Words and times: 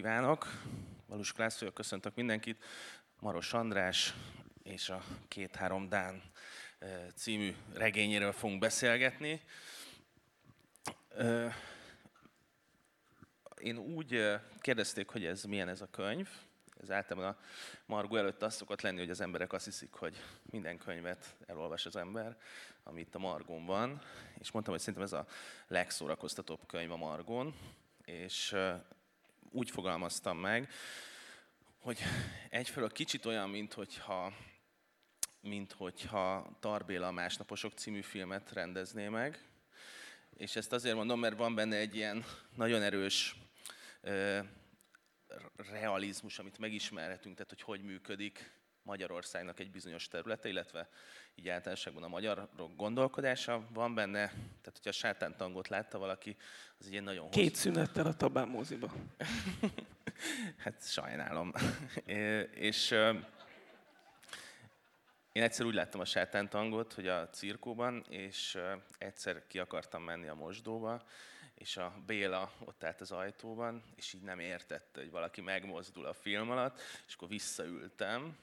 kívánok! 0.00 0.46
Valós 1.06 1.32
Klász 1.32 1.62
köszöntök 1.74 2.14
mindenkit. 2.14 2.64
Maros 3.18 3.52
András 3.52 4.14
és 4.62 4.88
a 4.88 5.02
Két-három 5.28 5.88
Dán 5.88 6.22
című 7.14 7.54
regényéről 7.74 8.32
fogunk 8.32 8.60
beszélgetni. 8.60 9.42
Én 13.58 13.78
úgy 13.78 14.38
kérdezték, 14.58 15.08
hogy 15.08 15.24
ez 15.24 15.44
milyen 15.44 15.68
ez 15.68 15.80
a 15.80 15.90
könyv. 15.90 16.28
Ez 16.82 16.90
általában 16.90 17.30
a 17.30 17.38
Margó 17.86 18.16
előtt 18.16 18.42
az 18.42 18.54
szokott 18.54 18.80
lenni, 18.80 18.98
hogy 18.98 19.10
az 19.10 19.20
emberek 19.20 19.52
azt 19.52 19.64
hiszik, 19.64 19.92
hogy 19.92 20.22
minden 20.50 20.78
könyvet 20.78 21.36
elolvas 21.46 21.86
az 21.86 21.96
ember, 21.96 22.36
ami 22.82 23.00
itt 23.00 23.14
a 23.14 23.18
Margón 23.18 23.66
van. 23.66 24.02
És 24.38 24.50
mondtam, 24.50 24.74
hogy 24.74 24.82
szerintem 24.82 25.04
ez 25.04 25.12
a 25.12 25.26
legszórakoztatóbb 25.66 26.66
könyv 26.66 26.90
a 26.90 26.96
Margón. 26.96 27.54
És 28.04 28.56
úgy 29.50 29.70
fogalmaztam 29.70 30.38
meg, 30.38 30.70
hogy 31.78 31.98
egyfelől 32.48 32.90
kicsit 32.90 33.26
olyan, 33.26 33.50
mint 33.50 33.72
hogyha, 33.72 34.32
mint 35.40 35.72
hogyha 35.72 36.56
Tarbéla 36.60 37.06
a 37.06 37.12
Másnaposok 37.12 37.72
című 37.72 38.00
filmet 38.00 38.52
rendezné 38.52 39.08
meg, 39.08 39.44
és 40.36 40.56
ezt 40.56 40.72
azért 40.72 40.94
mondom, 40.94 41.20
mert 41.20 41.36
van 41.36 41.54
benne 41.54 41.76
egy 41.76 41.94
ilyen 41.94 42.24
nagyon 42.56 42.82
erős 42.82 43.36
ö, 44.00 44.40
realizmus, 45.56 46.38
amit 46.38 46.58
megismerhetünk, 46.58 47.34
tehát 47.34 47.50
hogy 47.50 47.62
hogy 47.62 47.82
működik 47.82 48.52
Magyarországnak 48.82 49.60
egy 49.60 49.70
bizonyos 49.70 50.08
területe, 50.08 50.48
illetve 50.48 50.88
így 51.40 51.48
általánosságban 51.48 52.02
a 52.02 52.08
magyarok 52.08 52.76
gondolkodása 52.76 53.66
van 53.72 53.94
benne. 53.94 54.26
Tehát, 54.28 54.72
hogyha 54.72 54.88
a 54.88 54.92
sátántangot 54.92 55.68
látta 55.68 55.98
valaki, 55.98 56.36
az 56.78 56.86
egy 56.86 56.92
ilyen 56.92 57.04
nagyon 57.04 57.24
hosszú... 57.24 57.40
Két 57.40 57.54
szünettel 57.54 58.06
a 58.06 58.16
Tabán 58.16 58.48
moziba. 58.48 58.92
hát 60.64 60.82
sajnálom. 60.88 61.52
és 62.68 62.90
én 65.32 65.42
egyszer 65.42 65.66
úgy 65.66 65.74
láttam 65.74 66.00
a 66.00 66.04
sátántangot, 66.04 66.92
hogy 66.92 67.08
a 67.08 67.28
cirkóban, 67.28 68.04
és 68.08 68.58
egyszer 68.98 69.46
ki 69.46 69.58
akartam 69.58 70.02
menni 70.02 70.28
a 70.28 70.34
mosdóba, 70.34 71.02
és 71.54 71.76
a 71.76 71.94
Béla 72.06 72.52
ott 72.64 72.84
állt 72.84 73.00
az 73.00 73.12
ajtóban, 73.12 73.82
és 73.96 74.12
így 74.12 74.22
nem 74.22 74.38
értette, 74.38 75.00
hogy 75.00 75.10
valaki 75.10 75.40
megmozdul 75.40 76.06
a 76.06 76.12
film 76.12 76.50
alatt, 76.50 76.80
és 77.06 77.14
akkor 77.14 77.28
visszaültem, 77.28 78.36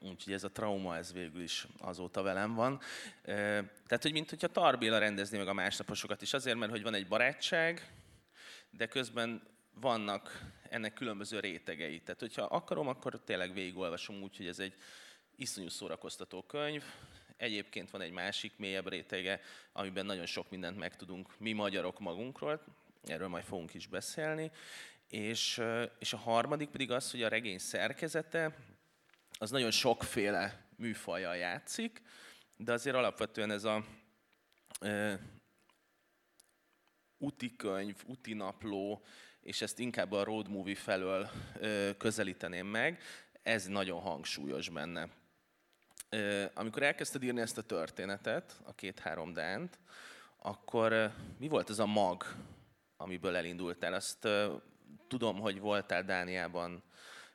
Úgyhogy 0.00 0.32
ez 0.32 0.44
a 0.44 0.50
trauma, 0.50 0.96
ez 0.96 1.12
végül 1.12 1.42
is 1.42 1.66
azóta 1.78 2.22
velem 2.22 2.54
van. 2.54 2.80
Tehát, 3.24 4.02
hogy 4.02 4.12
mint 4.12 4.30
hogyha 4.30 4.48
Tarbéla 4.48 4.98
rendezni 4.98 5.38
meg 5.38 5.48
a 5.48 5.52
másnaposokat 5.52 6.22
is, 6.22 6.32
azért, 6.32 6.56
mert 6.56 6.70
hogy 6.70 6.82
van 6.82 6.94
egy 6.94 7.08
barátság, 7.08 7.92
de 8.70 8.86
közben 8.86 9.42
vannak 9.74 10.44
ennek 10.70 10.92
különböző 10.92 11.40
rétegei. 11.40 12.00
Tehát, 12.00 12.20
hogyha 12.20 12.42
akarom, 12.42 12.88
akkor 12.88 13.20
tényleg 13.24 13.52
végigolvasom 13.52 14.22
úgy, 14.22 14.36
hogy 14.36 14.46
ez 14.46 14.58
egy 14.58 14.74
iszonyú 15.36 15.68
szórakoztató 15.68 16.42
könyv. 16.42 16.84
Egyébként 17.36 17.90
van 17.90 18.00
egy 18.00 18.10
másik, 18.10 18.52
mélyebb 18.56 18.88
rétege, 18.88 19.40
amiben 19.72 20.06
nagyon 20.06 20.26
sok 20.26 20.50
mindent 20.50 20.78
megtudunk 20.78 21.38
mi 21.38 21.52
magyarok 21.52 21.98
magunkról, 21.98 22.64
erről 23.04 23.28
majd 23.28 23.44
fogunk 23.44 23.74
is 23.74 23.86
beszélni. 23.86 24.50
És, 25.08 25.62
és 25.98 26.12
a 26.12 26.16
harmadik 26.16 26.68
pedig 26.68 26.90
az, 26.90 27.10
hogy 27.10 27.22
a 27.22 27.28
regény 27.28 27.58
szerkezete, 27.58 28.56
az 29.38 29.50
nagyon 29.50 29.70
sokféle 29.70 30.66
műfajjal 30.76 31.36
játszik, 31.36 32.02
de 32.56 32.72
azért 32.72 32.96
alapvetően 32.96 33.50
ez 33.50 33.64
a 33.64 33.84
e, 34.80 35.20
úti 37.18 37.56
könyv, 37.56 37.96
úti 38.06 38.34
napló, 38.34 39.04
és 39.40 39.62
ezt 39.62 39.78
inkább 39.78 40.12
a 40.12 40.24
road 40.24 40.48
movie 40.48 40.74
felől 40.74 41.30
e, 41.60 41.96
közelíteném 41.96 42.66
meg, 42.66 43.02
ez 43.42 43.66
nagyon 43.66 44.00
hangsúlyos 44.00 44.68
benne. 44.68 45.08
E, 46.08 46.50
amikor 46.54 46.82
elkezdted 46.82 47.22
írni 47.22 47.40
ezt 47.40 47.58
a 47.58 47.62
történetet, 47.62 48.60
a 48.64 48.74
két-három 48.74 49.32
dánt, 49.32 49.78
akkor 50.38 50.92
e, 50.92 51.14
mi 51.38 51.48
volt 51.48 51.70
ez 51.70 51.78
a 51.78 51.86
mag, 51.86 52.24
amiből 52.96 53.36
elindultál? 53.36 53.94
Azt 53.94 54.24
e, 54.24 54.48
tudom, 55.08 55.40
hogy 55.40 55.60
voltál 55.60 56.02
Dániában 56.04 56.82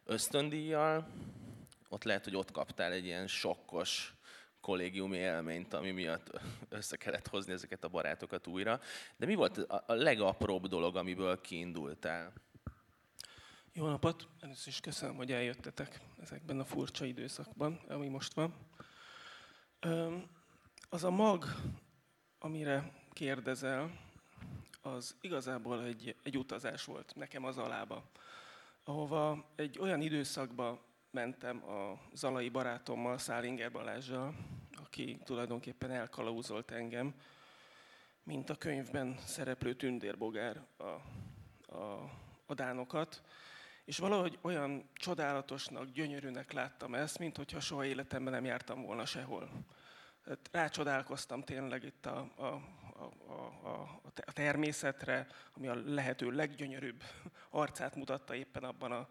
ösztöndíjjal, 0.03 1.07
ott 1.93 2.03
lehet, 2.03 2.23
hogy 2.23 2.35
ott 2.35 2.51
kaptál 2.51 2.91
egy 2.91 3.05
ilyen 3.05 3.27
sokkos 3.27 4.13
kollégiumi 4.61 5.17
élményt, 5.17 5.73
ami 5.73 5.91
miatt 5.91 6.39
össze 6.69 6.97
kellett 6.97 7.27
hozni 7.27 7.53
ezeket 7.53 7.83
a 7.83 7.87
barátokat 7.87 8.47
újra. 8.47 8.79
De 9.17 9.25
mi 9.25 9.35
volt 9.35 9.57
a 9.57 9.93
legapróbb 9.93 10.67
dolog, 10.67 10.95
amiből 10.95 11.41
kiindultál? 11.41 12.33
Jó 13.73 13.87
napot! 13.87 14.27
Először 14.39 14.67
is 14.67 14.79
köszönöm, 14.79 15.15
hogy 15.15 15.31
eljöttetek 15.31 15.99
ezekben 16.21 16.59
a 16.59 16.65
furcsa 16.65 17.05
időszakban, 17.05 17.79
ami 17.87 18.07
most 18.07 18.33
van. 18.33 18.53
Az 20.89 21.03
a 21.03 21.09
mag, 21.09 21.45
amire 22.39 22.91
kérdezel, 23.11 23.99
az 24.81 25.15
igazából 25.21 25.83
egy, 25.83 26.15
egy 26.23 26.37
utazás 26.37 26.85
volt 26.85 27.15
nekem 27.15 27.45
az 27.45 27.57
alába, 27.57 28.09
ahova 28.83 29.51
egy 29.55 29.79
olyan 29.79 30.01
időszakba 30.01 30.91
mentem 31.13 31.63
a 31.69 31.99
zalai 32.13 32.49
barátommal, 32.49 33.17
Szálinger 33.17 33.71
Balázsjal, 33.71 34.35
aki 34.83 35.19
tulajdonképpen 35.23 35.91
elkalauzolt 35.91 36.71
engem, 36.71 37.13
mint 38.23 38.49
a 38.49 38.55
könyvben 38.55 39.17
szereplő 39.25 39.73
tündérbogár 39.73 40.61
a, 40.77 40.83
a, 41.75 42.11
a 42.45 42.53
dánokat. 42.53 43.23
És 43.85 43.97
valahogy 43.97 44.39
olyan 44.41 44.89
csodálatosnak, 44.93 45.89
gyönyörűnek 45.89 46.51
láttam 46.51 46.95
ezt, 46.95 47.19
mint 47.19 47.37
hogyha 47.37 47.59
soha 47.59 47.85
életemben 47.85 48.33
nem 48.33 48.45
jártam 48.45 48.81
volna 48.81 49.05
sehol. 49.05 49.49
Rácsodálkoztam 50.51 51.43
tényleg 51.43 51.83
itt 51.83 52.05
a, 52.05 52.31
a, 52.35 52.45
a, 52.45 53.43
a, 53.63 54.01
a 54.25 54.31
természetre, 54.31 55.27
ami 55.53 55.67
a 55.67 55.75
lehető 55.85 56.31
leggyönyörűbb 56.31 57.03
arcát 57.49 57.95
mutatta 57.95 58.35
éppen 58.35 58.63
abban 58.63 58.91
a 58.91 59.07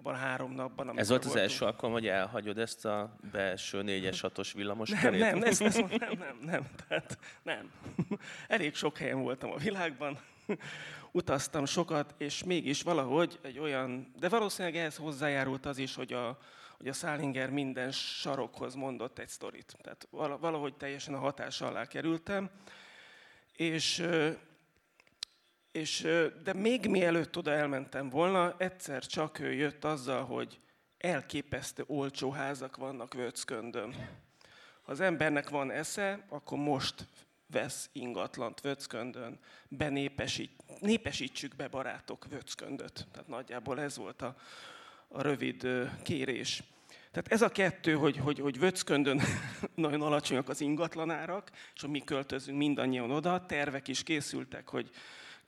abban 0.00 0.14
a 0.14 0.16
három 0.16 0.52
napban. 0.52 0.98
Ez 0.98 1.08
volt 1.08 1.20
az 1.20 1.26
voltunk. 1.26 1.50
első 1.50 1.64
alkalom, 1.64 1.92
hogy 1.92 2.06
elhagyod 2.06 2.58
ezt 2.58 2.84
a 2.84 3.16
belső 3.32 3.82
négyes 3.82 4.20
hatos 4.20 4.52
villamos 4.52 4.90
nem, 4.90 5.00
kerét? 5.00 5.20
Nem, 5.20 5.42
ezt, 5.42 5.62
ezt, 5.62 5.98
nem, 5.98 6.18
nem, 6.18 6.38
nem, 6.44 6.66
tehát 6.88 7.18
nem. 7.42 7.70
Elég 8.48 8.74
sok 8.74 8.98
helyen 8.98 9.22
voltam 9.22 9.52
a 9.52 9.56
világban, 9.56 10.18
utaztam 11.12 11.64
sokat, 11.64 12.14
és 12.18 12.44
mégis 12.44 12.82
valahogy 12.82 13.38
egy 13.42 13.58
olyan, 13.58 14.12
de 14.18 14.28
valószínűleg 14.28 14.76
ehhez 14.76 14.96
hozzájárult 14.96 15.66
az 15.66 15.78
is, 15.78 15.94
hogy 15.94 16.12
a, 16.12 16.38
hogy 16.78 16.88
a 16.88 16.92
Szálinger 16.92 17.50
minden 17.50 17.90
sarokhoz 17.92 18.74
mondott 18.74 19.18
egy 19.18 19.28
sztorit. 19.28 19.76
Tehát 19.82 20.08
valahogy 20.40 20.74
teljesen 20.74 21.14
a 21.14 21.18
hatás 21.18 21.60
alá 21.60 21.86
kerültem, 21.86 22.50
és 23.56 24.06
és, 25.72 26.08
de 26.42 26.52
még 26.52 26.86
mielőtt 26.86 27.36
oda 27.36 27.50
elmentem 27.50 28.08
volna, 28.08 28.54
egyszer 28.58 29.06
csak 29.06 29.38
ő 29.38 29.52
jött 29.52 29.84
azzal, 29.84 30.24
hogy 30.24 30.60
elképesztő 30.98 31.84
olcsó 31.86 32.30
házak 32.30 32.76
vannak 32.76 33.14
Vöcköndön. 33.14 33.94
Ha 34.82 34.92
az 34.92 35.00
embernek 35.00 35.48
van 35.48 35.70
esze, 35.70 36.24
akkor 36.28 36.58
most 36.58 37.06
vesz 37.46 37.90
ingatlant 37.92 38.60
Vöcköndön, 38.60 39.38
benépesít, 39.68 40.50
népesítsük 40.80 41.56
be 41.56 41.68
barátok 41.68 42.26
Vöcköndöt. 42.28 43.06
Tehát 43.12 43.28
nagyjából 43.28 43.80
ez 43.80 43.96
volt 43.96 44.22
a, 44.22 44.36
a 45.08 45.22
rövid 45.22 45.66
kérés. 46.02 46.62
Tehát 47.10 47.32
ez 47.32 47.42
a 47.42 47.48
kettő, 47.48 47.94
hogy, 47.94 48.16
hogy, 48.16 48.38
hogy 48.38 48.58
Vöcköndön 48.58 49.20
nagyon 49.74 50.02
alacsonyak 50.02 50.48
az 50.48 50.60
ingatlanárak, 50.60 51.50
és 51.74 51.80
hogy 51.80 51.90
mi 51.90 52.00
költözünk 52.00 52.58
mindannyian 52.58 53.10
oda, 53.10 53.46
tervek 53.46 53.88
is 53.88 54.02
készültek, 54.02 54.68
hogy 54.68 54.90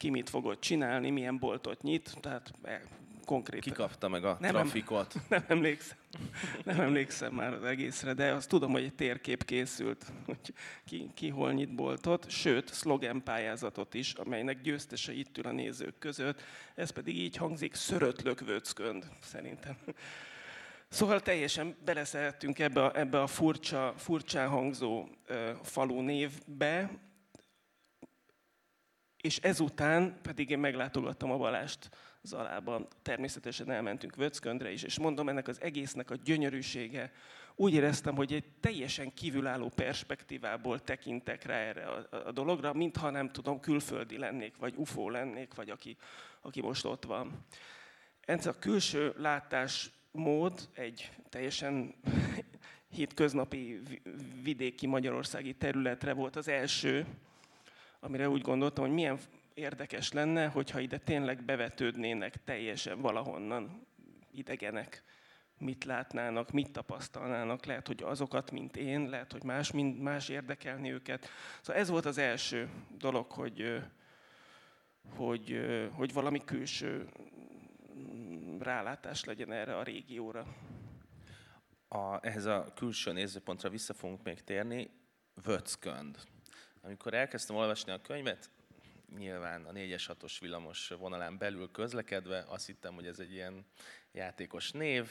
ki 0.03 0.11
mit 0.11 0.31
fogod 0.31 0.59
csinálni, 0.59 1.11
milyen 1.11 1.39
boltot 1.39 1.83
nyit, 1.83 2.17
tehát 2.21 2.53
e, 2.63 2.83
konkrétan. 3.25 3.73
Ki 3.73 3.81
kapta 3.81 4.09
meg 4.09 4.25
a 4.25 4.37
nem, 4.41 4.51
trafikot? 4.51 5.15
Nem, 5.15 5.23
nem 5.29 5.45
emlékszem. 5.49 5.97
Nem 6.65 6.81
emlékszem 6.81 7.35
már 7.35 7.53
az 7.53 7.65
egészre, 7.65 8.13
de 8.13 8.33
azt 8.33 8.49
tudom, 8.49 8.73
hogy 8.73 8.83
egy 8.83 8.95
térkép 8.95 9.45
készült, 9.45 10.13
hogy 10.27 10.55
ki, 10.85 11.11
ki 11.15 11.29
hol 11.29 11.53
nyit 11.53 11.75
boltot, 11.75 12.31
sőt, 12.31 12.73
szlogen 12.73 13.23
pályázatot 13.23 13.95
is, 13.95 14.13
amelynek 14.13 14.61
győztese 14.61 15.13
itt 15.13 15.39
ül 15.39 15.47
a 15.47 15.53
nézők 15.53 15.99
között. 15.99 16.43
Ez 16.75 16.91
pedig 16.91 17.19
így 17.19 17.37
hangzik, 17.37 17.75
szörötlök 17.75 18.41
vöckönd, 18.41 19.07
szerintem. 19.21 19.77
Szóval 20.89 21.21
teljesen 21.21 21.77
beleszerettünk 21.85 22.59
ebbe 22.59 22.85
a, 22.85 22.99
ebbe 22.99 23.23
a 23.23 23.27
furcsa, 23.27 23.95
furcsán 23.97 24.49
hangzó 24.49 25.09
uh, 25.29 25.51
falu 25.63 26.01
névbe, 26.01 26.91
és 29.23 29.37
ezután 29.37 30.19
pedig 30.23 30.51
én 30.51 30.59
meglátogattam 30.59 31.31
a 31.31 31.37
Balást 31.37 31.89
Zalában. 32.23 32.87
Természetesen 33.03 33.71
elmentünk 33.71 34.17
Vöcköndre 34.17 34.71
is, 34.71 34.83
és 34.83 34.99
mondom, 34.99 35.29
ennek 35.29 35.49
az 35.49 35.61
egésznek 35.61 36.11
a 36.11 36.15
gyönyörűsége, 36.15 37.13
úgy 37.55 37.75
éreztem, 37.75 38.15
hogy 38.15 38.33
egy 38.33 38.45
teljesen 38.61 39.15
kívülálló 39.15 39.69
perspektívából 39.75 40.81
tekintek 40.81 41.45
rá 41.45 41.55
erre 41.55 41.87
a, 41.87 42.07
a 42.27 42.33
dologra, 42.33 42.73
mintha 42.73 43.11
nem 43.11 43.31
tudom, 43.31 43.61
külföldi 43.61 44.19
lennék, 44.19 44.57
vagy 44.57 44.75
UFO 44.77 45.09
lennék, 45.09 45.55
vagy 45.55 45.71
aki, 45.71 45.97
aki 46.41 46.61
most 46.61 46.85
ott 46.85 47.05
van. 47.05 47.47
ez 48.21 48.47
a 48.47 48.59
külső 48.59 49.15
látásmód 49.17 50.69
egy 50.75 51.11
teljesen 51.29 51.95
hétköznapi 52.97 53.83
vidéki 54.43 54.87
magyarországi 54.87 55.55
területre 55.55 56.13
volt 56.13 56.37
az 56.37 56.49
első, 56.49 57.07
amire 58.05 58.29
úgy 58.29 58.41
gondoltam, 58.41 58.85
hogy 58.85 58.95
milyen 58.95 59.19
érdekes 59.55 60.13
lenne, 60.13 60.47
hogyha 60.47 60.81
ide 60.81 60.99
tényleg 60.99 61.45
bevetődnének 61.45 62.45
teljesen 62.45 63.01
valahonnan 63.01 63.87
idegenek, 64.31 65.03
mit 65.59 65.85
látnának, 65.85 66.51
mit 66.51 66.71
tapasztalnának, 66.71 67.65
lehet, 67.65 67.87
hogy 67.87 68.03
azokat, 68.03 68.51
mint 68.51 68.77
én, 68.77 69.09
lehet, 69.09 69.33
hogy 69.33 69.43
más, 69.43 69.71
mint 69.71 70.03
más 70.03 70.29
érdekelni 70.29 70.93
őket. 70.93 71.29
Szóval 71.61 71.83
ez 71.83 71.89
volt 71.89 72.05
az 72.05 72.19
első 72.19 72.69
dolog, 72.99 73.31
hogy, 73.31 73.83
hogy, 75.17 75.61
hogy 75.93 76.13
valami 76.13 76.45
külső 76.45 77.09
rálátás 78.59 79.25
legyen 79.25 79.53
erre 79.53 79.77
a 79.77 79.83
régióra. 79.83 80.47
A, 81.89 82.27
ehhez 82.27 82.45
a 82.45 82.73
külső 82.75 83.13
nézőpontra 83.13 83.69
vissza 83.69 83.95
fogunk 83.95 84.23
még 84.23 84.45
térni. 84.45 84.91
Vöckönd. 85.43 86.19
Amikor 86.85 87.15
elkezdtem 87.15 87.57
olvasni 87.57 87.93
a 87.93 88.01
könyvet, 88.01 88.51
nyilván 89.17 89.65
a 89.65 89.73
4-es 89.73 90.05
6-os 90.09 90.37
villamos 90.41 90.89
vonalán 90.89 91.39
belül 91.39 91.71
közlekedve, 91.71 92.45
azt 92.49 92.67
hittem, 92.67 92.95
hogy 92.95 93.07
ez 93.07 93.19
egy 93.19 93.33
ilyen 93.33 93.65
játékos 94.13 94.71
név, 94.71 95.11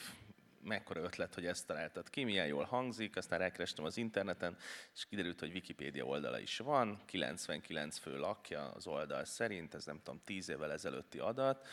mekkora 0.62 1.00
ötlet, 1.00 1.34
hogy 1.34 1.46
ezt 1.46 1.66
találtad 1.66 2.10
ki, 2.10 2.24
milyen 2.24 2.46
jól 2.46 2.64
hangzik, 2.64 3.16
aztán 3.16 3.38
rákerestem 3.38 3.84
az 3.84 3.96
interneten, 3.96 4.56
és 4.94 5.04
kiderült, 5.04 5.40
hogy 5.40 5.52
Wikipédia 5.52 6.04
oldala 6.04 6.38
is 6.38 6.58
van, 6.58 7.00
99 7.04 7.98
fő 7.98 8.18
lakja 8.18 8.70
az 8.70 8.86
oldal 8.86 9.24
szerint, 9.24 9.74
ez 9.74 9.84
nem 9.84 10.00
tudom, 10.02 10.20
10 10.24 10.48
évvel 10.48 10.72
ezelőtti 10.72 11.18
adat. 11.18 11.66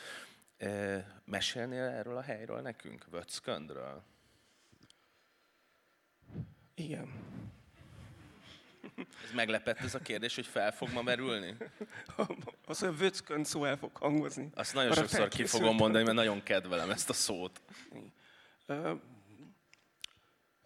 Mesélnél 1.26 1.84
erről 1.84 2.18
a 2.18 2.22
helyről 2.22 2.62
nekünk, 2.62 3.06
Vöcköndről? 3.10 4.04
Igen. 6.76 7.38
Ez 9.24 9.32
meglepett 9.34 9.80
ez 9.80 9.96
a 9.96 10.00
kérdés, 10.00 10.36
hogy 10.36 10.46
fel 10.46 10.72
fog 10.72 10.90
ma 10.94 11.02
merülni? 11.02 11.56
Az, 12.66 12.80
hogy 12.80 12.98
vöckönt 12.98 13.46
szó 13.46 13.66
el 13.66 13.78
fog 13.78 13.96
hangozni. 13.96 14.50
Azt 14.54 14.74
nagyon 14.74 14.92
Arra 14.92 15.02
sokszor 15.02 15.28
ki 15.28 15.46
fogom 15.46 15.76
mondani, 15.76 16.04
mert 16.04 16.16
nagyon 16.16 16.44
kedvelem 16.44 16.90
ezt 16.90 17.10
a 17.10 17.14
szót. 17.14 17.62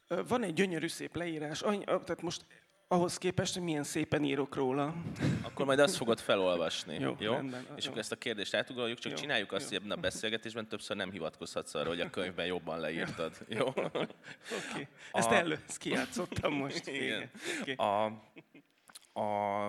Van 0.07 0.43
egy 0.43 0.53
gyönyörű 0.53 0.87
szép 0.87 1.15
leírás, 1.15 1.59
tehát 1.59 2.21
most 2.21 2.45
ahhoz 2.93 3.17
képest, 3.17 3.53
hogy 3.53 3.63
milyen 3.63 3.83
szépen 3.83 4.23
írok 4.23 4.55
róla. 4.55 4.95
Akkor 5.41 5.65
majd 5.65 5.79
azt 5.79 5.95
fogod 5.95 6.19
felolvasni. 6.19 6.97
Jó, 6.99 7.15
jó? 7.19 7.33
Rendben, 7.33 7.65
És 7.75 7.83
jó. 7.83 7.89
akkor 7.89 8.01
ezt 8.01 8.11
a 8.11 8.15
kérdést 8.15 8.53
átugorjuk, 8.53 8.99
csak 8.99 9.11
jó, 9.11 9.17
csináljuk 9.17 9.51
azt, 9.51 9.61
jó. 9.61 9.67
hogy 9.67 9.77
ebben 9.77 9.97
a 9.97 10.01
beszélgetésben 10.01 10.67
többször 10.67 10.97
nem 10.97 11.11
hivatkozhatsz 11.11 11.73
arra, 11.73 11.87
hogy 11.87 11.99
a 11.99 12.09
könyvben 12.09 12.45
jobban 12.45 12.79
leírtad. 12.79 13.37
Jó? 13.47 13.67
Oké. 13.67 13.87
Okay. 14.71 14.87
Ezt 15.11 15.29
a... 15.29 15.33
elő, 15.33 15.59
ezt 15.67 15.77
kijátszottam 15.77 16.53
most. 16.53 16.87
Igen. 16.87 17.29
Okay. 17.61 17.73
A, 17.75 18.05
a, 19.19 19.67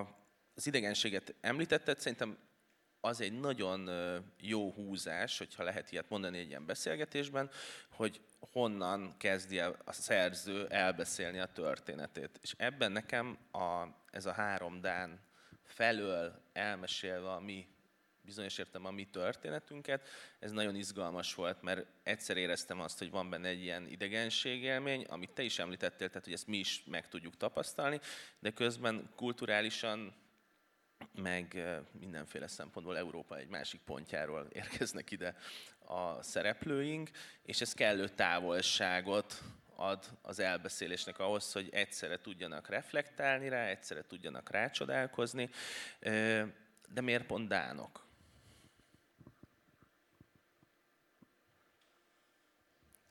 az 0.55 0.67
idegenséget 0.67 1.35
említetted, 1.41 1.99
szerintem 1.99 2.37
az 3.05 3.21
egy 3.21 3.39
nagyon 3.39 3.89
jó 4.41 4.71
húzás, 4.71 5.37
hogyha 5.37 5.63
lehet 5.63 5.91
ilyet 5.91 6.09
mondani 6.09 6.37
egy 6.37 6.47
ilyen 6.47 6.65
beszélgetésben, 6.65 7.49
hogy 7.89 8.21
honnan 8.39 9.17
kezdje 9.17 9.71
a 9.83 9.91
szerző 9.91 10.67
elbeszélni 10.67 11.39
a 11.39 11.45
történetét. 11.45 12.39
És 12.41 12.53
ebben 12.57 12.91
nekem 12.91 13.37
a, 13.51 13.85
ez 14.11 14.25
a 14.25 14.31
három 14.31 14.81
Dán 14.81 15.19
felől 15.63 16.41
elmesélve 16.53 17.31
a 17.31 17.39
mi 17.39 17.67
bizonyos 18.21 18.57
értem 18.57 18.85
a 18.85 18.91
mi 18.91 19.05
történetünket, 19.05 20.07
ez 20.39 20.51
nagyon 20.51 20.75
izgalmas 20.75 21.35
volt, 21.35 21.61
mert 21.61 21.85
egyszer 22.03 22.37
éreztem 22.37 22.79
azt, 22.79 22.99
hogy 22.99 23.09
van 23.09 23.29
benne 23.29 23.47
egy 23.47 23.61
ilyen 23.61 23.87
idegenségélmény, 23.87 25.03
amit 25.03 25.31
te 25.31 25.43
is 25.43 25.59
említettél, 25.59 26.07
tehát 26.07 26.23
hogy 26.23 26.33
ezt 26.33 26.47
mi 26.47 26.57
is 26.57 26.83
meg 26.85 27.07
tudjuk 27.07 27.37
tapasztalni, 27.37 27.99
de 28.39 28.51
közben 28.51 29.09
kulturálisan 29.15 30.13
meg 31.13 31.63
mindenféle 31.99 32.47
szempontból 32.47 32.97
Európa 32.97 33.37
egy 33.37 33.47
másik 33.47 33.81
pontjáról 33.81 34.47
érkeznek 34.61 35.11
ide 35.11 35.35
a 35.85 36.21
szereplőink, 36.21 37.09
és 37.43 37.61
ez 37.61 37.73
kellő 37.73 38.07
távolságot 38.07 39.41
ad 39.75 40.17
az 40.21 40.39
elbeszélésnek 40.39 41.19
ahhoz, 41.19 41.51
hogy 41.51 41.69
egyszerre 41.71 42.21
tudjanak 42.21 42.69
reflektálni 42.69 43.49
rá, 43.49 43.65
egyszerre 43.65 44.05
tudjanak 44.05 44.49
rácsodálkozni. 44.49 45.49
De 46.89 47.01
miért 47.01 47.25
pont 47.25 47.47
dánok? 47.47 48.03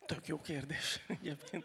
Tök 0.06 0.26
jó 0.26 0.40
kérdés 0.40 1.00
egyébként. 1.08 1.64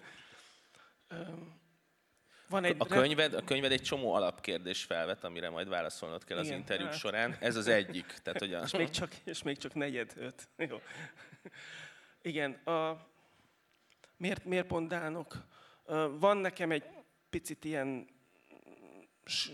Van 2.49 2.63
egy 2.63 2.75
a, 2.77 2.85
könyved, 2.85 3.33
a 3.33 3.43
könyved 3.43 3.71
egy 3.71 3.81
csomó 3.81 4.13
alapkérdés 4.13 4.83
felvet, 4.83 5.23
amire 5.23 5.49
majd 5.49 5.69
válaszolnod 5.69 6.23
kell 6.23 6.37
Igen, 6.37 6.51
az 6.51 6.57
interjúk 6.57 6.89
hát. 6.89 6.97
során. 6.97 7.37
Ez 7.39 7.55
az 7.55 7.67
egyik. 7.67 8.05
Tehát, 8.23 8.39
hogy 8.39 8.53
a... 8.53 8.61
és, 8.61 8.71
még 8.71 8.89
csak, 8.89 9.11
és 9.23 9.43
még 9.43 9.57
csak 9.57 9.73
negyed 9.73 10.13
öt. 10.15 10.47
Jó. 10.57 10.81
Igen. 12.21 12.51
A, 12.51 13.07
miért, 14.17 14.45
miért 14.45 14.67
pont 14.67 14.87
Dánok? 14.87 15.35
Van 16.19 16.37
nekem 16.37 16.71
egy 16.71 16.83
picit 17.29 17.65
ilyen 17.65 18.07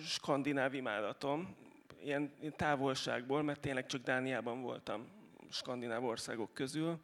skandináv 0.06 0.74
imádatom, 0.74 1.56
ilyen 2.03 2.33
távolságból, 2.56 3.44
mert 3.44 3.59
tényleg 3.59 3.86
csak 3.86 4.01
Dániában 4.01 4.62
voltam 4.62 5.07
skandináv 5.50 6.06
országok 6.06 6.53
közül 6.53 7.00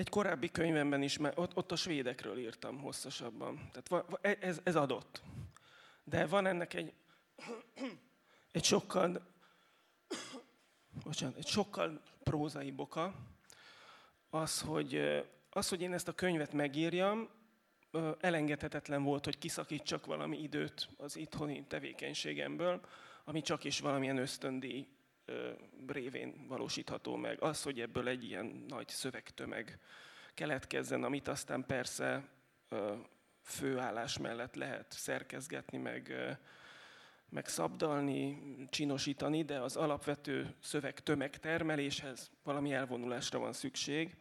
egy 0.00 0.08
korábbi 0.08 0.50
könyvemben 0.50 1.02
is, 1.02 1.18
mert 1.18 1.38
ott, 1.38 1.56
ott 1.56 1.72
a 1.72 1.76
svédekről 1.76 2.38
írtam 2.38 2.78
hosszasabban. 2.78 3.70
Tehát 3.72 4.06
e, 4.20 4.36
ez, 4.40 4.60
ez 4.62 4.76
adott. 4.76 5.22
De 6.04 6.26
van 6.26 6.46
ennek 6.46 6.74
egy, 6.74 6.92
egy 8.52 8.64
sokkal, 8.64 9.20
bocsánat, 11.04 11.36
egy 11.36 11.46
sokkal 11.46 12.02
prózai 12.22 12.70
boka, 12.70 13.14
az 14.30 14.60
hogy, 14.60 15.22
az, 15.50 15.68
hogy 15.68 15.82
én 15.82 15.92
ezt 15.92 16.08
a 16.08 16.12
könyvet 16.12 16.52
megírjam, 16.52 17.28
elengedhetetlen 18.20 19.02
volt, 19.02 19.24
hogy 19.24 19.38
kiszakítsak 19.38 20.06
valami 20.06 20.42
időt 20.42 20.88
az 20.96 21.16
itthoni 21.16 21.64
tevékenységemből, 21.66 22.80
ami 23.24 23.40
csak 23.42 23.64
is 23.64 23.80
valamilyen 23.80 24.18
ösztöndíj 24.18 24.88
révén 25.86 26.46
valósítható 26.48 27.16
meg. 27.16 27.42
Az, 27.42 27.62
hogy 27.62 27.80
ebből 27.80 28.08
egy 28.08 28.24
ilyen 28.24 28.64
nagy 28.68 28.88
szövegtömeg 28.88 29.78
keletkezzen, 30.34 31.04
amit 31.04 31.28
aztán 31.28 31.66
persze 31.66 32.28
főállás 33.42 34.18
mellett 34.18 34.54
lehet 34.54 34.92
szerkezgetni, 34.92 35.78
meg, 35.78 36.14
meg 37.28 37.48
szabdalni, 37.48 38.42
csinosítani, 38.70 39.42
de 39.42 39.58
az 39.60 39.76
alapvető 39.76 40.54
szövegtömeg 40.60 41.38
termeléshez 41.38 42.30
valami 42.42 42.72
elvonulásra 42.72 43.38
van 43.38 43.52
szükség. 43.52 44.16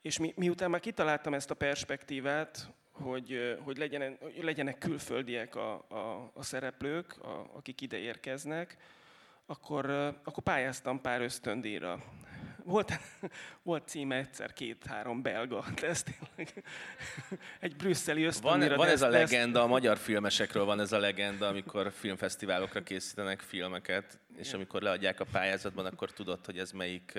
És 0.00 0.18
mi, 0.18 0.32
miután 0.36 0.70
már 0.70 0.80
kitaláltam 0.80 1.34
ezt 1.34 1.50
a 1.50 1.54
perspektívát, 1.54 2.72
hogy, 2.90 3.58
hogy, 3.64 3.76
legyenek, 3.76 4.42
legyenek 4.42 4.78
külföldiek 4.78 5.54
a, 5.54 5.72
a, 5.88 6.30
a 6.34 6.42
szereplők, 6.42 7.18
a, 7.18 7.50
akik 7.54 7.80
ide 7.80 7.96
érkeznek, 7.96 8.76
akkor, 9.52 9.90
akkor 10.24 10.42
pályáztam 10.42 11.00
pár 11.00 11.20
ösztöndíjra. 11.20 12.02
Volt, 12.64 12.92
volt 13.62 13.88
címe 13.88 14.16
egyszer 14.16 14.52
két-három 14.52 15.22
belga, 15.22 15.64
de 15.80 15.86
ez 15.86 16.02
tényleg 16.02 16.64
egy 17.60 17.76
brüsszeli 17.76 18.22
ösztöndíjra. 18.22 18.76
Van, 18.76 18.86
van 18.86 18.94
ez 18.94 19.02
a 19.02 19.08
legenda, 19.08 19.62
a 19.62 19.66
magyar 19.66 19.98
filmesekről 19.98 20.64
van 20.64 20.80
ez 20.80 20.92
a 20.92 20.98
legenda, 20.98 21.48
amikor 21.48 21.92
filmfesztiválokra 21.92 22.82
készítenek 22.82 23.40
filmeket, 23.40 24.18
és 24.36 24.52
amikor 24.52 24.82
leadják 24.82 25.20
a 25.20 25.24
pályázatban, 25.32 25.86
akkor 25.86 26.12
tudod, 26.12 26.44
hogy 26.44 26.58
ez 26.58 26.70
melyik, 26.70 27.18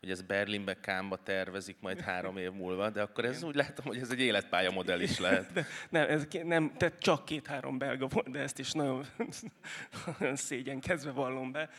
hogy 0.00 0.10
ez 0.10 0.22
Berlinbe, 0.22 0.80
Kámba 0.80 1.16
tervezik 1.16 1.76
majd 1.80 2.00
három 2.00 2.36
év 2.36 2.50
múlva, 2.50 2.90
de 2.90 3.02
akkor 3.02 3.24
ez 3.24 3.42
úgy 3.42 3.54
látom, 3.54 3.84
hogy 3.84 3.98
ez 3.98 4.10
egy 4.10 4.20
életpálya 4.20 4.70
modell 4.70 5.00
is 5.00 5.18
lehet. 5.18 5.52
De, 5.52 5.66
nem, 5.90 6.08
ez 6.08 6.26
nem, 6.44 6.72
tehát 6.76 6.98
csak 6.98 7.24
két-három 7.24 7.78
belga 7.78 8.06
volt, 8.06 8.30
de 8.30 8.38
ezt 8.38 8.58
is 8.58 8.72
nagyon, 8.72 9.06
nagyon 10.18 10.36
szégyenkezve 10.36 11.10
vallom 11.10 11.52
be. 11.52 11.70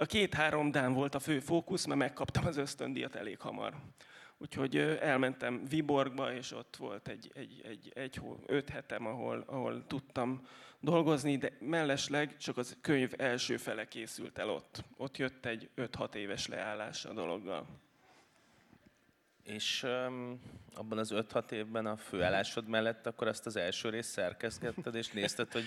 A 0.00 0.06
két-három 0.06 0.70
Dán 0.70 0.92
volt 0.92 1.14
a 1.14 1.18
fő 1.18 1.40
fókusz, 1.40 1.84
mert 1.84 1.98
megkaptam 1.98 2.46
az 2.46 2.56
ösztöndíjat 2.56 3.14
elég 3.14 3.40
hamar. 3.40 3.74
Úgyhogy 4.38 4.76
elmentem 4.76 5.64
Viborgba, 5.68 6.32
és 6.32 6.52
ott 6.52 6.76
volt 6.76 7.08
egy, 7.08 7.30
egy, 7.34 7.60
egy, 7.64 7.92
egy 7.94 8.20
öt 8.46 8.68
hetem, 8.68 9.06
ahol, 9.06 9.44
ahol 9.46 9.86
tudtam 9.86 10.46
dolgozni, 10.80 11.36
de 11.36 11.52
mellesleg 11.58 12.36
csak 12.36 12.56
az 12.56 12.76
könyv 12.80 13.12
első 13.16 13.56
fele 13.56 13.88
készült 13.88 14.38
el 14.38 14.50
ott. 14.50 14.84
Ott 14.96 15.16
jött 15.16 15.46
egy 15.46 15.70
5-6 15.76 16.14
éves 16.14 16.46
leállás 16.46 17.04
a 17.04 17.12
dologgal. 17.12 17.66
És 19.42 19.82
um, 19.82 20.40
abban 20.74 20.98
az 20.98 21.12
5-6 21.14 21.50
évben 21.50 21.86
a 21.86 21.96
főállásod 21.96 22.68
mellett 22.68 23.06
akkor 23.06 23.26
azt 23.26 23.46
az 23.46 23.56
első 23.56 23.88
részt 23.88 24.10
szerkezgetted, 24.10 24.94
és 24.94 25.08
nézted, 25.08 25.52
hogy 25.52 25.64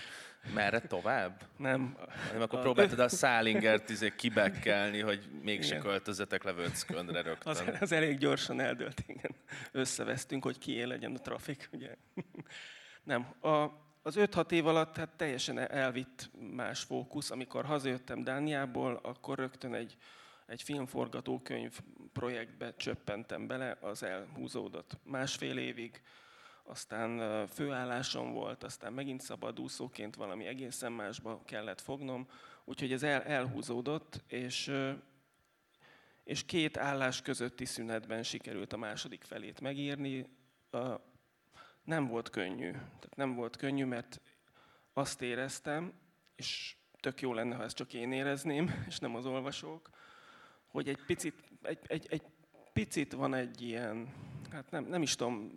merre 0.54 0.80
tovább? 0.80 1.44
Nem. 1.58 1.98
Nem, 2.32 2.42
akkor 2.42 2.62
próbáltad 2.62 3.00
a 3.00 3.10
Szálingert 3.10 3.90
izé 3.90 4.14
kibekkelni, 4.16 5.00
hogy 5.00 5.30
mégse 5.42 5.78
költözetek 5.78 6.44
le 6.44 6.54
Vöckönre 6.54 7.22
rögtön. 7.22 7.52
Az, 7.52 7.64
az 7.80 7.92
elég 7.92 8.18
gyorsan 8.18 8.60
eldőlt, 8.60 9.04
igen. 9.08 9.36
Összevesztünk, 9.72 10.44
hogy 10.44 10.58
kié 10.58 10.84
legyen 10.84 11.16
a 11.16 11.20
trafik, 11.20 11.70
ugye. 11.72 11.96
Nem. 13.04 13.34
A, 13.42 13.82
az 14.02 14.16
5-6 14.18 14.52
év 14.52 14.68
alatt 14.68 14.98
hát 14.98 15.10
teljesen 15.10 15.60
elvitt 15.60 16.30
más 16.56 16.84
fókusz. 16.84 17.32
Amikor 17.32 17.66
hazajöttem 17.66 18.24
Dániából, 18.24 19.00
akkor 19.04 19.38
rögtön 19.38 19.74
egy 19.74 19.98
egy 20.46 20.62
filmforgatókönyv 20.62 21.80
projektbe 22.14 22.76
csöppentem 22.76 23.48
bele, 23.48 23.78
az 23.82 24.04
elhúzódott 24.04 24.98
másfél 25.04 25.58
évig, 25.58 26.02
aztán 26.64 27.48
főállásom 27.48 28.34
volt, 28.34 28.64
aztán 28.64 28.94
megint 28.94 29.22
szabadúszóként 29.22 30.16
valami 30.16 30.46
egészen 30.46 30.92
másba 30.92 31.42
kellett 31.46 31.82
fognom, 31.82 32.28
úgyhogy 32.64 32.92
ez 32.92 33.04
el, 33.04 33.22
elhúzódott, 33.22 34.24
és, 34.28 34.72
és 36.24 36.46
két 36.46 36.78
állás 36.78 37.22
közötti 37.22 37.66
szünetben 37.66 38.24
sikerült 38.24 38.74
a 38.74 38.78
második 38.78 39.24
felét 39.24 39.62
megírni. 39.62 40.30
Nem 41.84 42.08
volt 42.08 42.30
könnyű, 42.30 42.72
tehát 42.72 43.16
nem 43.16 43.36
volt 43.36 43.56
könnyű, 43.56 43.86
mert 43.86 44.22
azt 44.94 45.22
éreztem, 45.22 45.94
és 46.36 46.76
tök 47.00 47.22
jó 47.22 47.34
lenne, 47.34 47.56
ha 47.56 47.64
ezt 47.64 47.76
csak 47.76 47.94
én 47.94 48.12
érezném, 48.12 48.74
és 48.88 49.00
nem 49.00 49.16
az 49.16 49.26
olvasók, 49.26 49.90
hogy 50.74 50.90
egy 50.90 51.06
picit, 51.06 51.34
egy, 51.62 51.80
egy, 51.88 52.08
egy 52.10 52.22
picit 52.74 53.14
van 53.14 53.34
egy 53.34 53.62
ilyen, 53.62 54.14
hát 54.52 54.72
nem, 54.72 54.84
nem 54.84 55.02
is 55.02 55.16
tudom, 55.16 55.52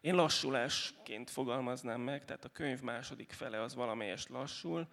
én 0.00 0.14
lassulásként 0.14 1.30
fogalmaznám 1.30 2.00
meg, 2.00 2.24
tehát 2.24 2.44
a 2.44 2.48
könyv 2.48 2.80
második 2.80 3.32
fele 3.32 3.60
az 3.60 3.74
valamelyest 3.74 4.28
lassul, 4.28 4.88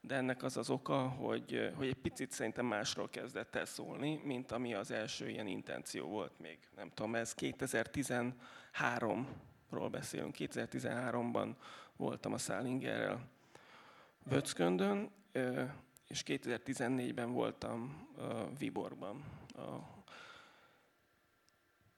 de 0.00 0.14
ennek 0.14 0.42
az 0.42 0.56
az 0.56 0.70
oka, 0.70 1.08
hogy, 1.08 1.72
hogy 1.74 1.86
egy 1.86 2.00
picit 2.02 2.32
szerintem 2.32 2.66
másról 2.66 3.08
kezdett 3.08 3.54
el 3.54 3.64
szólni, 3.64 4.20
mint 4.24 4.52
ami 4.52 4.74
az 4.74 4.90
első 4.90 5.28
ilyen 5.28 5.46
intenció 5.46 6.06
volt 6.06 6.38
még. 6.38 6.58
Nem 6.76 6.90
tudom, 6.90 7.14
ez 7.14 7.34
2013-ról 7.38 9.88
beszélünk. 9.90 10.34
2013-ban 10.38 11.54
voltam 11.96 12.32
a 12.32 12.38
Szálingerrel 12.38 13.28
Vöcköndön, 14.22 15.10
és 16.06 16.22
2014-ben 16.26 17.32
voltam 17.32 18.08
uh, 18.16 18.58
Viborban. 18.58 19.24
Uh, 19.54 19.84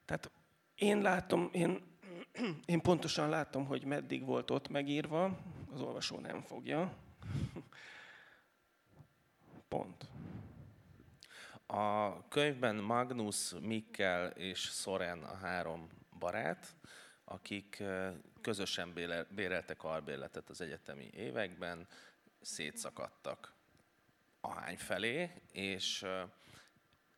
tehát 0.05 0.31
én 0.75 1.01
látom, 1.01 1.49
én, 1.51 1.81
én 2.65 2.81
pontosan 2.81 3.29
látom, 3.29 3.65
hogy 3.65 3.83
meddig 3.83 4.25
volt 4.25 4.51
ott 4.51 4.69
megírva, 4.69 5.37
az 5.71 5.81
olvasó 5.81 6.19
nem 6.19 6.41
fogja. 6.41 6.93
Pont. 9.67 10.07
A 11.65 12.27
könyvben 12.27 12.75
Magnus, 12.75 13.53
Mikkel 13.61 14.29
és 14.29 14.59
Soren 14.59 15.23
a 15.23 15.35
három 15.35 15.89
barát, 16.19 16.75
akik 17.23 17.83
közösen 18.41 18.93
béreltek 19.29 19.83
albérletet 19.83 20.49
az 20.49 20.61
egyetemi 20.61 21.09
években, 21.13 21.87
szétszakadtak 22.41 23.58
ahány 24.41 24.77
felé, 24.77 25.31
és 25.51 26.05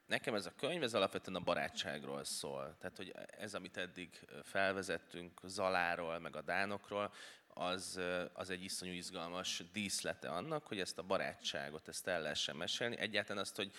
nekem 0.06 0.36
ez 0.36 0.46
a 0.46 0.56
könyv, 0.56 0.84
ez 0.84 0.94
alapvetően 0.94 1.38
a 1.38 1.44
barátságról 1.44 2.24
szól. 2.24 2.76
Tehát, 2.80 2.98
hogy 2.98 3.14
ez, 3.38 3.54
amit 3.54 3.78
eddig 3.78 4.28
felvezettünk 4.44 5.40
Zaláról, 5.44 6.20
meg 6.20 6.36
a 6.36 6.42
Dánokról, 6.42 7.14
az, 7.48 8.00
az 8.34 8.50
egy 8.50 8.64
iszonyú 8.64 8.92
izgalmas 8.92 9.64
díszlete 9.72 10.30
annak, 10.30 10.68
hogy 10.68 10.80
ezt 10.80 10.98
a 10.98 11.04
barátságot, 11.04 11.88
ezt 11.88 12.08
el 12.08 12.22
lehessen 12.22 12.56
mesélni. 12.56 12.98
Egyáltalán 12.98 13.42
azt, 13.42 13.56
hogy 13.56 13.74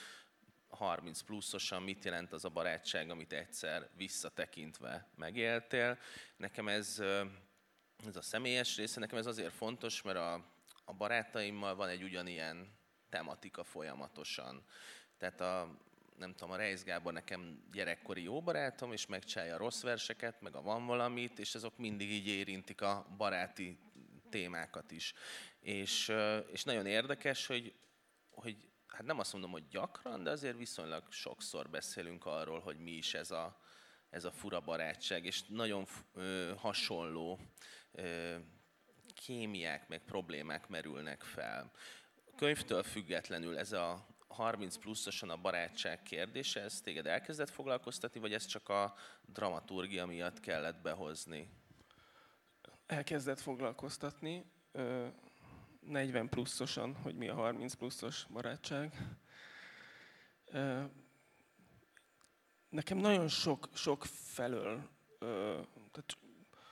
30 0.69 1.21
pluszosan 1.21 1.83
mit 1.83 2.05
jelent 2.05 2.33
az 2.33 2.45
a 2.45 2.49
barátság, 2.49 3.11
amit 3.11 3.33
egyszer 3.33 3.89
visszatekintve 3.97 5.09
megéltél. 5.17 5.99
Nekem 6.37 6.69
ez, 6.69 7.03
ez 8.07 8.17
a 8.17 8.23
személyes 8.23 8.77
része, 8.77 9.01
nekem 9.01 9.19
ez 9.19 9.27
azért 9.27 9.53
fontos, 9.53 10.03
mert 10.03 10.19
a, 10.19 10.45
a 10.85 10.93
barátaimmal 10.93 11.75
van 11.75 11.89
egy 11.89 12.03
ugyanilyen 12.03 12.81
tematika 13.13 13.65
folyamatosan. 13.65 14.65
Tehát 15.19 15.41
a, 15.41 15.79
nem 16.17 16.35
tudom, 16.35 16.51
a 16.51 16.57
Reis 16.57 16.83
Gábor 16.83 17.13
nekem 17.13 17.63
gyerekkori 17.73 18.23
jó 18.23 18.43
barátom, 18.43 18.93
és 18.93 19.07
megcsinálja 19.07 19.55
a 19.55 19.59
rossz 19.59 19.83
verseket, 19.83 20.41
meg 20.41 20.55
a 20.55 20.63
van 20.63 20.87
valamit, 20.87 21.39
és 21.39 21.55
azok 21.55 21.79
mindig 21.79 22.11
így 22.11 22.27
érintik 22.27 22.81
a 22.81 23.07
baráti 23.17 23.79
témákat 24.31 24.91
is. 24.91 25.15
És, 25.61 26.13
és 26.53 26.65
nagyon 26.65 26.87
érdekes, 26.87 27.47
hogy, 27.47 27.75
hogy 28.31 28.57
hát 28.87 29.03
nem 29.03 29.19
azt 29.19 29.33
mondom, 29.33 29.51
hogy 29.51 29.69
gyakran, 29.69 30.23
de 30.23 30.31
azért 30.31 30.57
viszonylag 30.57 31.13
sokszor 31.13 31.71
beszélünk 31.71 32.27
arról, 32.27 32.61
hogy 32.61 32.79
mi 32.79 32.91
is 32.91 33.15
ez 33.15 33.31
a, 33.31 33.61
ez 34.11 34.25
a 34.25 34.33
fura 34.33 34.61
barátság, 34.61 35.25
és 35.25 35.43
nagyon 35.43 35.87
ö, 36.15 36.53
hasonló 36.57 37.39
ö, 37.93 38.37
kémiák, 39.15 39.89
meg 39.89 40.05
problémák 40.05 40.69
merülnek 40.69 41.23
fel 41.23 41.73
könyvtől 42.43 42.83
függetlenül 42.83 43.59
ez 43.59 43.73
a 43.73 44.07
30 44.29 44.77
pluszosan 44.77 45.31
a 45.31 45.37
barátság 45.37 46.03
kérdése, 46.03 46.61
ez 46.61 46.81
téged 46.81 47.07
elkezdett 47.07 47.51
foglalkoztatni, 47.51 48.21
vagy 48.21 48.33
ez 48.33 48.47
csak 48.47 48.69
a 48.69 48.95
dramaturgia 49.27 50.07
miatt 50.07 50.41
kellett 50.41 50.81
behozni? 50.81 51.51
Elkezdett 52.87 53.41
foglalkoztatni. 53.41 54.45
40 55.81 56.29
pluszosan, 56.29 56.95
hogy 56.95 57.15
mi 57.15 57.29
a 57.29 57.35
30 57.35 57.75
pluszos 57.75 58.27
barátság. 58.33 58.97
Nekem 62.69 62.99
nagyon 62.99 63.29
sok, 63.29 63.69
sok 63.75 64.05
felől, 64.05 64.89
tehát 65.91 66.19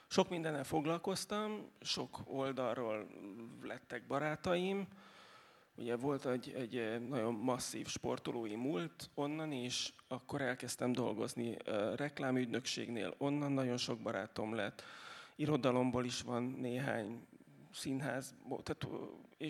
sok 0.08 0.28
mindennel 0.28 0.64
foglalkoztam, 0.64 1.70
sok 1.80 2.20
oldalról 2.24 3.06
lettek 3.62 4.06
barátaim, 4.06 4.88
Ugye 5.80 5.96
volt 5.96 6.26
egy, 6.26 6.52
egy 6.56 6.76
eh, 6.76 6.99
nagyon 6.99 7.34
masszív 7.34 7.87
sportolói 7.87 8.54
múlt 8.54 9.10
onnan 9.14 9.52
is, 9.52 9.92
akkor 10.08 10.40
elkezdtem 10.40 10.92
dolgozni 10.92 11.56
eh, 11.64 11.94
reklámügynökségnél, 11.96 13.14
onnan 13.18 13.52
nagyon 13.52 13.76
sok 13.76 14.00
barátom 14.00 14.54
lett. 14.54 14.82
Irodalomból 15.37 16.04
is 16.04 16.22
van 16.22 16.42
néhány 16.42 17.26
színház, 17.72 18.34
tehát, 18.62 18.87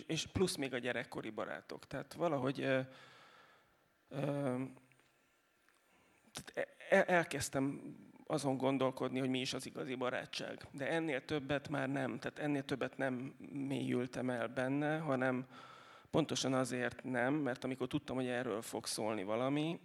és 0.06 0.26
plusz 0.26 0.56
még 0.56 0.74
a 0.74 0.78
gyerekkori 0.78 1.30
barátok. 1.30 1.86
Tehát 1.86 2.14
valahogy 2.14 2.60
eh, 2.60 2.86
e, 6.90 7.04
elkezdtem 7.06 7.96
azon 8.26 8.56
gondolkodni, 8.56 9.18
hogy 9.18 9.28
mi 9.28 9.40
is 9.40 9.54
az 9.54 9.66
igazi 9.66 9.94
barátság. 9.94 10.66
De 10.70 10.88
ennél 10.88 11.24
többet 11.24 11.68
már 11.68 11.88
nem, 11.88 12.18
tehát 12.18 12.38
ennél 12.38 12.64
többet 12.64 12.96
nem 12.96 13.34
mélyültem 13.52 14.30
el 14.30 14.48
benne, 14.48 14.98
hanem, 14.98 15.46
Pontosan 16.10 16.54
azért 16.54 17.04
nem, 17.04 17.34
mert 17.34 17.64
amikor 17.64 17.88
tudtam, 17.88 18.16
hogy 18.16 18.26
erről 18.26 18.62
fog 18.62 18.86
szólni 18.86 19.24
valami, 19.24 19.80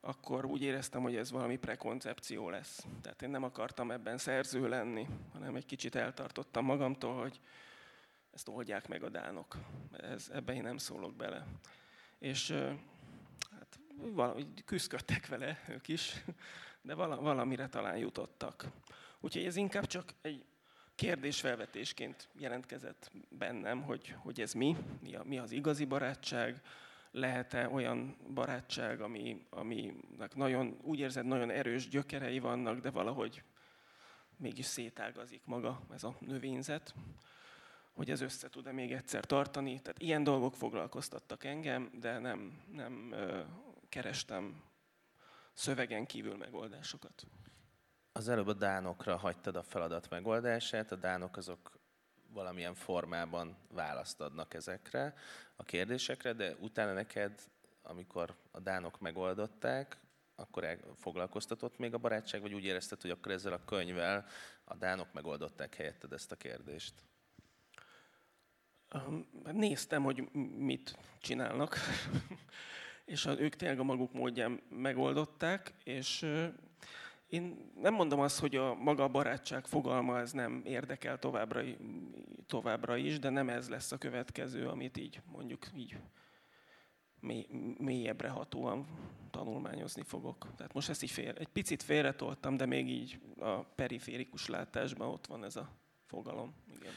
akkor 0.00 0.44
úgy 0.44 0.62
éreztem, 0.62 1.02
hogy 1.02 1.16
ez 1.16 1.30
valami 1.30 1.56
prekoncepció 1.56 2.50
lesz. 2.50 2.86
Tehát 3.02 3.22
én 3.22 3.30
nem 3.30 3.42
akartam 3.42 3.90
ebben 3.90 4.18
szerző 4.18 4.68
lenni, 4.68 5.06
hanem 5.32 5.56
egy 5.56 5.66
kicsit 5.66 5.94
eltartottam 5.94 6.64
magamtól, 6.64 7.20
hogy 7.20 7.40
ezt 8.30 8.48
oldják 8.48 8.88
meg 8.88 9.02
a 9.02 9.08
dánok. 9.08 9.56
Ez, 9.92 10.30
ebben 10.32 10.54
én 10.54 10.62
nem 10.62 10.76
szólok 10.76 11.14
bele. 11.14 11.46
És 12.18 12.50
hát 13.50 13.78
valahogy 13.96 14.64
küzdöttek 14.64 15.26
vele 15.26 15.64
ők 15.68 15.88
is, 15.88 16.24
de 16.82 16.94
valamire 16.94 17.68
talán 17.68 17.96
jutottak. 17.96 18.66
Úgyhogy 19.20 19.44
ez 19.44 19.56
inkább 19.56 19.86
csak 19.86 20.14
egy 20.20 20.44
kérdésfelvetésként 21.00 22.28
jelentkezett 22.38 23.10
bennem, 23.28 23.82
hogy, 23.82 24.14
hogy 24.18 24.40
ez 24.40 24.52
mi, 24.52 24.76
mi, 25.02 25.14
a, 25.14 25.24
mi 25.24 25.38
az 25.38 25.50
igazi 25.50 25.84
barátság, 25.84 26.62
lehet-e 27.10 27.68
olyan 27.68 28.16
barátság, 28.34 29.00
ami, 29.00 29.46
aminek 29.50 30.34
nagyon, 30.34 30.78
úgy 30.82 30.98
érzed, 30.98 31.24
nagyon 31.24 31.50
erős 31.50 31.88
gyökerei 31.88 32.38
vannak, 32.38 32.80
de 32.80 32.90
valahogy 32.90 33.42
mégis 34.36 34.64
szétágazik 34.64 35.42
maga 35.44 35.80
ez 35.92 36.04
a 36.04 36.16
növényzet, 36.18 36.94
hogy 37.92 38.10
ez 38.10 38.20
össze 38.20 38.48
tud-e 38.48 38.72
még 38.72 38.92
egyszer 38.92 39.24
tartani. 39.24 39.80
Tehát 39.80 40.02
ilyen 40.02 40.24
dolgok 40.24 40.54
foglalkoztattak 40.54 41.44
engem, 41.44 41.90
de 42.00 42.18
nem, 42.18 42.62
nem 42.72 43.12
ö, 43.12 43.40
kerestem 43.88 44.62
szövegen 45.52 46.06
kívül 46.06 46.36
megoldásokat. 46.36 47.26
Az 48.12 48.28
előbb 48.28 48.46
a 48.46 48.52
dánokra 48.52 49.16
hagytad 49.16 49.56
a 49.56 49.62
feladat 49.62 50.10
megoldását, 50.10 50.92
a 50.92 50.96
dánok 50.96 51.36
azok 51.36 51.78
valamilyen 52.32 52.74
formában 52.74 53.56
választ 53.68 54.20
adnak 54.20 54.54
ezekre 54.54 55.14
a 55.56 55.62
kérdésekre, 55.62 56.32
de 56.32 56.56
utána 56.60 56.92
neked, 56.92 57.40
amikor 57.82 58.34
a 58.50 58.60
dánok 58.60 59.00
megoldották, 59.00 59.98
akkor 60.34 60.78
foglalkoztatott 60.96 61.78
még 61.78 61.94
a 61.94 61.98
barátság, 61.98 62.40
vagy 62.40 62.54
úgy 62.54 62.64
érezted, 62.64 63.00
hogy 63.00 63.10
akkor 63.10 63.32
ezzel 63.32 63.52
a 63.52 63.64
könyvvel 63.64 64.26
a 64.64 64.74
dánok 64.74 65.12
megoldották 65.12 65.74
helyetted 65.74 66.12
ezt 66.12 66.32
a 66.32 66.36
kérdést? 66.36 66.94
Néztem, 69.52 70.02
hogy 70.02 70.30
mit 70.56 70.98
csinálnak, 71.20 71.76
és 73.04 73.26
ők 73.26 73.56
tényleg 73.56 73.78
a 73.78 73.82
maguk 73.82 74.12
módján 74.12 74.62
megoldották, 74.68 75.72
és 75.84 76.26
én 77.30 77.72
nem 77.74 77.94
mondom 77.94 78.20
azt, 78.20 78.38
hogy 78.38 78.56
a 78.56 78.74
maga 78.74 79.02
a 79.02 79.08
barátság 79.08 79.66
fogalma 79.66 80.18
ez 80.18 80.32
nem 80.32 80.62
érdekel 80.64 81.18
továbbra, 81.18 81.62
továbbra 82.46 82.96
is, 82.96 83.18
de 83.18 83.28
nem 83.28 83.48
ez 83.48 83.68
lesz 83.68 83.92
a 83.92 83.98
következő, 83.98 84.68
amit 84.68 84.96
így 84.96 85.20
mondjuk 85.24 85.66
így 85.74 85.96
mély, 87.20 87.46
mélyebbre 87.78 88.28
hatóan 88.28 88.86
tanulmányozni 89.30 90.02
fogok. 90.02 90.46
Tehát 90.56 90.72
most 90.72 90.88
ezt 90.88 91.02
így 91.02 91.10
fél, 91.10 91.34
egy 91.38 91.48
picit 91.48 91.82
félretoltam, 91.82 92.56
de 92.56 92.66
még 92.66 92.88
így 92.88 93.20
a 93.38 93.62
periférikus 93.62 94.46
látásban 94.46 95.08
ott 95.08 95.26
van 95.26 95.44
ez 95.44 95.56
a 95.56 95.70
fogalom. 96.06 96.54
Igen. 96.66 96.92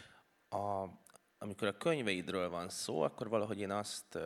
A, 0.61 0.89
amikor 1.37 1.67
a 1.67 1.77
könyveidről 1.77 2.49
van 2.49 2.69
szó, 2.69 3.01
akkor 3.01 3.29
valahogy 3.29 3.59
én 3.59 3.71
azt, 3.71 4.19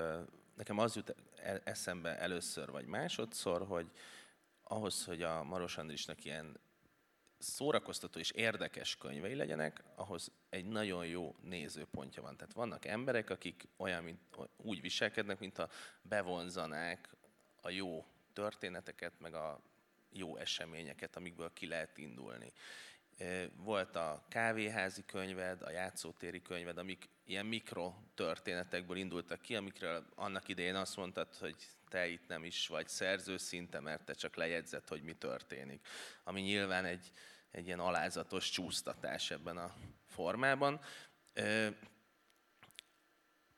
nekem 0.55 0.77
az 0.77 0.95
jut 0.95 1.15
e, 1.35 1.61
eszembe 1.63 2.19
először 2.19 2.71
vagy 2.71 2.85
másodszor, 2.85 3.65
hogy 3.67 3.91
ahhoz, 4.67 5.05
hogy 5.05 5.21
a 5.21 5.43
Maros 5.43 5.77
Andrisnak 5.77 6.25
ilyen 6.25 6.59
szórakoztató 7.37 8.19
és 8.19 8.31
érdekes 8.31 8.95
könyvei 8.95 9.35
legyenek, 9.35 9.83
ahhoz 9.95 10.31
egy 10.49 10.65
nagyon 10.65 11.05
jó 11.05 11.35
nézőpontja 11.41 12.21
van. 12.21 12.37
Tehát 12.37 12.53
vannak 12.53 12.85
emberek, 12.85 13.29
akik 13.29 13.67
olyan, 13.77 14.03
mint, 14.03 14.19
úgy 14.57 14.81
viselkednek, 14.81 15.39
mint 15.39 15.57
a 15.57 15.69
bevonzanák 16.01 17.15
a 17.61 17.69
jó 17.69 18.05
történeteket, 18.33 19.19
meg 19.19 19.33
a 19.33 19.61
jó 20.11 20.37
eseményeket, 20.37 21.15
amikből 21.15 21.53
ki 21.53 21.67
lehet 21.67 21.97
indulni. 21.97 22.51
Volt 23.55 23.95
a 23.95 24.25
kávéházi 24.29 25.05
könyved, 25.05 25.61
a 25.61 25.69
játszótéri 25.69 26.41
könyved, 26.41 26.77
amik 26.77 27.09
ilyen 27.25 27.45
mikro 27.45 27.93
történetekből 28.15 28.97
indultak 28.97 29.41
ki, 29.41 29.55
amikről 29.55 30.05
annak 30.15 30.47
idején 30.47 30.75
azt 30.75 30.95
mondtad, 30.95 31.35
hogy 31.35 31.55
te 31.89 32.07
itt 32.07 32.27
nem 32.27 32.43
is 32.43 32.67
vagy 32.67 32.87
szerző 32.87 33.37
szinte, 33.37 33.79
mert 33.79 34.05
te 34.05 34.13
csak 34.13 34.35
lejegyzett, 34.35 34.87
hogy 34.87 35.01
mi 35.01 35.13
történik. 35.13 35.87
Ami 36.23 36.41
nyilván 36.41 36.85
egy, 36.85 37.11
egy 37.51 37.65
ilyen 37.65 37.79
alázatos 37.79 38.49
csúsztatás 38.49 39.31
ebben 39.31 39.57
a 39.57 39.75
formában. 40.05 40.81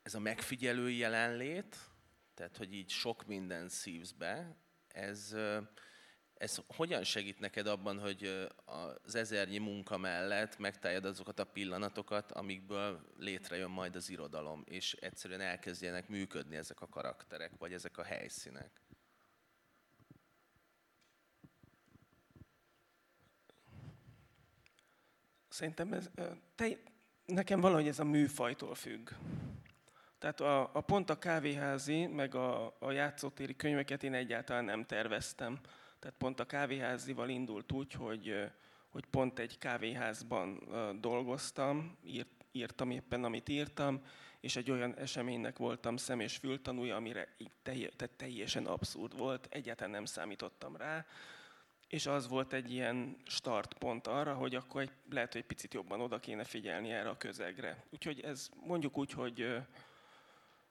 Ez 0.02 0.14
a 0.14 0.18
megfigyelői 0.18 0.96
jelenlét, 0.96 1.76
tehát 2.34 2.56
hogy 2.56 2.74
így 2.74 2.90
sok 2.90 3.26
minden 3.26 3.68
szívsz 3.68 4.10
be, 4.10 4.56
ez, 4.88 5.36
ez 6.40 6.58
hogyan 6.66 7.04
segít 7.04 7.40
neked 7.40 7.66
abban, 7.66 7.98
hogy 7.98 8.48
az 9.02 9.14
ezernyi 9.14 9.58
munka 9.58 9.96
mellett 9.96 10.58
megtaljad 10.58 11.04
azokat 11.04 11.38
a 11.38 11.44
pillanatokat, 11.44 12.32
amikből 12.32 13.00
létrejön 13.18 13.70
majd 13.70 13.96
az 13.96 14.10
irodalom, 14.10 14.62
és 14.66 14.92
egyszerűen 14.92 15.40
elkezdjenek 15.40 16.08
működni 16.08 16.56
ezek 16.56 16.80
a 16.80 16.88
karakterek, 16.88 17.52
vagy 17.58 17.72
ezek 17.72 17.98
a 17.98 18.02
helyszínek? 18.02 18.80
Szerintem 25.48 25.92
ez, 25.92 26.10
te, 26.54 26.66
nekem 27.24 27.60
valahogy 27.60 27.88
ez 27.88 27.98
a 27.98 28.04
műfajtól 28.04 28.74
függ. 28.74 29.10
Tehát 30.18 30.40
a, 30.40 30.74
a 30.74 30.80
pont 30.80 31.10
a 31.10 31.18
kávéházi, 31.18 32.06
meg 32.06 32.34
a, 32.34 32.76
a 32.78 32.90
játszótéri 32.90 33.56
könyveket 33.56 34.02
én 34.02 34.14
egyáltalán 34.14 34.64
nem 34.64 34.84
terveztem. 34.84 35.60
Tehát 36.00 36.16
pont 36.18 36.40
a 36.40 36.46
kávéházival 36.46 37.28
indult 37.28 37.72
úgy, 37.72 37.92
hogy, 37.92 38.50
hogy 38.88 39.04
pont 39.06 39.38
egy 39.38 39.58
kávéházban 39.58 40.68
dolgoztam, 41.00 41.98
írt, 42.04 42.44
írtam 42.52 42.90
éppen, 42.90 43.24
amit 43.24 43.48
írtam, 43.48 44.02
és 44.40 44.56
egy 44.56 44.70
olyan 44.70 44.96
eseménynek 44.96 45.56
voltam 45.56 45.96
szem- 45.96 46.20
és 46.20 46.36
fültanúja, 46.36 46.96
amire 46.96 47.36
telj, 47.62 47.88
tehát 47.96 48.16
teljesen 48.16 48.66
abszurd 48.66 49.18
volt, 49.18 49.46
egyáltalán 49.50 49.90
nem 49.90 50.04
számítottam 50.04 50.76
rá, 50.76 51.06
és 51.88 52.06
az 52.06 52.28
volt 52.28 52.52
egy 52.52 52.72
ilyen 52.72 53.16
startpont 53.24 54.06
arra, 54.06 54.34
hogy 54.34 54.54
akkor 54.54 54.80
egy, 54.80 54.92
lehet, 55.10 55.32
hogy 55.32 55.40
egy 55.40 55.46
picit 55.46 55.74
jobban 55.74 56.00
oda 56.00 56.18
kéne 56.18 56.44
figyelni 56.44 56.90
erre 56.90 57.08
a 57.08 57.16
közegre. 57.16 57.84
Úgyhogy 57.90 58.20
ez 58.20 58.48
mondjuk 58.66 58.98
úgy, 58.98 59.12
hogy, 59.12 59.56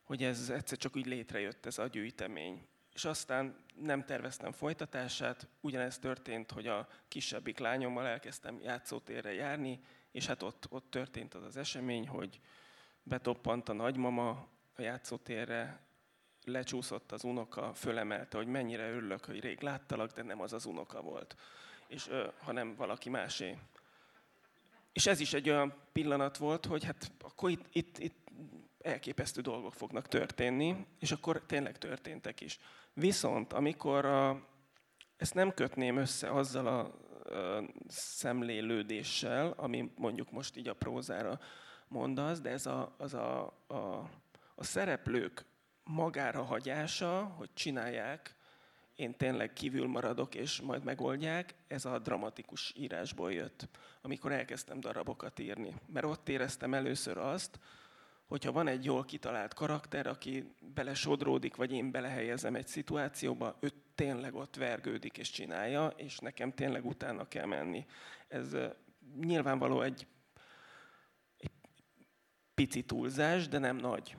hogy 0.04 0.24
ez 0.24 0.50
egyszer 0.50 0.78
csak 0.78 0.96
úgy 0.96 1.06
létrejött 1.06 1.66
ez 1.66 1.78
a 1.78 1.88
gyűjtemény 1.88 2.68
és 3.00 3.06
aztán 3.06 3.56
nem 3.76 4.06
terveztem 4.06 4.52
folytatását. 4.52 5.48
Ugyanezt 5.62 6.02
történt, 6.02 6.52
hogy 6.52 6.68
a 6.68 6.88
kisebbik 7.08 7.60
lányommal 7.60 8.08
elkezdtem 8.08 8.60
játszótérre 8.62 9.34
járni, 9.34 9.80
és 10.12 10.26
hát 10.26 10.44
ott, 10.44 10.66
ott 10.70 10.90
történt 10.90 11.34
az 11.34 11.44
az 11.44 11.58
esemény, 11.58 12.08
hogy 12.08 12.40
betoppant 13.04 13.70
a 13.70 13.74
nagymama 13.74 14.30
a 14.76 14.82
játszótérre, 14.82 15.80
lecsúszott 16.44 17.12
az 17.12 17.24
unoka, 17.24 17.74
fölemelte, 17.74 18.38
hogy 18.38 18.48
mennyire 18.48 18.90
örülök, 18.90 19.26
hogy 19.26 19.40
rég 19.40 19.62
láttalak, 19.62 20.12
de 20.12 20.24
nem 20.24 20.42
az 20.42 20.54
az 20.54 20.66
unoka 20.66 21.02
volt, 21.02 21.36
és, 21.88 22.08
ö, 22.08 22.28
hanem 22.40 22.76
valaki 22.76 23.10
másé. 23.10 23.58
És 24.92 25.08
ez 25.08 25.20
is 25.20 25.34
egy 25.34 25.50
olyan 25.50 25.74
pillanat 25.92 26.38
volt, 26.38 26.66
hogy 26.66 26.84
hát 26.84 27.12
akkor 27.22 27.50
itt, 27.50 27.66
itt, 27.72 27.98
itt 27.98 28.29
elképesztő 28.82 29.42
dolgok 29.42 29.74
fognak 29.74 30.08
történni, 30.08 30.86
és 31.00 31.12
akkor 31.12 31.44
tényleg 31.46 31.78
történtek 31.78 32.42
is. 32.42 32.60
Viszont 32.94 33.54
amikor 33.54 34.06
a, 34.06 34.48
ezt 35.18 35.34
nem 35.34 35.54
kötném 35.54 35.98
össze 35.98 36.32
azzal 36.32 36.68
a, 36.68 37.08
szemlélődéssel, 37.88 39.54
ami 39.58 39.92
mondjuk 39.96 40.32
most 40.32 40.58
így 40.58 40.68
a 40.68 40.74
prózára 40.74 41.40
mondasz, 41.88 42.42
de 42.42 42.50
ez 42.50 42.66
a, 42.66 42.96
az 42.98 43.14
a, 43.14 43.54
a, 43.68 44.10
a 44.56 44.64
szereplők 44.64 45.46
magára 45.84 46.44
hagyása, 46.44 47.24
hogy 47.24 47.50
csinálják, 47.54 48.36
én 48.96 49.18
tényleg 49.18 49.54
kívül 49.54 49.88
maradok, 49.88 50.36
és 50.36 50.62
majd 50.62 50.84
megoldják, 50.84 51.56
ez 51.68 51.86
a 51.86 52.00
dramatikus 52.00 52.74
írásból 52.78 53.34
jött, 53.34 53.68
amikor 54.02 54.32
elkezdtem 54.32 54.80
darabokat 54.80 55.40
írni. 55.40 55.76
Mert 55.86 56.06
ott 56.06 56.30
éreztem 56.30 56.74
először 56.74 57.18
azt, 57.18 57.60
hogyha 58.30 58.52
van 58.52 58.68
egy 58.68 58.86
jól 58.86 59.06
kitalált 59.06 59.54
karakter, 59.54 60.08
aki 60.08 60.54
belesodródik, 60.74 61.56
vagy 61.56 61.72
én 61.72 61.92
belehelyezem 61.92 62.56
egy 62.56 62.68
szituációba, 62.68 63.58
ő 63.60 63.72
tényleg 63.96 64.36
ott 64.36 64.56
vergődik 64.56 65.18
és 65.18 65.30
csinálja, 65.30 65.88
és 65.88 66.18
nekem 66.18 66.54
tényleg 66.54 66.86
utána 66.86 67.28
kell 67.28 67.46
menni. 67.46 67.86
Ez 68.28 68.56
nyilvánvaló 69.22 69.82
egy, 69.82 70.08
egy 71.38 71.52
pici 72.54 72.84
túlzás, 72.84 73.48
de 73.48 73.58
nem 73.58 73.76
nagy. 73.76 74.16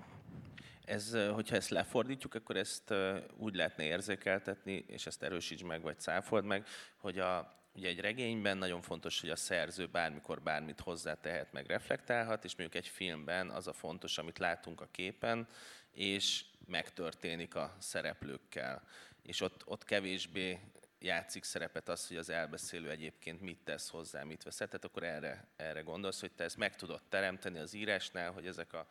Ez, 0.85 1.17
hogyha 1.33 1.57
ezt 1.57 1.71
lefordítjuk, 1.71 2.35
akkor 2.35 2.57
ezt 2.57 2.95
úgy 3.37 3.55
lehetne 3.55 3.85
érzékeltetni, 3.85 4.85
és 4.87 5.07
ezt 5.07 5.23
erősíts 5.23 5.65
meg, 5.65 5.83
vagy 5.83 5.99
cáfold 5.99 6.45
meg, 6.45 6.67
hogy 6.97 7.19
a, 7.19 7.60
Ugye 7.75 7.89
egy 7.89 8.01
regényben 8.01 8.57
nagyon 8.57 8.83
fontos, 8.83 9.21
hogy 9.21 9.31
a 9.31 9.37
szerző 9.37 9.87
bármikor 9.87 10.43
bármit 10.43 10.81
hozzátehet, 10.81 11.53
meg 11.53 11.67
reflektálhat, 11.67 12.45
és 12.45 12.57
mondjuk 12.57 12.85
egy 12.85 12.89
filmben 12.89 13.51
az 13.51 13.67
a 13.67 13.73
fontos, 13.73 14.19
amit 14.19 14.39
látunk 14.39 14.81
a 14.81 14.89
képen, 14.91 15.49
és 15.93 16.45
megtörténik 16.67 17.55
a 17.55 17.77
szereplőkkel. 17.79 18.83
És 19.23 19.41
ott, 19.41 19.67
ott 19.67 19.85
kevésbé 19.85 20.61
játszik 20.99 21.45
szerepet 21.45 21.89
az, 21.89 22.09
hogy 22.09 22.17
az 22.17 22.31
elbeszélő 22.31 22.91
egyébként 22.91 23.41
mit 23.41 23.59
tesz 23.65 23.89
hozzá, 23.89 24.23
mit 24.23 24.43
vesz. 24.43 24.57
Tehát 24.57 24.85
akkor 24.85 25.03
erre, 25.03 25.47
erre 25.57 25.81
gondolsz, 25.81 26.21
hogy 26.21 26.33
te 26.33 26.45
ezt 26.45 26.57
meg 26.57 26.77
tudod 26.77 27.03
teremteni 27.09 27.59
az 27.59 27.75
írásnál, 27.75 28.31
hogy 28.31 28.47
ezek 28.47 28.73
a 28.73 28.87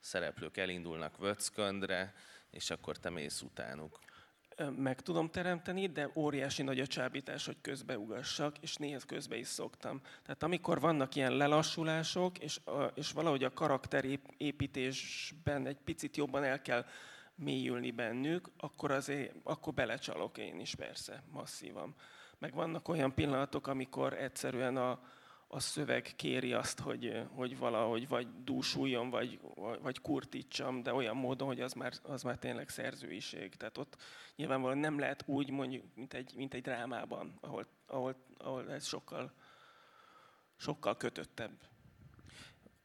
szereplők 0.00 0.56
elindulnak 0.56 1.16
vöcköndre, 1.16 2.14
és 2.50 2.70
akkor 2.70 2.98
te 2.98 3.10
mész 3.10 3.40
utánuk 3.40 3.98
meg 4.76 5.00
tudom 5.00 5.30
teremteni, 5.30 5.86
de 5.86 6.10
óriási 6.14 6.62
nagy 6.62 6.80
a 6.80 6.86
csábítás, 6.86 7.46
hogy 7.46 7.56
közbeugassak, 7.60 8.58
és 8.58 8.76
néha 8.76 8.98
közbe 9.06 9.36
is 9.36 9.46
szoktam. 9.46 10.00
Tehát 10.22 10.42
amikor 10.42 10.80
vannak 10.80 11.14
ilyen 11.14 11.36
lelassulások, 11.36 12.38
és, 12.38 12.60
és 12.94 13.12
valahogy 13.12 13.44
a 13.44 13.52
karakterépítésben 13.52 15.66
egy 15.66 15.78
picit 15.84 16.16
jobban 16.16 16.44
el 16.44 16.62
kell 16.62 16.84
mélyülni 17.34 17.90
bennük, 17.90 18.50
akkor, 18.58 18.90
azért, 18.90 19.34
akkor 19.42 19.74
belecsalok 19.74 20.38
én 20.38 20.60
is 20.60 20.74
persze, 20.74 21.22
masszívan. 21.32 21.94
Meg 22.38 22.54
vannak 22.54 22.88
olyan 22.88 23.14
pillanatok, 23.14 23.66
amikor 23.66 24.12
egyszerűen 24.12 24.76
a, 24.76 25.00
a 25.54 25.60
szöveg 25.60 26.12
kéri 26.16 26.52
azt, 26.52 26.80
hogy, 26.80 27.22
hogy 27.34 27.58
valahogy 27.58 28.08
vagy 28.08 28.42
dúsuljon, 28.42 29.10
vagy, 29.10 29.40
vagy 29.80 30.00
kurtítsam, 30.00 30.82
de 30.82 30.94
olyan 30.94 31.16
módon, 31.16 31.46
hogy 31.46 31.60
az 31.60 31.72
már, 31.72 31.92
az 32.02 32.22
már 32.22 32.38
tényleg 32.38 32.68
szerzőiség. 32.68 33.56
Tehát 33.56 33.78
ott 33.78 33.96
nyilvánvalóan 34.36 34.78
nem 34.78 34.98
lehet 34.98 35.22
úgy 35.26 35.50
mondjuk, 35.50 35.84
mint 35.94 36.14
egy, 36.14 36.32
mint 36.36 36.54
egy 36.54 36.62
drámában, 36.62 37.38
ahol, 37.40 37.66
ahol, 37.86 38.16
ahol 38.38 38.72
ez 38.72 38.86
sokkal, 38.86 39.32
sokkal 40.56 40.96
kötöttebb. 40.96 41.60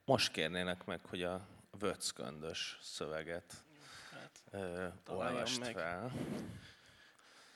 Most 0.04 0.32
kérnének 0.32 0.84
meg, 0.84 1.00
hogy 1.04 1.22
a 1.22 1.46
vöcköndös 1.78 2.78
szöveget 2.82 3.64
hát, 4.12 4.42
ö, 4.50 4.88
olvast 5.06 5.60
meg. 5.60 5.72
fel. 5.72 6.12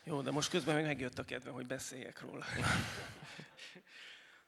Jó, 0.05 0.23
de 0.23 0.31
most 0.31 0.51
közben 0.51 0.75
meg 0.75 0.85
megjött 0.85 1.19
a 1.19 1.25
kedve, 1.25 1.51
hogy 1.51 1.67
beszéljek 1.67 2.21
róla. 2.21 2.45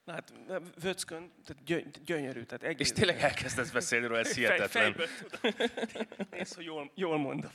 Na 0.06 0.12
hát, 0.12 0.32
Vöckön, 0.80 1.32
tehát 1.44 2.02
gyönyörű. 2.04 2.42
Tehát 2.42 2.62
egész... 2.62 2.90
És 2.90 2.94
tényleg 2.94 3.20
elkezdesz 3.20 3.70
beszélni 3.70 4.06
róla, 4.06 4.18
ez 4.18 4.34
hihetetlen. 4.34 4.94
Fej, 4.94 5.66
Nézd, 6.30 6.54
hogy 6.54 6.64
jól, 6.64 6.90
jól 6.94 7.18
mondom. 7.18 7.50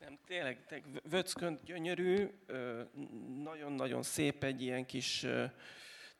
Nem, 0.00 0.18
tényleg, 0.26 0.66
tényleg 0.66 1.00
Vöckön 1.10 1.58
gyönyörű, 1.64 2.28
nagyon-nagyon 3.42 4.02
szép 4.02 4.44
egy 4.44 4.62
ilyen 4.62 4.86
kis 4.86 5.26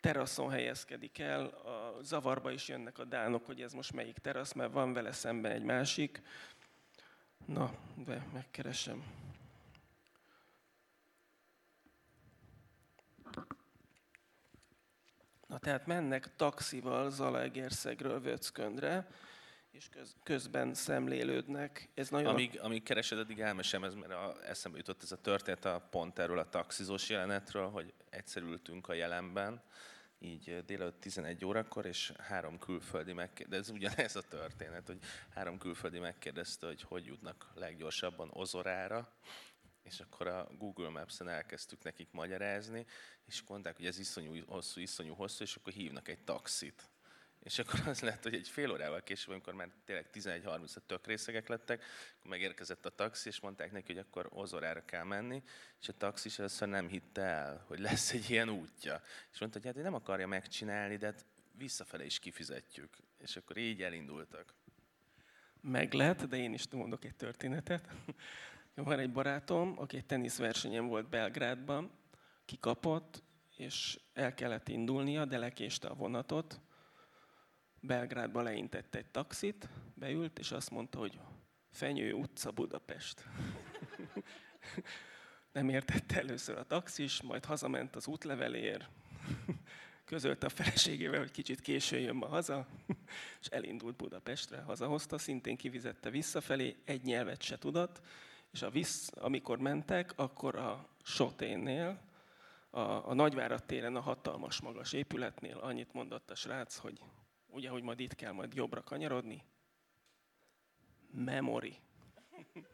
teraszon 0.00 0.50
helyezkedik 0.50 1.18
el. 1.18 1.44
A 1.44 2.02
zavarba 2.02 2.50
is 2.50 2.68
jönnek 2.68 2.98
a 2.98 3.04
dánok, 3.04 3.46
hogy 3.46 3.60
ez 3.60 3.72
most 3.72 3.92
melyik 3.92 4.18
terasz, 4.18 4.52
mert 4.52 4.72
van 4.72 4.92
vele 4.92 5.12
szemben 5.12 5.52
egy 5.52 5.62
másik. 5.62 6.22
Na, 7.46 7.72
de 8.04 8.26
megkeresem. 8.32 9.04
Na 15.46 15.58
tehát 15.58 15.86
mennek 15.86 16.36
taxival 16.36 17.10
Zalaegerszegről 17.10 18.20
Vöcköndre, 18.20 19.08
és 19.70 19.88
köz, 19.88 20.16
közben 20.22 20.74
szemlélődnek. 20.74 21.88
Ez 21.94 22.08
nagyon 22.08 22.32
amíg, 22.32 22.58
amíg 22.60 22.82
keresed, 22.82 23.18
addig 23.18 23.40
elmesem, 23.40 23.84
ez, 23.84 23.94
mert 23.94 24.12
a, 24.12 24.36
eszembe 24.46 24.78
jutott 24.78 25.02
ez 25.02 25.12
a 25.12 25.20
történet 25.20 25.64
a 25.64 25.88
pont 25.90 26.18
erről 26.18 26.38
a 26.38 26.48
taxizós 26.48 27.08
jelenetről, 27.08 27.68
hogy 27.68 27.92
egyszer 28.10 28.42
ültünk 28.42 28.88
a 28.88 28.92
jelenben, 28.92 29.62
így 30.18 30.64
délelőtt 30.66 31.00
11 31.00 31.44
órakor, 31.44 31.86
és 31.86 32.12
három 32.18 32.58
külföldi 32.58 33.12
megkérdezte, 33.12 33.56
ez 33.56 33.76
ugyanez 33.76 34.16
a 34.16 34.22
történet, 34.28 34.86
hogy 34.86 34.98
három 35.34 35.58
külföldi 35.58 35.98
megkérdezte, 35.98 36.66
hogy 36.66 36.82
hogy 36.82 37.06
jutnak 37.06 37.50
leggyorsabban 37.54 38.30
Ozorára, 38.32 39.08
és 39.86 40.00
akkor 40.00 40.26
a 40.26 40.48
Google 40.58 40.88
Maps-en 40.88 41.28
elkezdtük 41.28 41.82
nekik 41.82 42.08
magyarázni, 42.10 42.86
és 43.26 43.42
mondták, 43.48 43.76
hogy 43.76 43.86
ez 43.86 43.98
iszonyú 43.98 44.44
hosszú, 44.46 44.80
iszonyú 44.80 45.14
hosszú, 45.14 45.44
és 45.44 45.56
akkor 45.56 45.72
hívnak 45.72 46.08
egy 46.08 46.24
taxit. 46.24 46.88
És 47.42 47.58
akkor 47.58 47.80
az 47.86 48.00
lett, 48.00 48.22
hogy 48.22 48.34
egy 48.34 48.48
fél 48.48 48.70
órával 48.70 49.02
később, 49.02 49.30
amikor 49.32 49.54
már 49.54 49.68
tényleg 49.84 50.10
11.30 50.12 50.76
tök 50.86 51.06
részegek 51.06 51.48
lettek, 51.48 51.84
akkor 52.18 52.30
megérkezett 52.30 52.86
a 52.86 52.94
taxi, 52.94 53.28
és 53.28 53.40
mondták 53.40 53.72
neki, 53.72 53.92
hogy 53.92 54.04
akkor 54.08 54.28
Ozorára 54.30 54.84
kell 54.84 55.04
menni, 55.04 55.42
és 55.80 55.88
a 55.88 55.96
taxis 55.96 56.38
először 56.38 56.68
nem 56.68 56.88
hitte 56.88 57.22
el, 57.22 57.64
hogy 57.66 57.78
lesz 57.78 58.12
egy 58.12 58.30
ilyen 58.30 58.48
útja. 58.48 59.02
És 59.32 59.38
mondta, 59.38 59.58
hogy 59.58 59.74
hát 59.74 59.82
nem 59.82 59.94
akarja 59.94 60.26
megcsinálni, 60.26 60.96
de 60.96 61.06
hát 61.06 61.24
visszafele 61.52 62.04
is 62.04 62.18
kifizetjük. 62.18 62.96
És 63.18 63.36
akkor 63.36 63.56
így 63.56 63.82
elindultak. 63.82 64.54
Meg 65.60 65.92
lehet, 65.92 66.28
de 66.28 66.36
én 66.36 66.52
is 66.52 66.68
mondok 66.68 67.04
egy 67.04 67.16
történetet. 67.16 67.88
Van 68.84 68.98
egy 68.98 69.12
barátom, 69.12 69.74
aki 69.78 69.96
egy 69.96 70.06
teniszversenyen 70.06 70.86
volt 70.86 71.08
Belgrádban, 71.08 71.90
kikapott, 72.44 73.22
és 73.56 74.00
el 74.14 74.34
kellett 74.34 74.68
indulnia, 74.68 75.24
de 75.24 75.38
lekéste 75.38 75.88
a 75.88 75.94
vonatot. 75.94 76.60
Belgrádba 77.80 78.42
leintett 78.42 78.94
egy 78.94 79.06
taxit, 79.06 79.68
beült, 79.94 80.38
és 80.38 80.50
azt 80.52 80.70
mondta, 80.70 80.98
hogy 80.98 81.18
Fenyő 81.70 82.12
utca 82.12 82.50
Budapest. 82.50 83.24
Nem 85.52 85.68
értette 85.68 86.18
először 86.18 86.58
a 86.58 86.66
taxis, 86.66 87.22
majd 87.22 87.44
hazament 87.44 87.96
az 87.96 88.06
útlevelér, 88.06 88.88
közölte 90.04 90.46
a 90.46 90.50
feleségével, 90.50 91.18
hogy 91.18 91.30
kicsit 91.30 91.60
későn 91.60 92.00
jön 92.00 92.16
ma 92.16 92.26
haza, 92.26 92.66
és 93.40 93.46
elindult 93.46 93.96
Budapestre, 93.96 94.60
hazahozta, 94.60 95.18
szintén 95.18 95.56
kivizette 95.56 96.10
visszafelé, 96.10 96.76
egy 96.84 97.02
nyelvet 97.02 97.42
se 97.42 97.58
tudott, 97.58 98.00
és 98.56 98.62
a 98.62 98.70
vissz, 98.70 99.10
amikor 99.14 99.58
mentek, 99.58 100.12
akkor 100.16 100.56
a 100.56 100.88
Soténnél, 101.02 102.00
a, 102.70 102.80
a 102.80 103.14
Nagyvárad 103.14 103.64
téren 103.64 103.96
a 103.96 104.00
hatalmas 104.00 104.60
magas 104.60 104.92
épületnél 104.92 105.58
annyit 105.58 105.92
mondott 105.92 106.30
a 106.30 106.34
srác, 106.34 106.76
hogy 106.76 107.00
ugye, 107.46 107.68
hogy 107.68 107.82
majd 107.82 108.00
itt 108.00 108.14
kell 108.14 108.32
majd 108.32 108.54
jobbra 108.54 108.82
kanyarodni. 108.82 109.44
Memory. 111.10 111.78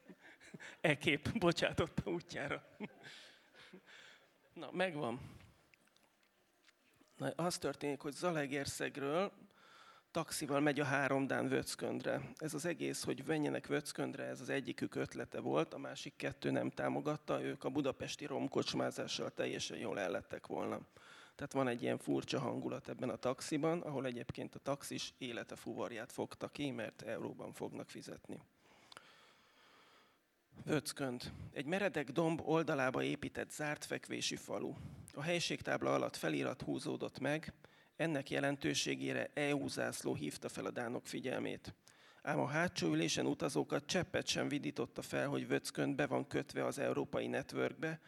e 0.81 0.99
kép 0.99 1.39
bocsátotta 1.39 2.11
útjára. 2.11 2.65
Na, 4.61 4.71
megvan. 4.73 5.21
Na, 7.17 7.29
az 7.37 7.59
történik, 7.59 8.01
hogy 8.01 8.13
Zalegerszegről 8.13 9.33
taxival 10.13 10.61
megy 10.61 10.81
a 10.81 10.85
három 10.85 11.27
Dán 11.27 11.49
Vöcköndre. 11.49 12.33
Ez 12.37 12.55
az 12.55 12.65
egész, 12.65 13.05
hogy 13.05 13.23
menjenek 13.27 13.67
Vöcköndre, 13.67 14.25
ez 14.25 14.41
az 14.41 14.49
egyikük 14.49 14.95
ötlete 14.95 15.41
volt, 15.41 15.75
a 15.75 15.79
másik 15.79 16.13
kettő 16.17 16.51
nem 16.51 16.71
támogatta, 16.71 17.43
ők 17.43 17.65
a 17.65 17.69
budapesti 17.69 18.27
romkocsmázással 18.27 19.31
teljesen 19.31 19.79
jól 19.79 20.01
ellettek 20.01 20.47
volna. 20.47 20.81
Tehát 21.35 21.53
van 21.53 21.69
egy 21.69 21.83
ilyen 21.83 21.99
furcsa 21.99 22.39
hangulat 22.39 22.89
ebben 22.89 23.09
a 23.09 23.17
taxiban, 23.17 23.81
ahol 23.81 24.07
egyébként 24.07 24.55
a 24.55 24.59
taxis 24.59 25.15
élete 25.19 25.57
fuvarját 25.57 26.13
fogta 26.13 26.49
ki, 26.49 26.71
mert 26.71 27.03
euróban 27.03 27.53
fognak 27.53 27.89
fizetni. 27.89 28.41
Vöckönd. 30.65 31.33
Egy 31.53 31.67
meredek 31.67 32.11
domb 32.11 32.41
oldalába 32.45 33.03
épített 33.03 33.51
zárt 33.51 33.85
fekvési 33.85 34.37
falu. 34.37 34.73
A 35.15 35.23
helységtábla 35.23 35.95
alatt 35.95 36.17
felirat 36.17 36.63
húzódott 36.63 37.19
meg, 37.19 37.53
ennek 37.97 38.31
jelentőségére 38.31 39.31
EU 39.35 39.69
zászló 39.69 40.15
hívta 40.15 40.49
fel 40.49 40.65
a 40.65 40.71
dánok 40.71 41.07
figyelmét. 41.07 41.75
Ám 42.23 42.41
a 42.41 42.47
hátsó 42.47 42.93
ülésen 42.93 43.27
utazókat 43.27 43.87
cseppet 43.87 44.27
sem 44.27 44.49
vidította 44.49 45.03
fel, 45.03 45.29
hogy 45.29 45.49
Vöckönd 45.49 45.95
be 45.95 46.07
van 46.07 46.27
kötve 46.27 46.65
az 46.65 46.79
európai 46.79 47.27
networkbe, 47.27 48.01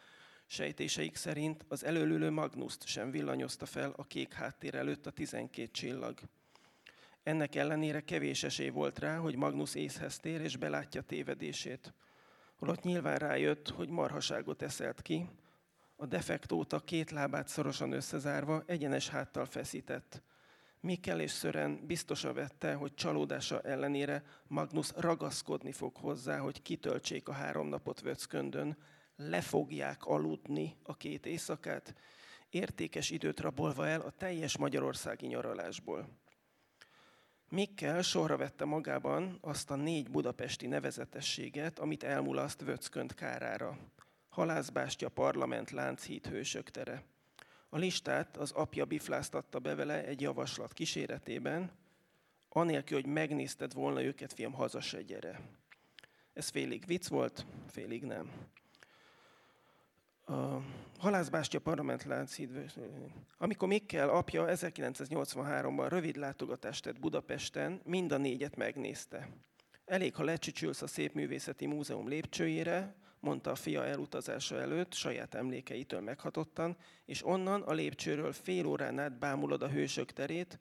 Sejtéseik 0.47 1.17
szerint 1.17 1.65
az 1.69 1.85
előlülő 1.85 2.31
Magnuszt 2.31 2.87
sem 2.87 3.11
villanyozta 3.11 3.67
fel 3.67 3.93
a 3.97 4.07
kék 4.07 4.33
háttér 4.33 4.75
előtt 4.75 5.07
a 5.07 5.11
12 5.11 5.69
csillag. 5.73 6.19
Ennek 7.23 7.55
ellenére 7.55 8.01
kevés 8.01 8.43
esély 8.43 8.69
volt 8.69 8.99
rá, 8.99 9.17
hogy 9.17 9.37
Magnus 9.37 9.75
észhez 9.75 10.19
tér 10.19 10.41
és 10.41 10.57
belátja 10.57 11.03
tévedését. 11.03 11.95
Holott 12.57 12.83
nyilván 12.83 13.17
rájött, 13.17 13.69
hogy 13.69 13.89
marhaságot 13.89 14.63
eszelt 14.63 15.03
ki, 15.03 15.29
a 16.05 16.07
defektóta 16.07 16.81
két 16.81 17.11
lábát 17.11 17.49
szorosan 17.49 17.93
összezárva 17.93 18.63
egyenes 18.67 19.09
háttal 19.09 19.45
feszített. 19.45 20.23
Mikkel 20.81 21.21
és 21.21 21.31
Szören 21.31 21.87
biztosan 21.87 22.35
vette, 22.35 22.75
hogy 22.75 22.95
csalódása 22.95 23.61
ellenére 23.61 24.23
Magnus 24.47 24.91
ragaszkodni 24.97 25.73
fog 25.73 25.97
hozzá, 25.97 26.39
hogy 26.39 26.63
kitöltsék 26.63 27.29
a 27.29 27.33
három 27.33 27.67
napot 27.67 28.01
Vöcköndön, 28.01 28.77
le 29.17 29.41
fogják 29.41 30.05
aludni 30.05 30.77
a 30.83 30.97
két 30.97 31.27
éjszakát, 31.27 31.95
értékes 32.51 33.11
időt 33.11 33.41
rabolva 33.41 33.87
el 33.87 34.01
a 34.01 34.11
teljes 34.11 34.57
magyarországi 34.57 35.27
nyaralásból. 35.27 36.09
Mikkel 37.49 38.03
sorra 38.03 38.37
vette 38.37 38.65
magában 38.65 39.39
azt 39.41 39.71
a 39.71 39.77
négy 39.77 40.11
budapesti 40.11 40.67
nevezetességet, 40.67 41.79
amit 41.79 42.03
elmulaszt 42.03 42.61
Vöckönt 42.61 43.15
kárára. 43.15 43.79
Halászbástya, 44.35 45.09
parlament, 45.09 45.71
Lánchíd, 45.71 46.27
Hősök 46.27 46.71
tere. 46.71 47.03
A 47.69 47.77
listát 47.77 48.37
az 48.37 48.51
apja 48.51 48.85
bifláztatta 48.85 49.59
be 49.59 49.75
vele 49.75 50.05
egy 50.05 50.21
javaslat 50.21 50.73
kíséretében, 50.73 51.71
anélkül, 52.49 53.01
hogy 53.01 53.11
megnézted 53.13 53.75
volna 53.75 54.03
őket, 54.03 54.33
fiam, 54.33 54.53
haza 54.53 54.81
se 54.81 55.03
gyere. 55.03 55.41
Ez 56.33 56.49
félig 56.49 56.87
vicc 56.87 57.09
volt, 57.09 57.47
félig 57.71 58.05
nem. 58.05 58.31
A 60.27 60.61
Halászbástya 60.99 61.59
Parlament 61.59 62.05
Lánchíd, 62.05 62.73
amikor 63.39 63.69
Mikkel 63.69 64.09
apja 64.09 64.45
1983-ban 64.49 65.87
rövid 65.89 66.17
látogatást 66.17 66.83
tett 66.83 67.01
Budapesten, 67.01 67.81
mind 67.85 68.13
a 68.13 68.17
négyet 68.17 68.57
megnézte. 68.57 69.29
Elég, 69.85 70.15
ha 70.15 70.25
lecsücsülsz 70.25 70.83
a 70.83 70.87
Szépművészeti 70.87 71.67
Múzeum 71.67 72.09
lépcsőjére, 72.09 72.95
mondta 73.25 73.51
a 73.51 73.55
fia 73.55 73.85
elutazása 73.85 74.61
előtt, 74.61 74.93
saját 74.93 75.35
emlékeitől 75.35 76.01
meghatottan, 76.01 76.77
és 77.05 77.27
onnan 77.27 77.63
a 77.63 77.73
lépcsőről 77.73 78.33
fél 78.33 78.67
órán 78.67 78.99
át 78.99 79.19
bámulod 79.19 79.63
a 79.63 79.69
hősök 79.69 80.13
terét, 80.13 80.59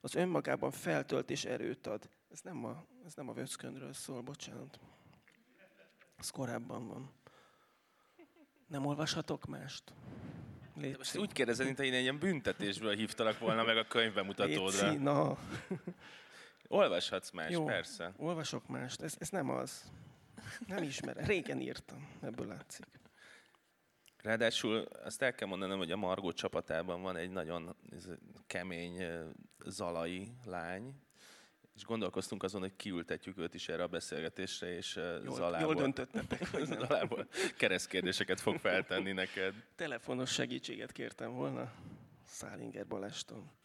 az 0.00 0.14
önmagában 0.14 0.70
feltölt 0.70 1.30
és 1.30 1.44
erőt 1.44 1.86
ad. 1.86 2.08
Ez 2.32 2.40
nem 2.40 2.64
a, 2.64 2.84
ez 3.06 3.14
nem 3.14 3.28
a 3.28 3.32
vöckönről 3.32 3.92
szól, 3.92 4.20
bocsánat. 4.20 4.78
Ez 6.18 6.30
korábban 6.30 6.86
van. 6.88 7.10
Nem 8.66 8.86
olvashatok 8.86 9.46
mást? 9.46 9.92
Léci. 10.74 10.96
Most 10.96 11.16
úgy 11.16 11.32
kérdezed, 11.32 11.66
mint 11.66 11.80
én 11.80 11.92
egy 11.92 12.00
ilyen 12.00 12.18
büntetésből 12.18 12.94
hívtalak 12.94 13.38
volna 13.38 13.64
meg 13.64 13.76
a 13.76 13.86
könyvbemutatódra. 13.86 14.88
Léci, 14.88 15.02
na. 15.02 15.38
Olvashatsz 16.68 17.30
más, 17.30 17.50
Jó, 17.50 17.64
persze. 17.64 18.12
olvasok 18.16 18.68
mást. 18.68 19.00
Ez, 19.00 19.14
ez 19.18 19.28
nem 19.28 19.50
az. 19.50 19.90
Nem 20.66 20.82
ismerem. 20.82 21.24
Régen 21.24 21.60
írtam, 21.60 22.08
ebből 22.22 22.46
látszik. 22.46 22.86
Ráadásul 24.22 24.78
azt 25.04 25.22
el 25.22 25.34
kell 25.34 25.48
mondanom, 25.48 25.78
hogy 25.78 25.90
a 25.90 25.96
Margó 25.96 26.32
csapatában 26.32 27.02
van 27.02 27.16
egy 27.16 27.30
nagyon 27.30 27.76
kemény 28.46 29.04
zalai 29.64 30.32
lány, 30.44 30.94
és 31.74 31.84
gondolkoztunk 31.84 32.42
azon, 32.42 32.60
hogy 32.60 32.76
kiültetjük 32.76 33.38
őt 33.38 33.54
is 33.54 33.68
erre 33.68 33.82
a 33.82 33.86
beszélgetésre, 33.86 34.76
és 34.76 34.96
Jól, 35.24 35.34
Zalából, 35.34 35.60
jól 35.60 35.74
döntöttetek, 35.74 36.48
hogy 36.50 36.68
nem. 36.68 36.78
Zalából 36.86 37.28
keresztkérdéseket 37.56 38.40
fog 38.40 38.56
feltenni 38.58 39.12
neked. 39.12 39.54
Telefonos 39.74 40.32
segítséget 40.32 40.92
kértem 40.92 41.32
volna 41.32 41.72
Szálinger 42.26 42.86
Balástól. 42.86 43.59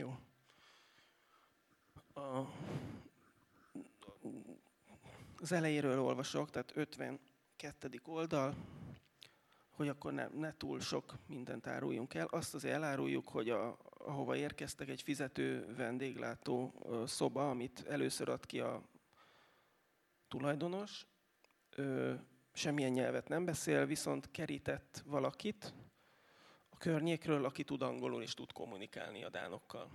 Jó. 0.00 0.16
A, 2.22 2.46
az 5.40 5.52
elejéről 5.52 6.00
olvasok, 6.00 6.50
tehát 6.50 6.76
52. 6.76 8.00
oldal, 8.04 8.54
hogy 9.70 9.88
akkor 9.88 10.12
ne, 10.12 10.28
ne 10.28 10.56
túl 10.56 10.80
sok 10.80 11.14
mindent 11.26 11.66
áruljunk 11.66 12.14
el. 12.14 12.26
Azt 12.26 12.54
azért 12.54 12.74
eláruljuk, 12.74 13.28
hogy 13.28 13.50
a, 13.50 13.76
ahova 13.98 14.36
érkeztek 14.36 14.88
egy 14.88 15.02
fizető 15.02 15.74
vendéglátó 15.76 16.74
szoba, 17.06 17.50
amit 17.50 17.84
először 17.88 18.28
ad 18.28 18.46
ki 18.46 18.60
a 18.60 18.82
tulajdonos, 20.28 21.06
ö, 21.70 22.14
semmilyen 22.52 22.92
nyelvet 22.92 23.28
nem 23.28 23.44
beszél, 23.44 23.86
viszont 23.86 24.30
kerített 24.30 25.02
valakit 25.06 25.74
környékről, 26.80 27.44
aki 27.44 27.64
tud 27.64 27.82
angolul 27.82 28.22
és 28.22 28.34
tud 28.34 28.52
kommunikálni 28.52 29.24
a 29.24 29.28
dánokkal. 29.28 29.90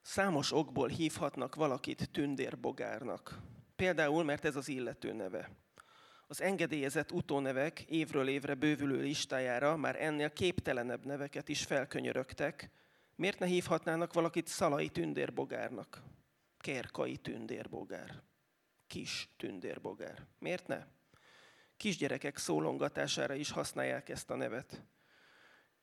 Számos 0.00 0.52
okból 0.52 0.88
hívhatnak 0.88 1.54
valakit 1.54 2.10
tündérbogárnak. 2.10 3.38
Például, 3.76 4.24
mert 4.24 4.44
ez 4.44 4.56
az 4.56 4.68
illető 4.68 5.12
neve. 5.12 5.50
Az 6.26 6.40
engedélyezett 6.40 7.12
utónevek 7.12 7.80
évről 7.80 8.28
évre 8.28 8.54
bővülő 8.54 9.00
listájára 9.00 9.76
már 9.76 10.02
ennél 10.02 10.32
képtelenebb 10.32 11.04
neveket 11.04 11.48
is 11.48 11.64
felkönyörögtek. 11.64 12.70
Miért 13.14 13.38
ne 13.38 13.46
hívhatnának 13.46 14.12
valakit 14.12 14.46
Szalai 14.46 14.88
tündérbogárnak? 14.88 16.02
Kerkai 16.58 17.16
tündérbogár. 17.16 18.22
Kis 18.86 19.28
tündérbogár. 19.36 20.26
Miért 20.38 20.66
ne? 20.66 20.95
Kisgyerekek 21.76 22.36
szólongatására 22.36 23.34
is 23.34 23.50
használják 23.50 24.08
ezt 24.08 24.30
a 24.30 24.36
nevet. 24.36 24.82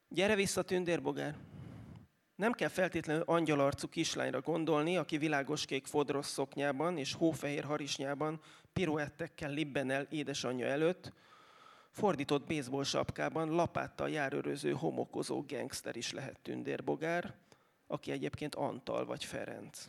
Gyere 0.07 0.35
vissza, 0.35 0.61
tündérbogár! 0.61 1.35
Nem 2.35 2.51
kell 2.51 2.69
feltétlenül 2.69 3.23
angyalarcú 3.25 3.87
kislányra 3.87 4.41
gondolni, 4.41 4.97
aki 4.97 5.17
világos 5.17 5.65
kék 5.65 5.85
fodros 5.85 6.25
szoknyában 6.25 6.97
és 6.97 7.13
hófehér 7.13 7.63
harisnyában 7.63 8.41
piruettekkel 8.73 9.51
libben 9.51 9.89
el 9.89 10.07
édesanyja 10.09 10.65
előtt, 10.65 11.13
fordított 11.91 12.47
baseball 12.47 12.83
sapkában 12.83 13.49
lapáttal 13.49 14.09
járőröző 14.09 14.71
homokozó 14.71 15.45
gangster 15.47 15.95
is 15.95 16.11
lehet 16.11 16.39
tündérbogár, 16.41 17.35
aki 17.87 18.11
egyébként 18.11 18.55
Antal 18.55 19.05
vagy 19.05 19.25
Ferenc. 19.25 19.87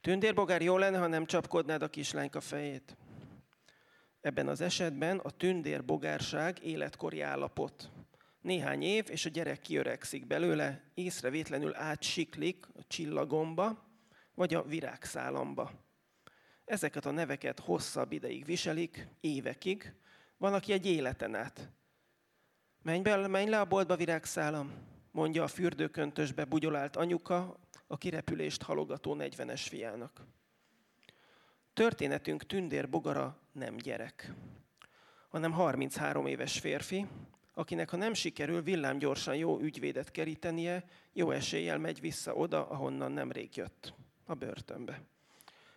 Tündérbogár 0.00 0.62
jó 0.62 0.76
lenne, 0.78 0.98
ha 0.98 1.06
nem 1.06 1.26
csapkodnád 1.26 1.82
a 1.82 1.88
kislányka 1.88 2.40
fejét. 2.40 2.96
Ebben 4.20 4.48
az 4.48 4.60
esetben 4.60 5.18
a 5.18 5.30
tündérbogárság 5.30 6.58
életkori 6.62 7.20
állapot. 7.20 7.90
Néhány 8.40 8.82
év, 8.82 9.04
és 9.10 9.24
a 9.24 9.28
gyerek 9.28 9.60
kiöregszik 9.60 10.26
belőle, 10.26 10.82
észrevétlenül 10.94 11.74
átsiklik 11.74 12.66
a 12.76 12.84
csillagomba, 12.86 13.84
vagy 14.34 14.54
a 14.54 14.62
virágszálamba. 14.62 15.70
Ezeket 16.64 17.06
a 17.06 17.10
neveket 17.10 17.60
hosszabb 17.60 18.12
ideig 18.12 18.44
viselik, 18.44 19.06
évekig, 19.20 19.92
van, 20.36 20.54
aki 20.54 20.72
egy 20.72 20.86
életen 20.86 21.34
át. 21.34 21.70
Menj, 22.82 23.02
be, 23.02 23.26
menj 23.26 23.48
le 23.48 23.60
a 23.60 23.64
boltba, 23.64 23.96
virágszálam, 23.96 24.72
mondja 25.10 25.42
a 25.42 25.48
fürdőköntösbe 25.48 26.44
bugyolált 26.44 26.96
anyuka 26.96 27.58
a 27.86 27.98
kirepülést 27.98 28.62
halogató 28.62 29.16
40-es 29.18 29.66
fiának. 29.68 30.26
Történetünk 31.80 32.46
tündér 32.46 32.88
bogara 32.88 33.38
nem 33.52 33.76
gyerek, 33.76 34.32
hanem 35.28 35.52
33 35.52 36.26
éves 36.26 36.58
férfi, 36.58 37.06
akinek 37.54 37.90
ha 37.90 37.96
nem 37.96 38.14
sikerül 38.14 38.62
villámgyorsan 38.62 39.36
jó 39.36 39.60
ügyvédet 39.60 40.10
kerítenie, 40.10 40.84
jó 41.12 41.30
eséllyel 41.30 41.78
megy 41.78 42.00
vissza 42.00 42.34
oda, 42.34 42.68
ahonnan 42.68 43.12
nemrég 43.12 43.56
jött, 43.56 43.94
a 44.24 44.34
börtönbe. 44.34 45.02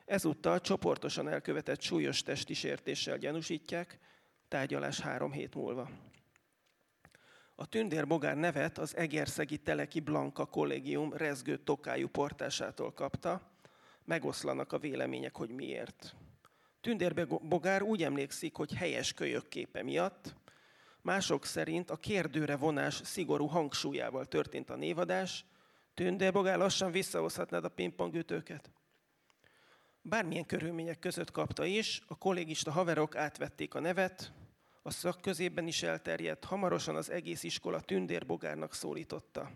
Ezúttal 0.05 0.61
csoportosan 0.61 1.27
elkövetett 1.27 1.81
súlyos 1.81 2.23
testi 2.23 2.53
sértéssel 2.53 3.17
gyanúsítják, 3.17 3.99
tárgyalás 4.47 4.99
három 4.99 5.31
hét 5.31 5.55
múlva. 5.55 5.89
A 7.55 7.65
tündér 7.65 8.07
bogár 8.07 8.37
nevet 8.37 8.77
az 8.77 8.95
Egerszegi 8.95 9.57
Teleki 9.57 9.99
Blanka 9.99 10.45
kollégium 10.45 11.13
rezgő 11.13 11.57
tokájú 11.57 12.07
portásától 12.07 12.93
kapta, 12.93 13.52
megoszlanak 14.05 14.71
a 14.71 14.79
vélemények, 14.79 15.35
hogy 15.35 15.49
miért. 15.49 16.15
Tündér 16.81 17.27
bogár 17.27 17.81
úgy 17.81 18.03
emlékszik, 18.03 18.55
hogy 18.55 18.73
helyes 18.73 19.13
kölyök 19.13 19.49
képe 19.49 19.83
miatt, 19.83 20.35
mások 21.01 21.45
szerint 21.45 21.89
a 21.89 21.95
kérdőre 21.95 22.55
vonás 22.55 23.01
szigorú 23.03 23.45
hangsúlyával 23.45 24.25
történt 24.25 24.69
a 24.69 24.75
névadás, 24.75 25.45
Tündérbogár 25.93 26.57
lassan 26.57 26.91
visszahozhatnád 26.91 27.63
a 27.63 27.69
pingpongütőket. 27.69 28.71
Bármilyen 30.01 30.45
körülmények 30.45 30.99
között 30.99 31.31
kapta 31.31 31.65
is, 31.65 32.01
a 32.07 32.17
kollégista 32.17 32.71
haverok 32.71 33.15
átvették 33.15 33.73
a 33.73 33.79
nevet, 33.79 34.33
a 34.81 34.91
szakközében 34.91 35.67
is 35.67 35.83
elterjedt, 35.83 36.45
hamarosan 36.45 36.95
az 36.95 37.09
egész 37.09 37.43
iskola 37.43 37.81
tündérbogárnak 37.81 38.73
szólította. 38.73 39.51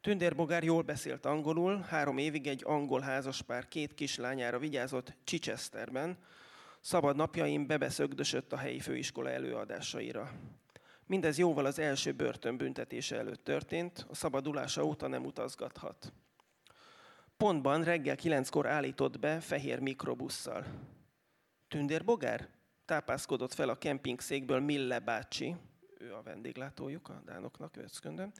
Tündérbogár 0.00 0.62
jól 0.62 0.82
beszélt 0.82 1.26
angolul, 1.26 1.80
három 1.88 2.18
évig 2.18 2.46
egy 2.46 2.62
angol 2.64 3.00
házaspár 3.00 3.68
két 3.68 3.94
kislányára 3.94 4.58
vigyázott 4.58 5.16
Chichesterben, 5.24 6.18
szabad 6.80 7.16
napjaim 7.16 7.66
bebeszögdösött 7.66 8.52
a 8.52 8.56
helyi 8.56 8.80
főiskola 8.80 9.30
előadásaira. 9.30 10.32
Mindez 11.06 11.38
jóval 11.38 11.64
az 11.64 11.78
első 11.78 12.12
börtönbüntetése 12.12 13.16
előtt 13.16 13.44
történt, 13.44 14.06
a 14.08 14.14
szabadulása 14.14 14.84
óta 14.84 15.06
nem 15.06 15.24
utazgathat. 15.24 16.12
Pontban 17.36 17.84
reggel 17.84 18.16
kilenckor 18.16 18.66
állított 18.66 19.18
be 19.18 19.40
fehér 19.40 19.78
mikrobusszal. 19.78 20.64
Tündérbogár? 21.68 22.48
Tápászkodott 22.84 23.54
fel 23.54 23.68
a 23.68 23.78
kempingszékből 23.78 24.60
Mille 24.60 24.98
bácsi, 24.98 25.56
ő 25.98 26.14
a 26.14 26.22
vendéglátójuk 26.22 27.08
a 27.08 27.22
dánoknak, 27.24 27.76
őszköndöm. 27.76 28.32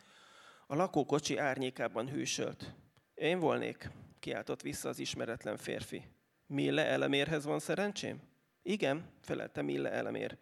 A 0.70 0.74
lakókocsi 0.74 1.36
árnyékában 1.36 2.08
hűsölt. 2.08 2.74
Én 3.14 3.38
volnék, 3.38 3.90
kiáltott 4.18 4.62
vissza 4.62 4.88
az 4.88 4.98
ismeretlen 4.98 5.56
férfi. 5.56 6.02
Mille 6.46 6.86
elemérhez 6.86 7.44
van 7.44 7.58
szerencsém? 7.58 8.20
Igen, 8.62 9.10
felelte 9.20 9.62
Mille 9.62 9.90
elemér. 9.90 10.38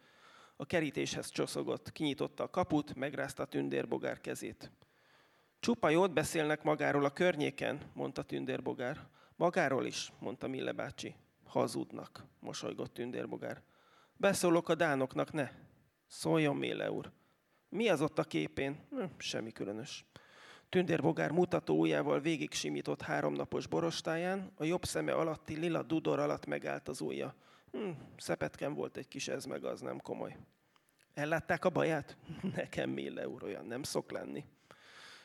A 0.56 0.66
kerítéshez 0.66 1.30
csoszogott, 1.30 1.92
kinyitotta 1.92 2.42
a 2.42 2.50
kaput, 2.50 2.94
megrázta 2.94 3.42
a 3.42 3.46
tündérbogár 3.46 4.20
kezét. 4.20 4.70
Csupa 5.60 5.88
jót 5.88 6.12
beszélnek 6.12 6.62
magáról 6.62 7.04
a 7.04 7.12
környéken, 7.12 7.80
mondta 7.94 8.22
tündérbogár. 8.22 9.06
Magáról 9.36 9.86
is, 9.86 10.12
mondta 10.18 10.48
Mille 10.48 10.72
bácsi. 10.72 11.14
Hazudnak, 11.44 12.24
mosolygott 12.40 12.94
tündérbogár. 12.94 13.62
Beszólok 14.16 14.68
a 14.68 14.74
dánoknak, 14.74 15.32
ne. 15.32 15.50
Szóljon, 16.06 16.56
Mille 16.56 16.90
úr. 16.90 17.12
Mi 17.70 17.88
az 17.88 18.00
ott 18.00 18.18
a 18.18 18.24
képén? 18.24 18.86
Hm, 18.90 19.04
semmi 19.18 19.52
különös. 19.52 20.04
Tündérbogár 20.68 21.30
mutató 21.30 21.78
ujjával 21.78 22.20
végig 22.20 22.52
simított 22.52 23.02
háromnapos 23.02 23.66
borostáján, 23.66 24.52
a 24.56 24.64
jobb 24.64 24.84
szeme 24.84 25.12
alatti 25.12 25.56
lila 25.56 25.82
dudor 25.82 26.18
alatt 26.18 26.46
megállt 26.46 26.88
az 26.88 27.00
ujja. 27.00 27.34
Hm, 27.72 27.90
szepetken 28.16 28.74
volt 28.74 28.96
egy 28.96 29.08
kis 29.08 29.28
ez 29.28 29.44
meg, 29.44 29.64
az 29.64 29.80
nem 29.80 30.00
komoly. 30.00 30.36
Ellátták 31.14 31.64
a 31.64 31.70
baját? 31.70 32.16
Nekem 32.56 32.90
Mille 32.90 33.28
úr 33.28 33.42
olyan 33.42 33.66
nem 33.66 33.82
szok 33.82 34.10
lenni. 34.10 34.44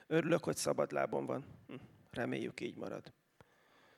Örülök, 0.07 0.43
hogy 0.43 0.55
szabadlábon 0.55 1.25
van. 1.25 1.45
Hm, 1.67 1.75
reméljük 2.11 2.61
így 2.61 2.75
marad. 2.75 3.13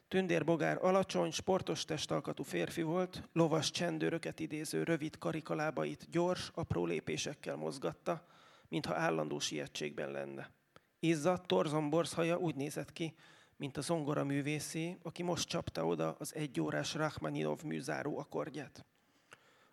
Tündérbogár 0.07 0.77
alacsony, 0.81 1.31
sportos 1.31 1.85
testalkatú 1.85 2.43
férfi 2.43 2.81
volt, 2.81 3.29
lovas 3.33 3.71
csendőröket 3.71 4.39
idéző 4.39 4.83
rövid 4.83 5.17
karikalábait 5.17 6.09
gyors, 6.09 6.51
apró 6.53 6.85
lépésekkel 6.85 7.55
mozgatta, 7.55 8.25
mintha 8.67 8.95
állandó 8.95 9.39
sietségben 9.39 10.11
lenne. 10.11 10.51
Izzadt, 10.99 11.47
torzomborz 11.47 12.13
haja 12.13 12.37
úgy 12.37 12.55
nézett 12.55 12.93
ki, 12.93 13.15
mint 13.57 13.77
a 13.77 13.81
zongora 13.81 14.23
művészé, 14.23 14.97
aki 15.03 15.23
most 15.23 15.47
csapta 15.47 15.85
oda 15.85 16.15
az 16.19 16.35
egyórás 16.35 16.93
Rachmaninov 16.93 17.63
műzáró 17.63 18.17
akkordját. 18.17 18.85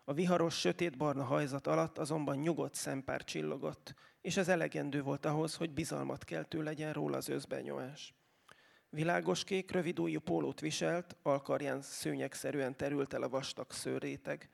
A 0.03 0.13
viharos, 0.13 0.59
sötétbarna 0.59 1.23
hajzat 1.23 1.67
alatt 1.67 1.97
azonban 1.97 2.37
nyugodt 2.37 2.75
szempár 2.75 3.23
csillogott, 3.23 3.93
és 4.21 4.37
ez 4.37 4.47
elegendő 4.47 5.01
volt 5.01 5.25
ahhoz, 5.25 5.55
hogy 5.55 5.71
bizalmat 5.71 6.23
keltő 6.23 6.63
legyen 6.63 6.93
róla 6.93 7.17
az 7.17 7.29
özbenyomás. 7.29 8.13
Világos 8.89 9.43
kék, 9.43 9.71
rövid 9.71 10.19
pólót 10.19 10.59
viselt, 10.59 11.15
alkarján 11.21 11.81
szőnyegszerűen 11.81 12.77
terült 12.77 13.13
el 13.13 13.21
a 13.21 13.29
vastag 13.29 13.71
szőréteg. 13.71 14.49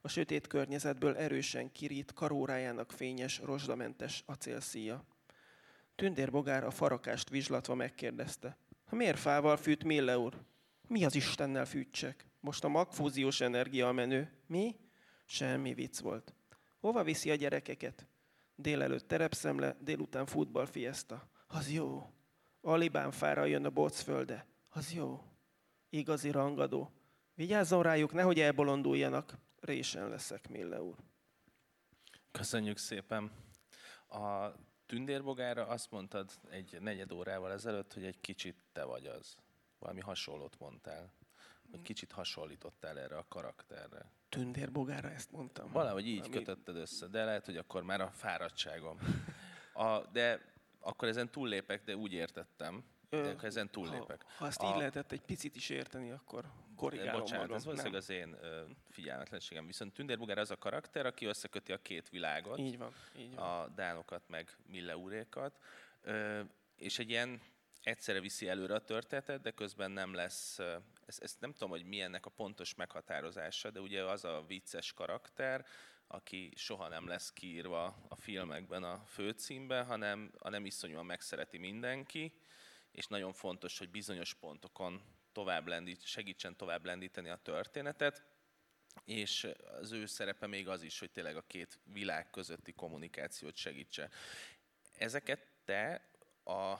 A 0.00 0.08
sötét 0.08 0.46
környezetből 0.46 1.16
erősen 1.16 1.72
kirít 1.72 2.12
karórájának 2.12 2.92
fényes, 2.92 3.38
rozsdamentes 3.38 4.22
acélszíja. 4.26 5.04
Tündérbogár 5.94 6.64
a 6.64 6.70
farakást 6.70 7.28
vizslatva 7.28 7.74
megkérdezte. 7.74 8.56
Miért 8.90 9.18
fával 9.18 9.56
fűt 9.56 9.84
Mille 9.84 10.18
úr? 10.18 10.42
Mi 10.88 11.04
az 11.04 11.14
Istennel 11.14 11.64
fűtsek? 11.64 12.26
Most 12.40 12.64
a 12.64 12.68
magfúziós 12.68 13.40
energia 13.40 13.88
a 13.88 13.92
menő. 13.92 14.32
Mi? 14.46 14.76
Semmi 15.24 15.74
vicc 15.74 15.98
volt. 15.98 16.34
Hova 16.80 17.02
viszi 17.02 17.30
a 17.30 17.34
gyerekeket? 17.34 18.06
Délelőtt 18.54 19.08
terepszemle, 19.08 19.76
délután 19.80 20.26
futballfiesta. 20.26 21.28
Az 21.46 21.70
jó. 21.70 22.12
Alibán 22.60 23.10
fára 23.10 23.44
jön 23.44 23.64
a 23.64 23.70
bocfölde. 23.70 24.46
Az 24.68 24.92
jó. 24.92 25.22
Igazi 25.90 26.30
rangadó. 26.30 26.92
Vigyázzon 27.34 27.82
rájuk, 27.82 28.12
nehogy 28.12 28.40
elbolonduljanak. 28.40 29.38
Résen 29.60 30.08
leszek, 30.08 30.48
Mille 30.48 30.82
úr. 30.82 30.96
Köszönjük 32.30 32.78
szépen. 32.78 33.30
A 34.08 34.52
tündérbogára 34.86 35.66
azt 35.66 35.90
mondtad 35.90 36.30
egy 36.50 36.80
negyed 36.80 37.12
órával 37.12 37.52
ezelőtt, 37.52 37.92
hogy 37.92 38.04
egy 38.04 38.20
kicsit 38.20 38.56
te 38.72 38.84
vagy 38.84 39.06
az. 39.06 39.36
Valami 39.78 40.00
hasonlót 40.00 40.58
mondtál. 40.58 41.12
Hogy 41.70 41.82
kicsit 41.82 42.12
hasonlítottál 42.12 42.98
erre 42.98 43.16
a 43.16 43.26
karakterre. 43.28 44.10
Tündérbogára 44.28 45.10
ezt 45.10 45.30
mondtam. 45.30 45.70
Valahogy 45.70 46.06
így 46.06 46.24
Ami... 46.24 46.36
kötötted 46.36 46.76
össze, 46.76 47.06
de 47.06 47.24
lehet, 47.24 47.44
hogy 47.44 47.56
akkor 47.56 47.82
már 47.82 48.00
a 48.00 48.10
fáradtságom. 48.10 48.98
A, 49.72 50.00
de 50.12 50.52
akkor 50.80 51.08
ezen 51.08 51.30
túllépek, 51.30 51.84
de 51.84 51.96
úgy 51.96 52.12
értettem, 52.12 52.84
de 53.08 53.36
ezen 53.42 53.70
túllépek. 53.70 54.22
Ha, 54.22 54.28
ha 54.36 54.46
ezt 54.46 54.60
a... 54.60 54.68
így 54.68 54.76
lehetett 54.76 55.12
egy 55.12 55.20
picit 55.20 55.56
is 55.56 55.68
érteni, 55.68 56.10
akkor 56.10 56.44
korrigálom 56.76 57.20
Bocsánat, 57.20 57.42
magam. 57.42 57.56
ez 57.56 57.64
valószínűleg 57.64 58.00
az 58.00 58.10
én 58.10 58.36
ö, 58.40 58.62
figyelmetlenségem. 58.90 59.66
Viszont 59.66 59.92
Tündérbogár 59.92 60.38
az 60.38 60.50
a 60.50 60.56
karakter, 60.56 61.06
aki 61.06 61.26
összeköti 61.26 61.72
a 61.72 61.82
két 61.82 62.08
világot. 62.08 62.58
Így 62.58 62.78
van, 62.78 62.92
így 63.16 63.34
van. 63.34 63.62
A 63.62 63.68
dánokat, 63.68 64.28
meg 64.28 64.56
Mille 64.66 64.96
úrékat. 64.96 65.58
Ö, 66.02 66.40
és 66.76 66.98
egy 66.98 67.10
ilyen 67.10 67.40
egyszerre 67.82 68.20
viszi 68.20 68.48
előre 68.48 68.74
a 68.74 68.84
történetet, 68.84 69.40
de 69.40 69.50
közben 69.50 69.90
nem 69.90 70.14
lesz, 70.14 70.58
ezt, 71.06 71.22
ezt 71.22 71.40
nem 71.40 71.52
tudom, 71.52 71.70
hogy 71.70 71.84
milyennek 71.84 72.26
a 72.26 72.30
pontos 72.30 72.74
meghatározása, 72.74 73.70
de 73.70 73.80
ugye 73.80 74.04
az 74.04 74.24
a 74.24 74.44
vicces 74.46 74.92
karakter, 74.92 75.66
aki 76.06 76.52
soha 76.56 76.88
nem 76.88 77.06
lesz 77.06 77.32
kiírva 77.32 77.96
a 78.08 78.16
filmekben 78.16 78.82
a 78.82 79.02
főcímben, 79.06 79.84
hanem, 79.84 80.32
hanem 80.38 80.66
iszonyúan 80.66 81.06
megszereti 81.06 81.58
mindenki, 81.58 82.32
és 82.90 83.06
nagyon 83.06 83.32
fontos, 83.32 83.78
hogy 83.78 83.90
bizonyos 83.90 84.34
pontokon 84.34 85.02
tovább 85.34 85.66
lendít, 85.66 86.06
segítsen 86.06 86.56
tovább 86.56 86.84
lendíteni 86.84 87.28
a 87.28 87.36
történetet, 87.36 88.24
és 89.04 89.48
az 89.80 89.92
ő 89.92 90.06
szerepe 90.06 90.46
még 90.46 90.68
az 90.68 90.82
is, 90.82 90.98
hogy 90.98 91.10
tényleg 91.10 91.36
a 91.36 91.44
két 91.46 91.78
világ 91.92 92.30
közötti 92.30 92.72
kommunikációt 92.72 93.56
segítse. 93.56 94.10
Ezeket 94.98 95.46
te 95.64 96.08
a 96.44 96.78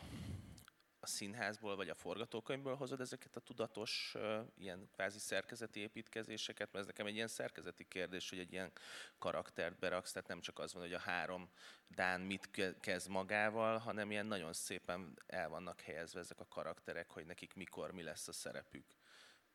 a 1.04 1.06
színházból 1.06 1.76
vagy 1.76 1.88
a 1.88 1.94
forgatókönyvből 1.94 2.76
hozod 2.76 3.00
ezeket 3.00 3.36
a 3.36 3.40
tudatos 3.40 4.14
ilyen 4.56 4.88
kvázi 4.92 5.18
szerkezeti 5.18 5.80
építkezéseket? 5.80 6.72
Mert 6.72 6.84
ez 6.84 6.86
nekem 6.90 7.06
egy 7.06 7.14
ilyen 7.14 7.28
szerkezeti 7.28 7.84
kérdés, 7.88 8.30
hogy 8.30 8.38
egy 8.38 8.52
ilyen 8.52 8.72
karaktert 9.18 9.78
beraksz, 9.78 10.12
tehát 10.12 10.28
nem 10.28 10.40
csak 10.40 10.58
az 10.58 10.72
van, 10.72 10.82
hogy 10.82 10.92
a 10.92 10.98
három 10.98 11.48
Dán 11.88 12.20
mit 12.20 12.50
kezd 12.80 13.08
magával, 13.08 13.78
hanem 13.78 14.10
ilyen 14.10 14.26
nagyon 14.26 14.52
szépen 14.52 15.18
el 15.26 15.48
vannak 15.48 15.80
helyezve 15.80 16.20
ezek 16.20 16.40
a 16.40 16.48
karakterek, 16.48 17.10
hogy 17.10 17.26
nekik 17.26 17.54
mikor 17.54 17.92
mi 17.92 18.02
lesz 18.02 18.28
a 18.28 18.32
szerepük. 18.32 18.86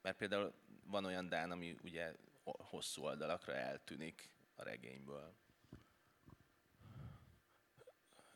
Mert 0.01 0.17
például 0.17 0.53
van 0.83 1.05
olyan 1.05 1.29
Dán, 1.29 1.51
ami 1.51 1.75
ugye 1.83 2.15
hosszú 2.43 3.03
oldalakra 3.03 3.53
eltűnik 3.53 4.29
a 4.55 4.63
regényből. 4.63 5.33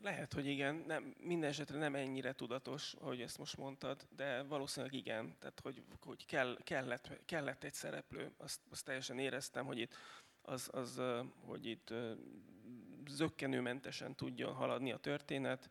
Lehet, 0.04 0.32
hogy 0.32 0.46
igen, 0.46 0.84
nem, 0.86 1.14
minden 1.18 1.50
esetre 1.50 1.78
nem 1.78 1.94
ennyire 1.94 2.32
tudatos, 2.32 2.94
hogy 3.00 3.20
ezt 3.20 3.38
most 3.38 3.56
mondtad, 3.56 4.06
de 4.16 4.42
valószínűleg 4.42 4.94
igen, 4.94 5.36
tehát 5.38 5.60
hogy, 5.60 5.82
hogy 6.00 6.26
kell, 6.26 6.58
kellett, 6.62 7.10
kellett 7.24 7.64
egy 7.64 7.72
szereplő, 7.72 8.32
azt, 8.36 8.60
azt 8.70 8.84
teljesen 8.84 9.18
éreztem, 9.18 9.66
hogy 9.66 9.78
itt, 9.78 9.94
az, 10.42 10.68
az, 10.72 11.00
hogy 11.46 11.66
itt 11.66 11.94
zöggenőmentesen 13.08 14.14
tudjon 14.14 14.52
haladni 14.52 14.92
a 14.92 14.96
történet, 14.96 15.70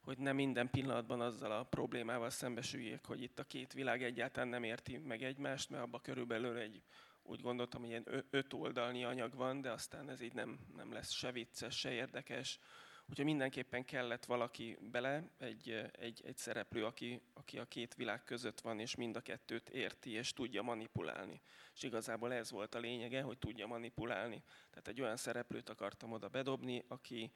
hogy 0.00 0.18
nem 0.18 0.34
minden 0.34 0.70
pillanatban 0.70 1.20
azzal 1.20 1.52
a 1.52 1.64
problémával 1.64 2.30
szembesüljék, 2.30 3.04
hogy 3.04 3.22
itt 3.22 3.38
a 3.38 3.44
két 3.44 3.72
világ 3.72 4.02
egyáltalán 4.02 4.48
nem 4.48 4.62
érti 4.62 4.96
meg 4.96 5.22
egymást, 5.22 5.70
mert 5.70 5.82
abban 5.82 6.00
körülbelül 6.00 6.56
egy, 6.56 6.82
úgy 7.22 7.40
gondoltam, 7.40 7.80
hogy 7.80 7.90
ilyen 7.90 8.26
öt 8.30 8.52
oldalnyi 8.52 9.04
anyag 9.04 9.34
van, 9.34 9.60
de 9.60 9.70
aztán 9.70 10.10
ez 10.10 10.20
így 10.20 10.34
nem, 10.34 10.58
nem 10.76 10.92
lesz 10.92 11.10
se 11.10 11.32
vicces, 11.32 11.78
se 11.78 11.92
érdekes, 11.92 12.60
Úgyhogy 13.08 13.24
mindenképpen 13.24 13.84
kellett 13.84 14.24
valaki 14.24 14.78
bele, 14.80 15.30
egy, 15.38 15.90
egy, 15.92 16.22
egy 16.24 16.36
szereplő, 16.36 16.84
aki, 16.84 17.22
aki 17.34 17.58
a 17.58 17.64
két 17.64 17.94
világ 17.94 18.24
között 18.24 18.60
van, 18.60 18.80
és 18.80 18.94
mind 18.94 19.16
a 19.16 19.20
kettőt 19.20 19.68
érti, 19.68 20.10
és 20.10 20.32
tudja 20.32 20.62
manipulálni. 20.62 21.40
És 21.74 21.82
igazából 21.82 22.32
ez 22.32 22.50
volt 22.50 22.74
a 22.74 22.78
lényege, 22.78 23.22
hogy 23.22 23.38
tudja 23.38 23.66
manipulálni. 23.66 24.42
Tehát 24.70 24.88
egy 24.88 25.00
olyan 25.00 25.16
szereplőt 25.16 25.68
akartam 25.68 26.12
oda 26.12 26.28
bedobni, 26.28 26.84
aki, 26.88 27.32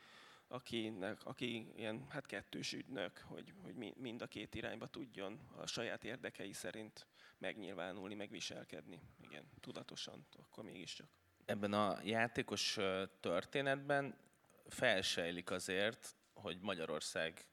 akinek, 0.48 1.24
aki 1.24 1.72
ilyen 1.76 2.06
hát 2.08 2.26
kettős 2.26 2.72
ügynök, 2.72 3.18
hogy, 3.18 3.52
hogy 3.62 3.74
mind 3.96 4.22
a 4.22 4.26
két 4.26 4.54
irányba 4.54 4.86
tudjon 4.86 5.40
a 5.56 5.66
saját 5.66 6.04
érdekei 6.04 6.52
szerint 6.52 7.06
megnyilvánulni, 7.38 8.14
megviselkedni. 8.14 9.00
Igen, 9.20 9.50
tudatosan, 9.60 10.26
akkor 10.38 10.64
mégiscsak. 10.64 11.08
Ebben 11.44 11.72
a 11.72 11.98
játékos 12.02 12.78
történetben 13.20 14.28
felsejlik 14.72 15.50
azért, 15.50 16.16
hogy 16.34 16.58
Magyarország 16.60 17.44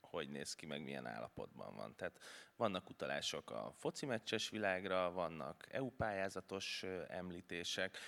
hogy 0.00 0.28
néz 0.28 0.54
ki, 0.54 0.66
meg 0.66 0.82
milyen 0.82 1.06
állapotban 1.06 1.76
van. 1.76 1.94
Tehát 1.96 2.18
vannak 2.56 2.90
utalások 2.90 3.50
a 3.50 3.72
foci 3.76 4.06
meccses 4.06 4.48
világra, 4.48 5.12
vannak 5.12 5.66
EU 5.70 5.90
pályázatos 5.90 6.84
említések, 7.08 7.98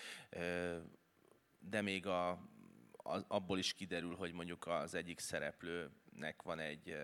de 1.59 1.81
még 1.81 2.07
a, 2.07 2.31
a, 2.31 3.25
abból 3.29 3.59
is 3.59 3.75
kiderül, 3.75 4.15
hogy 4.15 4.33
mondjuk 4.33 4.67
az 4.67 4.95
egyik 4.95 5.19
szereplőnek 5.19 6.43
van 6.43 6.59
egy, 6.59 6.97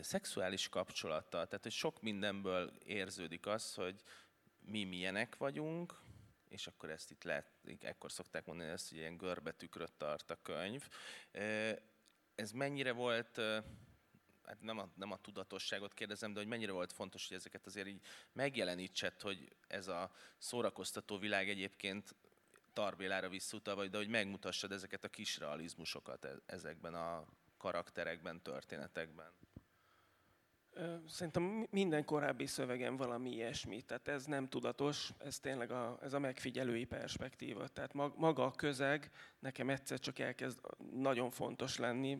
szexuális 0.00 0.68
kapcsolata, 0.68 1.44
tehát 1.46 1.62
hogy 1.62 1.72
sok 1.72 2.02
mindenből 2.02 2.72
érződik 2.84 3.46
az, 3.46 3.74
hogy 3.74 4.02
mi 4.60 4.84
milyenek 4.84 5.36
vagyunk, 5.36 6.00
és 6.52 6.66
akkor 6.66 6.90
ezt 6.90 7.10
itt 7.10 7.22
lehet, 7.22 7.46
ekkor 7.80 8.12
szokták 8.12 8.46
mondani 8.46 8.70
ezt, 8.70 8.88
hogy 8.88 8.98
ilyen 8.98 9.16
görbetükröt 9.16 9.92
tart 9.92 10.30
a 10.30 10.38
könyv. 10.42 10.88
Ez 12.34 12.50
mennyire 12.52 12.92
volt, 12.92 13.36
hát 14.44 14.60
nem 14.60 14.78
a, 14.78 14.88
nem 14.94 15.12
a 15.12 15.20
tudatosságot 15.20 15.94
kérdezem, 15.94 16.32
de 16.32 16.38
hogy 16.38 16.48
mennyire 16.48 16.72
volt 16.72 16.92
fontos, 16.92 17.28
hogy 17.28 17.36
ezeket 17.36 17.66
azért 17.66 17.86
így 17.86 18.00
megjelenítsed, 18.32 19.20
hogy 19.20 19.56
ez 19.66 19.88
a 19.88 20.12
szórakoztató 20.38 21.18
világ 21.18 21.48
egyébként 21.48 22.14
Tarbélára 22.72 23.28
visszutalva, 23.28 23.86
de 23.86 23.96
hogy 23.96 24.08
megmutassad 24.08 24.72
ezeket 24.72 25.04
a 25.04 25.08
kis 25.08 25.38
realizmusokat 25.38 26.24
e-, 26.24 26.42
ezekben 26.46 26.94
a 26.94 27.26
karakterekben, 27.56 28.42
történetekben. 28.42 29.32
Szerintem 31.08 31.66
minden 31.70 32.04
korábbi 32.04 32.46
szövegem 32.46 32.96
valami 32.96 33.30
ilyesmi, 33.30 33.82
tehát 33.82 34.08
ez 34.08 34.24
nem 34.24 34.48
tudatos, 34.48 35.12
ez 35.18 35.38
tényleg 35.38 35.70
a, 35.70 35.98
ez 36.02 36.12
a 36.12 36.18
megfigyelői 36.18 36.84
perspektíva. 36.84 37.68
Tehát 37.68 37.94
maga 38.16 38.44
a 38.44 38.50
közeg 38.50 39.10
nekem 39.38 39.70
egyszer 39.70 39.98
csak 39.98 40.18
elkezd 40.18 40.60
nagyon 40.92 41.30
fontos 41.30 41.78
lenni, 41.78 42.14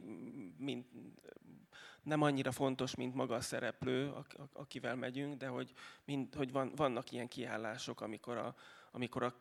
mint, 0.57 0.87
nem 2.03 2.23
annyira 2.23 2.53
fontos, 2.53 2.95
mint 2.95 3.15
maga 3.15 3.35
a 3.35 3.41
szereplő, 3.41 4.13
akivel 4.53 4.97
megyünk, 4.97 5.35
de 5.35 5.47
hogy, 5.47 5.73
mind, 6.05 6.35
hogy 6.35 6.53
van, 6.53 6.73
vannak 6.77 7.11
ilyen 7.11 7.29
kiállások, 7.29 8.01
amikor 8.01 8.37
a, 8.37 8.55
amikor 8.91 9.23
a 9.23 9.37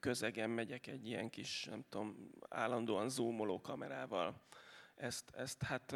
közegen 0.00 0.50
megyek 0.50 0.86
egy 0.86 1.06
ilyen 1.06 1.30
kis, 1.30 1.64
nem 1.64 1.84
tudom, 1.88 2.30
állandóan 2.48 3.08
zoomoló 3.08 3.60
kamerával. 3.60 4.40
Ezt, 4.94 5.30
ezt 5.30 5.62
hát 5.62 5.94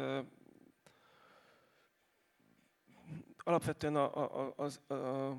alapvetően 3.43 3.95
a, 3.95 4.39
a, 4.39 4.53
az, 4.55 4.79
a, 4.87 5.37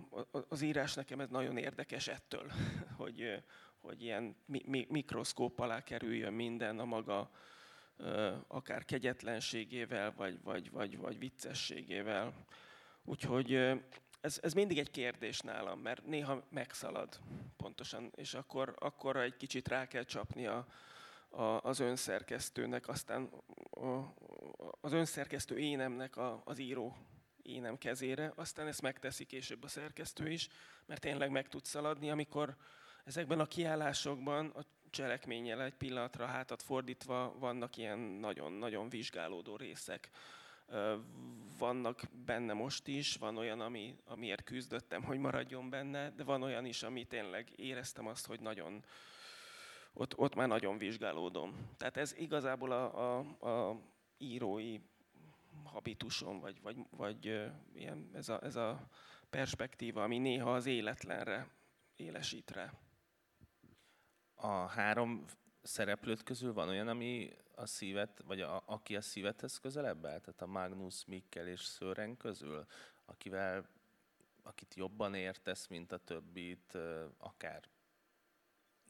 az 0.49 0.63
írás 0.63 0.95
nekem 0.95 1.21
ez 1.21 1.29
nagyon 1.29 1.57
érdekes 1.57 2.09
ettől, 2.09 2.53
hogy, 3.01 3.43
hogy 3.81 4.03
ilyen 4.03 4.37
mi, 4.47 4.87
mikroszkóp 4.89 5.61
alá 5.61 5.83
kerüljön 5.83 6.33
minden 6.33 6.79
a 6.79 6.85
maga 6.85 7.31
akár 8.47 8.85
kegyetlenségével, 8.85 10.13
vagy, 10.17 10.43
vagy, 10.43 10.71
vagy, 10.71 10.99
vagy 10.99 11.19
viccességével. 11.19 12.35
Úgyhogy 13.05 13.55
ez, 14.21 14.39
ez 14.43 14.53
mindig 14.53 14.79
egy 14.79 14.91
kérdés 14.91 15.41
nálam, 15.41 15.81
mert 15.81 16.07
néha 16.07 16.47
megszalad 16.51 17.21
pontosan, 17.57 18.13
és 18.15 18.35
akkor, 18.35 18.75
akkor 18.79 19.17
egy 19.17 19.37
kicsit 19.37 19.69
rá 19.69 19.87
kell 19.87 20.05
csapni 20.05 20.47
a, 20.47 20.67
a, 21.29 21.43
az 21.43 21.81
önszerkesztőnek, 21.81 22.89
aztán 22.89 23.31
a, 23.71 24.15
az 24.81 24.93
önszerkesztő 24.93 25.59
énemnek 25.59 26.17
a, 26.17 26.43
az 26.45 26.59
író 26.59 26.97
énem 27.43 27.79
kezére, 27.79 28.33
aztán 28.35 28.67
ezt 28.67 28.83
megteszi 28.83 29.25
később 29.25 29.63
a 29.63 29.69
szerkesztő 29.69 30.31
is, 30.31 30.49
mert 30.87 31.01
tényleg 31.01 31.31
meg 31.31 31.49
tud 31.49 31.65
szaladni, 31.65 32.11
amikor 32.11 32.57
Ezekben 33.05 33.41
a 33.41 33.47
kiállásokban 33.47 34.47
a 34.47 34.65
cselekménnyel 34.91 35.63
egy 35.63 35.75
pillanatra 35.75 36.27
hátat 36.27 36.63
fordítva 36.63 37.35
vannak 37.39 37.77
ilyen 37.77 37.99
nagyon-nagyon 37.99 38.89
vizsgálódó 38.89 39.57
részek. 39.57 40.11
Vannak 41.59 42.03
benne 42.25 42.53
most 42.53 42.87
is, 42.87 43.17
van 43.17 43.37
olyan, 43.37 43.61
ami, 43.61 43.97
amiért 44.05 44.43
küzdöttem, 44.45 45.03
hogy 45.03 45.19
maradjon 45.19 45.71
benne, 45.71 46.11
de 46.11 46.25
van 46.25 46.43
olyan 46.43 46.65
is, 46.65 46.83
ami 46.83 47.05
tényleg 47.05 47.53
éreztem 47.57 48.07
azt, 48.07 48.27
hogy 48.27 48.41
nagyon, 48.41 48.85
ott, 49.93 50.19
ott 50.19 50.35
már 50.35 50.49
nagyon 50.49 50.79
vizsgálódom. 50.79 51.71
Tehát 51.77 51.97
ez 51.97 52.15
igazából 52.17 52.73
a, 52.73 53.19
a, 53.19 53.49
a 53.49 53.81
írói 54.19 54.79
habitusom, 55.65 56.41
vagy, 56.41 56.61
vagy, 56.63 56.77
vagy 56.91 57.25
ilyen, 57.75 58.11
ez, 58.13 58.29
a, 58.29 58.43
ez 58.43 58.57
a 58.57 58.89
perspektíva, 59.31 60.03
ami 60.03 60.19
néha 60.19 60.55
az 60.55 60.67
életlenre 60.67 61.49
élesít 61.97 62.51
rá. 62.51 62.73
A 64.35 64.67
három 64.67 65.25
szereplőt 65.63 66.23
közül 66.23 66.53
van 66.53 66.69
olyan, 66.69 66.89
ami 66.89 67.31
a 67.55 67.67
szívet, 67.67 68.23
vagy 68.27 68.41
a, 68.41 68.63
aki 68.67 68.97
a 68.97 69.01
szívethez 69.01 69.59
közelebb 69.59 70.07
áll? 70.07 70.21
Tehát 70.21 70.43
a 70.43 70.47
Magnus, 70.47 71.05
Mikkel 71.05 71.47
és 71.47 71.61
Sören 71.61 72.17
közül, 72.17 72.67
akivel, 73.05 73.69
akit 74.43 74.75
jobban 74.75 75.15
értesz, 75.15 75.67
mint 75.67 75.93
a 75.93 75.97
többit, 75.97 76.79
akár 77.19 77.63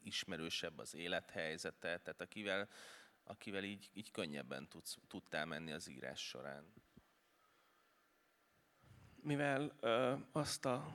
ismerősebb 0.02 0.78
az 0.78 0.94
élethelyzete, 0.94 1.98
tehát 1.98 2.20
akivel, 2.20 2.68
akivel 3.25 3.64
így, 3.64 3.91
így 3.95 4.11
könnyebben 4.11 4.68
tudsz, 4.68 4.99
tudtál 5.09 5.47
menni 5.47 5.73
az 5.73 5.89
írás 5.89 6.29
során. 6.29 6.73
Mivel 9.23 9.77
ö, 9.81 10.14
azt 10.33 10.64
a 10.64 10.93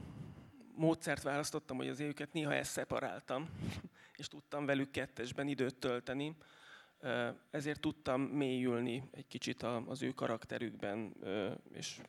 módszert 0.76 1.24
választottam, 1.24 1.78
hogy 1.78 1.88
az 1.88 2.00
őket 2.00 2.34
néha 2.34 2.54
ezt 2.54 2.72
szeparáltam, 2.72 3.50
és 4.18 4.28
tudtam 4.28 4.66
velük 4.66 4.92
kettesben 4.92 5.48
időt 5.48 5.76
tölteni, 5.76 6.36
ezért 7.52 7.80
tudtam 7.80 8.22
mélyülni 8.22 9.04
egy 9.12 9.28
kicsit 9.28 9.64
az 9.64 10.02
ő 10.02 10.12
karakterükben, 10.12 11.14
és 11.74 12.02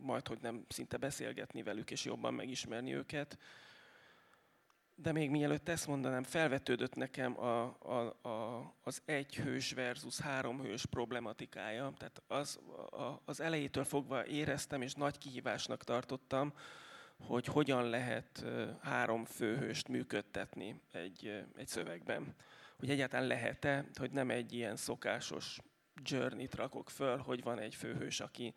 majd, 0.00 0.26
hogy 0.26 0.38
nem 0.40 0.64
szinte 0.68 0.96
beszélgetni 0.96 1.62
velük, 1.62 1.90
és 1.90 2.04
jobban 2.04 2.34
megismerni 2.34 2.94
őket. 2.94 3.38
De 5.02 5.12
még 5.12 5.30
mielőtt 5.30 5.68
ezt 5.68 5.86
mondanám, 5.86 6.22
felvetődött 6.22 6.94
nekem 6.94 7.40
a, 7.40 7.62
a, 7.78 8.28
a, 8.28 8.74
az 8.82 9.02
egy 9.04 9.34
hős 9.34 9.72
versus 9.72 10.18
három 10.18 10.62
hős 10.62 10.86
problematikája. 10.86 11.92
Tehát 11.98 12.22
az, 12.26 12.60
a, 12.90 13.20
az 13.24 13.40
elejétől 13.40 13.84
fogva 13.84 14.26
éreztem, 14.26 14.82
és 14.82 14.94
nagy 14.94 15.18
kihívásnak 15.18 15.84
tartottam, 15.84 16.52
hogy 17.26 17.46
hogyan 17.46 17.88
lehet 17.88 18.44
három 18.80 19.24
főhőst 19.24 19.88
működtetni 19.88 20.80
egy, 20.92 21.44
egy 21.56 21.68
szövegben. 21.68 22.34
Hogy 22.78 22.90
egyáltalán 22.90 23.26
lehet-e, 23.26 23.84
hogy 23.94 24.10
nem 24.10 24.30
egy 24.30 24.52
ilyen 24.52 24.76
szokásos 24.76 25.58
journey-t 26.02 26.54
rakok 26.54 26.90
föl, 26.90 27.16
hogy 27.16 27.42
van 27.42 27.58
egy 27.58 27.74
főhős, 27.74 28.20
aki, 28.20 28.54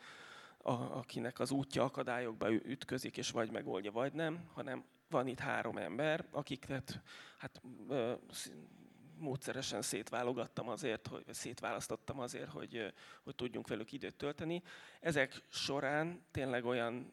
a, 0.57 0.71
akinek 0.71 1.39
az 1.39 1.51
útja 1.51 1.83
akadályokba 1.83 2.51
ütközik, 2.51 3.17
és 3.17 3.31
vagy 3.31 3.51
megoldja, 3.51 3.91
vagy 3.91 4.13
nem, 4.13 4.49
hanem 4.53 4.83
van 5.14 5.28
itt 5.28 5.39
három 5.39 5.78
ember, 5.78 6.26
akiket 6.32 7.01
hát, 7.38 7.61
módszeresen 9.18 9.82
szétválogattam 9.82 10.70
azért, 10.70 11.07
hogy, 11.07 11.24
szétválasztottam 11.30 12.20
azért, 12.20 12.49
hogy, 12.49 12.93
hogy 13.24 13.36
tudjunk 13.36 13.68
velük 13.68 13.91
időt 13.91 14.16
tölteni. 14.16 14.61
Ezek 14.99 15.41
során 15.49 16.26
tényleg 16.32 16.66
olyan 16.66 17.11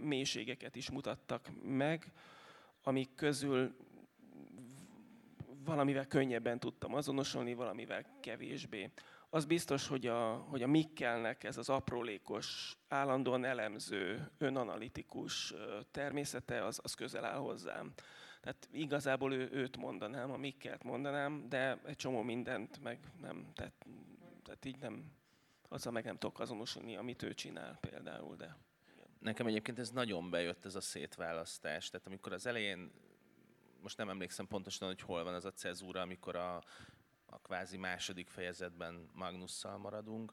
mélységeket 0.00 0.76
is 0.76 0.90
mutattak 0.90 1.48
meg, 1.62 2.12
amik 2.82 3.14
közül 3.14 3.76
valamivel 5.64 6.06
könnyebben 6.06 6.58
tudtam 6.58 6.94
azonosulni, 6.94 7.54
valamivel 7.54 8.04
kevésbé. 8.20 8.90
Az 9.32 9.44
biztos, 9.44 9.86
hogy 9.86 10.06
a, 10.06 10.34
hogy 10.34 10.62
a 10.62 10.66
Mikkelnek 10.66 11.44
ez 11.44 11.56
az 11.56 11.68
aprólékos, 11.68 12.76
állandóan 12.88 13.44
elemző, 13.44 14.30
önanalitikus 14.38 15.54
természete, 15.90 16.64
az, 16.64 16.80
az 16.82 16.94
közel 16.94 17.24
áll 17.24 17.38
hozzám. 17.38 17.92
Tehát 18.40 18.68
igazából 18.72 19.32
ő, 19.32 19.48
őt 19.52 19.76
mondanám, 19.76 20.30
a 20.30 20.36
Mikkelt 20.36 20.82
mondanám, 20.84 21.48
de 21.48 21.80
egy 21.84 21.96
csomó 21.96 22.22
mindent 22.22 22.82
meg 22.82 22.98
nem, 23.20 23.50
tehát, 23.54 23.86
tehát 24.42 24.64
így 24.64 24.78
nem, 24.78 25.12
azzal 25.68 25.92
meg 25.92 26.04
nem 26.04 26.18
tudok 26.18 26.40
azonosulni, 26.40 26.96
amit 26.96 27.22
ő 27.22 27.34
csinál 27.34 27.78
például, 27.80 28.36
de... 28.36 28.56
Nekem 29.18 29.46
egyébként 29.46 29.78
ez 29.78 29.90
nagyon 29.90 30.30
bejött, 30.30 30.64
ez 30.64 30.74
a 30.74 30.80
szétválasztás. 30.80 31.90
Tehát 31.90 32.06
amikor 32.06 32.32
az 32.32 32.46
elején, 32.46 32.90
most 33.80 33.96
nem 33.96 34.08
emlékszem 34.08 34.46
pontosan, 34.46 34.88
hogy 34.88 35.00
hol 35.00 35.24
van 35.24 35.34
az 35.34 35.44
a 35.44 35.52
cezúra, 35.52 36.00
amikor 36.00 36.36
a, 36.36 36.62
a 37.30 37.38
kvázi 37.38 37.76
második 37.76 38.28
fejezetben 38.28 39.10
Magnusszal 39.12 39.78
maradunk, 39.78 40.32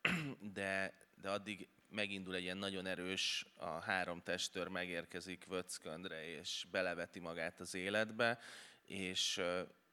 de, 0.58 0.94
de 1.20 1.30
addig 1.30 1.68
megindul 1.88 2.34
egy 2.34 2.42
ilyen 2.42 2.56
nagyon 2.56 2.86
erős, 2.86 3.46
a 3.56 3.80
három 3.80 4.22
testőr 4.22 4.68
megérkezik 4.68 5.44
Vöcköndre, 5.44 6.24
és 6.24 6.66
beleveti 6.70 7.18
magát 7.18 7.60
az 7.60 7.74
életbe, 7.74 8.38
és, 8.84 9.40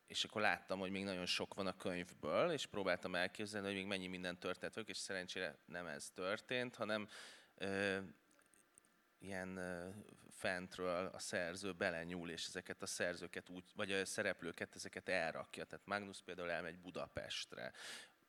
és 0.07 0.23
akkor 0.23 0.41
láttam, 0.41 0.79
hogy 0.79 0.91
még 0.91 1.03
nagyon 1.03 1.25
sok 1.25 1.53
van 1.53 1.67
a 1.67 1.77
könyvből, 1.77 2.51
és 2.51 2.65
próbáltam 2.65 3.15
elképzelni, 3.15 3.67
hogy 3.67 3.75
még 3.75 3.85
mennyi 3.85 4.07
minden 4.07 4.39
történt 4.39 4.89
és 4.89 4.97
szerencsére 4.97 5.57
nem 5.65 5.85
ez 5.85 6.09
történt, 6.09 6.75
hanem 6.75 7.07
ö, 7.55 7.97
ilyen 9.19 9.57
ö, 9.57 9.89
fentről 10.35 11.05
a 11.13 11.19
szerző 11.19 11.71
belenyúl, 11.71 12.29
és 12.29 12.45
ezeket 12.47 12.81
a 12.81 12.85
szerzőket 12.85 13.49
úgy, 13.49 13.63
vagy 13.75 13.91
a 13.91 14.05
szereplőket, 14.05 14.75
ezeket 14.75 15.09
elrakja. 15.09 15.63
Tehát 15.63 15.85
Magnus 15.85 16.21
például 16.21 16.51
elmegy 16.51 16.77
Budapestre, 16.77 17.71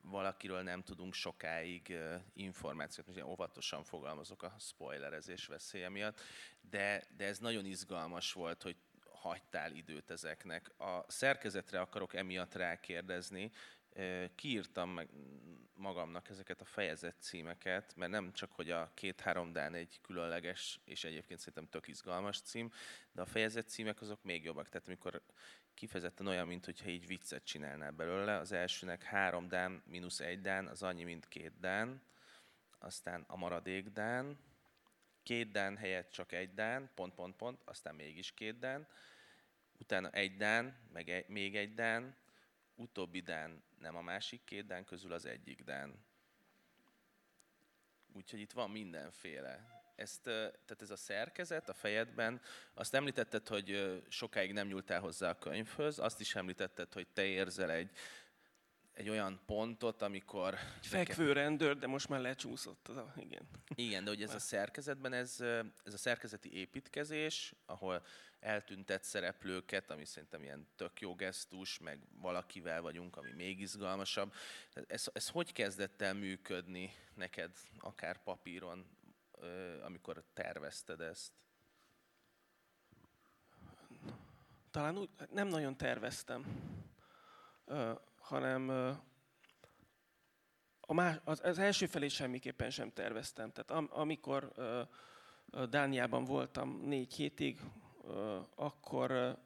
valakiről 0.03 0.63
nem 0.63 0.83
tudunk 0.83 1.15
sokáig 1.15 1.97
információt, 2.33 3.07
most 3.07 3.23
óvatosan 3.23 3.85
fogalmazok 3.85 4.43
a 4.43 4.55
spoilerezés 4.59 5.47
veszélye 5.47 5.89
miatt, 5.89 6.21
de, 6.61 7.05
de 7.17 7.25
ez 7.25 7.39
nagyon 7.39 7.65
izgalmas 7.65 8.33
volt, 8.33 8.63
hogy 8.63 8.77
hagytál 9.11 9.73
időt 9.73 10.11
ezeknek. 10.11 10.71
A 10.79 11.05
szerkezetre 11.09 11.81
akarok 11.81 12.15
emiatt 12.15 12.55
rákérdezni, 12.55 13.51
kiírtam 14.35 14.91
meg 14.91 15.09
magamnak 15.75 16.29
ezeket 16.29 16.61
a 16.61 16.65
fejezet 16.65 17.17
címeket, 17.19 17.97
mert 17.97 18.11
nem 18.11 18.33
csak, 18.33 18.53
hogy 18.53 18.71
a 18.71 18.91
két-három 18.95 19.53
dán 19.53 19.75
egy 19.75 19.99
különleges, 20.03 20.81
és 20.85 21.05
egyébként 21.05 21.39
szerintem 21.39 21.69
tök 21.69 21.89
izgalmas 21.89 22.41
cím, 22.41 22.73
de 23.13 23.21
a 23.21 23.27
fejezet 23.27 23.69
címek 23.69 24.01
azok 24.01 24.23
még 24.23 24.45
jobbak. 24.45 24.69
Tehát 24.69 24.87
amikor 24.87 25.23
kifejezetten 25.75 26.27
olyan, 26.27 26.47
mint 26.47 26.65
hogyha 26.65 26.89
így 26.89 27.07
viccet 27.07 27.45
csinálnál 27.45 27.91
belőle. 27.91 28.37
Az 28.37 28.53
elsőnek 28.53 29.03
három 29.03 29.49
dán 29.49 29.83
mínusz 29.87 30.21
egy 30.21 30.41
dán, 30.41 30.67
az 30.67 30.83
annyi, 30.83 31.05
mint 31.05 31.29
két 31.29 31.59
dán. 31.61 32.03
Aztán 32.79 33.25
a 33.27 33.37
maradék 33.37 33.89
dán. 33.89 34.39
Két 35.23 35.51
dán 35.51 35.77
helyett 35.77 36.11
csak 36.11 36.33
egy 36.33 36.55
dán, 36.55 36.91
pont, 36.95 37.15
pont, 37.15 37.37
pont, 37.37 37.63
aztán 37.65 37.95
mégis 37.95 38.33
két 38.35 38.59
dán. 38.59 38.89
Utána 39.79 40.11
egy 40.11 40.37
dán, 40.37 40.77
meg 40.93 41.09
egy, 41.09 41.29
még 41.29 41.57
egy 41.57 41.75
dán. 41.75 42.17
Utóbbi 42.77 43.21
dán 43.21 43.63
nem 43.79 43.97
a 43.97 44.01
másik 44.01 44.45
két 44.45 44.67
dán 44.67 44.85
közül 44.85 45.13
az 45.13 45.27
egyik 45.27 45.63
dán. 45.63 46.05
Úgyhogy 48.13 48.41
itt 48.41 48.53
van 48.53 48.71
mindenféle 48.71 49.77
ezt, 49.97 50.23
tehát 50.23 50.83
ez 50.83 50.91
a 50.91 50.97
szerkezet 50.97 51.69
a 51.69 51.75
fejedben, 51.75 52.41
azt 52.75 52.95
említetted, 52.95 53.49
hogy 53.49 54.03
sokáig 54.09 54.53
nem 54.53 54.67
nyúltál 54.67 55.01
hozzá 55.01 55.31
a 55.31 55.39
könyvhöz, 55.39 55.99
azt 55.99 56.21
is 56.21 56.35
említetted, 56.35 56.93
hogy 56.93 57.07
te 57.07 57.25
érzel 57.25 57.71
egy, 57.71 57.91
egy 58.97 59.09
olyan 59.09 59.41
pontot, 59.47 60.03
amikor... 60.03 60.55
Egy 60.55 60.87
fekvő 60.87 61.33
rendőr, 61.33 61.79
de 61.79 61.87
most 61.87 62.09
már 62.09 62.21
lecsúszott. 62.21 62.89
Az 62.89 62.97
igen. 63.17 63.49
Igen, 63.75 64.05
de 64.05 64.11
hogy 64.11 64.23
ez 64.23 64.35
a 64.35 64.39
szerkezetben, 64.39 65.13
ez, 65.13 65.41
ez 65.85 65.95
a 65.95 65.99
szerkezeti 65.99 66.53
építkezés, 66.53 67.55
ahol 67.67 68.05
eltüntett 68.41 69.03
szereplőket, 69.03 69.91
ami 69.91 70.05
szerintem 70.05 70.43
ilyen 70.43 70.69
tök 70.77 71.01
jó 71.01 71.15
gesztus, 71.15 71.79
meg 71.79 72.01
valakivel 72.21 72.83
vagyunk, 72.83 73.17
ami 73.17 73.33
még 73.33 73.61
izgalmasabb. 73.61 74.33
Ez, 74.87 75.09
ez 75.13 75.29
hogy 75.29 75.53
kezdett 75.53 76.03
el 76.03 76.15
működni 76.15 76.93
neked, 77.15 77.51
akár 77.79 78.23
papíron, 78.23 78.87
amikor 79.85 80.25
tervezted 80.35 81.01
ezt? 81.01 81.33
Talán 84.71 84.99
úgy, 84.99 85.09
nem 85.31 85.49
nagyon 85.49 85.77
terveztem, 85.77 86.45
hanem 88.27 88.69
a 90.81 90.93
más, 90.93 91.17
az, 91.25 91.41
az 91.45 91.59
első 91.59 91.87
felé 91.87 92.09
semmiképpen 92.09 92.71
sem 92.71 92.93
terveztem. 92.93 93.53
Tehát 93.53 93.71
am, 93.71 93.89
amikor 93.91 94.53
Dániában 95.71 96.25
voltam 96.25 96.81
négy 96.85 97.15
hétig, 97.15 97.61
akkor, 98.55 99.39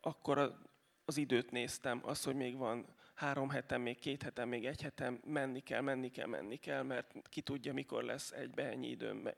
akkor 0.00 0.58
az 1.04 1.16
időt 1.16 1.50
néztem, 1.50 2.00
az, 2.04 2.24
hogy 2.24 2.34
még 2.34 2.56
van 2.56 2.86
három 3.14 3.50
hetem, 3.50 3.82
még 3.82 3.98
két 3.98 4.22
hetem, 4.22 4.48
még 4.48 4.66
egy 4.66 4.82
hetem, 4.82 5.20
menni 5.24 5.60
kell, 5.60 5.80
menni 5.80 6.10
kell, 6.10 6.26
menni 6.26 6.56
kell, 6.56 6.82
mert 6.82 7.14
ki 7.28 7.40
tudja, 7.40 7.72
mikor 7.72 8.02
lesz 8.02 8.32
egybe 8.32 8.68
ennyi 8.68 8.88
időm 8.88 9.28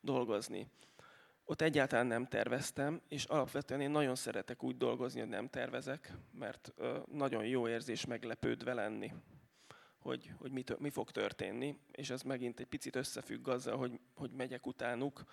dolgozni. 0.00 0.70
Ott 1.44 1.60
egyáltalán 1.60 2.06
nem 2.06 2.26
terveztem, 2.26 3.00
és 3.08 3.24
alapvetően 3.24 3.80
én 3.80 3.90
nagyon 3.90 4.14
szeretek 4.14 4.62
úgy 4.62 4.76
dolgozni, 4.76 5.20
hogy 5.20 5.28
nem 5.28 5.48
tervezek, 5.48 6.12
mert 6.32 6.72
nagyon 7.12 7.44
jó 7.44 7.68
érzés 7.68 8.06
meglepődve 8.06 8.74
lenni, 8.74 9.12
hogy, 9.98 10.32
hogy 10.38 10.52
mi, 10.52 10.64
mi 10.78 10.90
fog 10.90 11.10
történni, 11.10 11.78
és 11.92 12.10
ez 12.10 12.22
megint 12.22 12.60
egy 12.60 12.66
picit 12.66 12.96
összefügg 12.96 13.48
azzal, 13.48 13.76
hogy, 13.76 14.00
hogy 14.14 14.30
megyek 14.30 14.66
utánuk. 14.66 15.24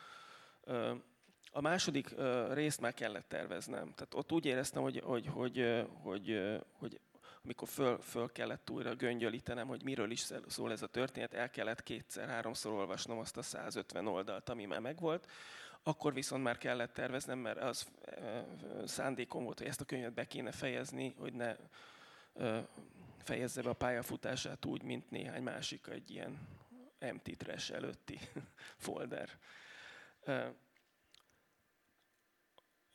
A 1.52 1.62
második 1.62 2.16
részt 2.52 2.82
már 2.82 2.94
kellett 2.94 3.28
terveznem. 3.28 3.94
Tehát 3.94 4.14
ott 4.14 4.32
úgy 4.32 4.46
éreztem, 4.46 4.82
hogy, 4.82 5.02
hogy, 5.04 5.28
hogy, 5.28 5.86
hogy, 6.04 6.42
hogy 6.72 7.00
amikor 7.44 7.68
föl, 7.68 8.00
föl 8.00 8.32
kellett 8.32 8.70
újra 8.70 8.96
göngyölítenem, 8.96 9.68
hogy 9.68 9.84
miről 9.84 10.12
is 10.12 10.28
szól 10.48 10.72
ez 10.72 10.82
a 10.82 10.88
történet, 10.88 11.34
el 11.34 11.50
kellett 11.50 11.84
kétszer-háromszor 11.84 12.72
olvasnom 12.72 13.18
azt 13.18 13.38
a 13.38 13.42
150 13.42 14.08
oldalt, 14.08 14.50
ami 14.50 14.66
már 14.66 14.80
megvolt, 14.80 15.28
akkor 15.84 16.14
viszont 16.14 16.44
már 16.44 16.58
kellett 16.58 16.94
terveznem, 16.94 17.40
mert 17.40 17.60
az 17.60 17.88
szándékom 18.86 19.44
volt, 19.44 19.58
hogy 19.58 19.68
ezt 19.68 19.82
a 19.82 19.86
könyvet 19.86 20.14
be 20.14 20.28
kéne 20.28 20.52
fejezni, 20.52 21.16
hogy 21.18 21.34
ne 21.34 21.56
fejezze 23.18 23.62
be 23.62 23.70
a 23.70 23.74
pályafutását 23.74 24.66
úgy, 24.66 24.84
mint 24.84 25.10
néhány 25.10 25.44
másik 25.44 25.88
egy 25.88 26.12
ilyen 26.12 26.48
empty 27.00 27.36
trash 27.38 27.74
előtti 27.74 28.20
folder. 28.88 29.30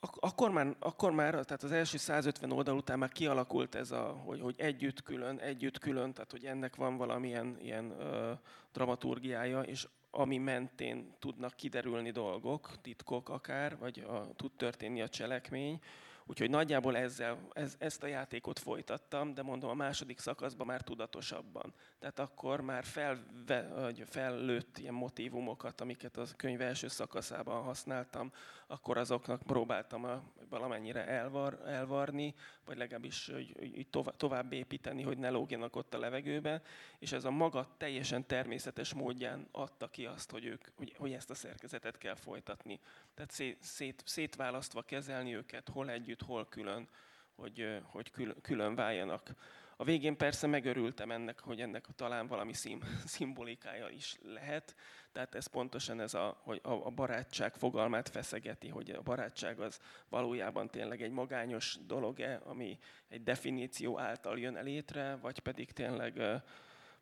Akkor 0.01 0.51
már, 0.51 0.77
akkor 0.79 1.13
már, 1.13 1.31
tehát 1.31 1.63
az 1.63 1.73
első 1.73 1.97
150 1.97 2.53
oldal 2.53 2.77
után 2.77 2.99
már 2.99 3.09
kialakult 3.09 3.75
ez 3.75 3.91
a, 3.91 4.03
hogy, 4.09 4.41
hogy 4.41 4.61
együtt 4.61 5.03
külön, 5.03 5.39
együtt 5.39 5.79
külön, 5.79 6.13
tehát 6.13 6.31
hogy 6.31 6.45
ennek 6.45 6.77
van 6.77 6.97
valamilyen 6.97 7.59
ilyen 7.61 7.91
ö, 7.91 8.33
dramaturgiája, 8.73 9.61
és 9.61 9.89
ami 10.17 10.39
mentén 10.39 11.15
tudnak 11.19 11.55
kiderülni 11.55 12.11
dolgok, 12.11 12.81
titkok 12.81 13.29
akár, 13.29 13.79
vagy 13.79 13.99
a, 13.99 14.35
tud 14.37 14.53
történni 14.53 15.03
a 15.03 15.09
cselekmény, 15.09 15.81
Úgyhogy 16.27 16.51
nagyjából 16.51 16.97
ezzel, 16.97 17.39
ez, 17.53 17.75
ezt 17.79 18.03
a 18.03 18.07
játékot 18.07 18.59
folytattam, 18.59 19.35
de 19.35 19.43
mondom 19.43 19.71
a 19.71 19.75
második 19.75 20.19
szakaszban 20.19 20.67
már 20.67 20.83
tudatosabban. 20.83 21.73
Tehát 21.99 22.19
akkor 22.19 22.61
már 22.61 22.85
felve, 22.85 23.69
vagy 23.75 24.05
fellőtt 24.09 24.79
ilyen 24.79 24.95
motivumokat, 24.95 25.81
amiket 25.81 26.17
a 26.17 26.25
könyv 26.37 26.61
első 26.61 26.89
szakaszában 26.89 27.63
használtam, 27.63 28.33
akkor 28.67 28.99
azoknak 28.99 29.43
próbáltam 29.43 30.05
a, 30.05 30.23
valamennyire 30.49 31.07
elvar, 31.07 31.63
elvarni, 31.67 32.35
vagy 32.65 32.77
legalábbis 32.77 33.27
hogy, 33.27 33.55
hogy 33.59 33.87
tovább, 33.91 34.17
tovább 34.17 34.53
építeni, 34.53 35.03
hogy 35.03 35.19
ne 35.19 35.31
lógjanak 35.31 35.77
ott 35.77 35.95
a 35.95 35.99
levegőben, 35.99 36.63
és 36.99 37.13
ez 37.13 37.25
a 37.25 37.31
maga 37.31 37.75
teljesen 37.77 38.27
természetes 38.27 38.95
módján 38.95 39.49
adta 39.53 39.89
ki 39.89 40.07
azt, 40.07 40.31
hogy, 40.31 40.45
ők, 40.45 40.65
hogy, 40.77 40.95
hogy 40.97 41.13
ezt 41.13 41.31
a 41.31 41.35
szerkezetet 41.35 41.99
kell 41.99 42.15
folytatni. 42.15 42.81
Tehát 43.15 43.31
szét, 43.31 43.63
szét, 43.63 44.03
szétválasztva 44.07 44.83
kezelni 44.83 45.35
őket, 45.35 45.69
hol 45.69 45.91
együtt, 45.91 46.23
hol 46.23 46.49
külön, 46.49 46.89
hogy, 47.35 47.81
hogy 47.83 48.11
külön, 48.11 48.41
külön 48.43 48.75
váljanak. 48.75 49.31
A 49.77 49.85
végén 49.85 50.17
persze 50.17 50.47
megörültem 50.47 51.11
ennek, 51.11 51.41
hogy 51.41 51.61
ennek 51.61 51.87
talán 51.97 52.27
valami 52.27 52.53
szim, 52.53 52.81
szimbolikája 53.05 53.89
is 53.89 54.17
lehet. 54.23 54.75
Tehát 55.13 55.35
ez 55.35 55.47
pontosan 55.47 56.01
ez 56.01 56.15
a, 56.15 56.41
hogy 56.43 56.61
a, 56.63 56.91
barátság 56.91 57.55
fogalmát 57.55 58.09
feszegeti, 58.09 58.69
hogy 58.69 58.91
a 58.91 59.03
barátság 59.03 59.61
az 59.61 59.81
valójában 60.09 60.71
tényleg 60.71 61.03
egy 61.03 61.11
magányos 61.11 61.79
dolog-e, 61.87 62.41
ami 62.45 62.79
egy 63.09 63.23
definíció 63.23 63.99
által 63.99 64.39
jön 64.39 64.63
létre, 64.63 65.17
vagy 65.17 65.39
pedig 65.39 65.73
tényleg 65.73 66.43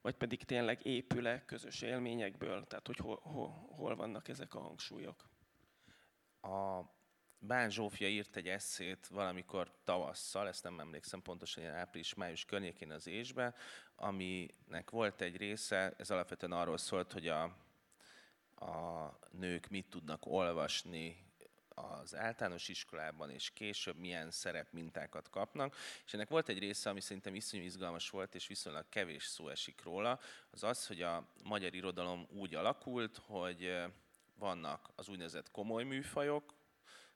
vagy 0.00 0.14
pedig 0.14 0.44
tényleg 0.44 0.86
épül-e 0.86 1.44
közös 1.44 1.82
élményekből, 1.82 2.66
tehát 2.66 2.86
hogy 2.86 2.96
hol, 2.96 3.20
hol, 3.22 3.48
hol 3.76 3.96
vannak 3.96 4.28
ezek 4.28 4.54
a 4.54 4.60
hangsúlyok. 4.60 5.28
A 6.40 6.80
Bán 7.44 7.70
Zsófia 7.70 8.08
írt 8.08 8.36
egy 8.36 8.48
eszét 8.48 9.06
valamikor 9.06 9.72
tavasszal, 9.84 10.48
ezt 10.48 10.62
nem 10.62 10.80
emlékszem 10.80 11.22
pontosan, 11.22 11.62
ilyen 11.62 11.74
április-május 11.74 12.44
környékén 12.44 12.90
az 12.90 13.06
ésbe, 13.06 13.54
aminek 13.96 14.90
volt 14.90 15.20
egy 15.20 15.36
része, 15.36 15.94
ez 15.98 16.10
alapvetően 16.10 16.52
arról 16.52 16.78
szólt, 16.78 17.12
hogy 17.12 17.28
a, 17.28 17.42
a 18.54 19.18
nők 19.30 19.68
mit 19.68 19.90
tudnak 19.90 20.26
olvasni 20.26 21.26
az 21.68 22.14
általános 22.14 22.68
iskolában, 22.68 23.30
és 23.30 23.50
később 23.50 23.96
milyen 23.96 24.30
szerepmintákat 24.30 25.30
kapnak. 25.30 25.76
És 26.04 26.14
ennek 26.14 26.28
volt 26.28 26.48
egy 26.48 26.58
része, 26.58 26.90
ami 26.90 27.00
szerintem 27.00 27.34
iszonyú 27.34 27.62
izgalmas 27.62 28.10
volt, 28.10 28.34
és 28.34 28.46
viszonylag 28.46 28.88
kevés 28.88 29.24
szó 29.24 29.48
esik 29.48 29.82
róla, 29.82 30.20
az 30.50 30.62
az, 30.62 30.86
hogy 30.86 31.02
a 31.02 31.32
magyar 31.44 31.74
irodalom 31.74 32.26
úgy 32.30 32.54
alakult, 32.54 33.16
hogy 33.16 33.82
vannak 34.34 34.90
az 34.94 35.08
úgynevezett 35.08 35.50
komoly 35.50 35.84
műfajok, 35.84 36.60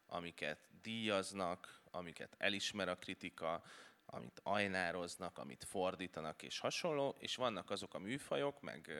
amiket 0.07 0.69
díjaznak, 0.83 1.81
amiket 1.91 2.35
elismer 2.39 2.89
a 2.89 2.97
kritika, 2.97 3.63
amit 4.07 4.41
ajnároznak, 4.43 5.39
amit 5.39 5.65
fordítanak 5.65 6.43
és 6.43 6.59
hasonló, 6.59 7.17
és 7.19 7.37
vannak 7.37 7.71
azok 7.71 7.95
a 7.95 7.99
műfajok, 7.99 8.61
meg 8.61 8.91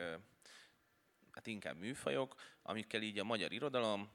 hát 1.31 1.47
inkább 1.47 1.77
műfajok, 1.77 2.35
amikkel 2.61 3.01
így 3.01 3.19
a 3.19 3.23
magyar 3.23 3.51
irodalom 3.51 4.09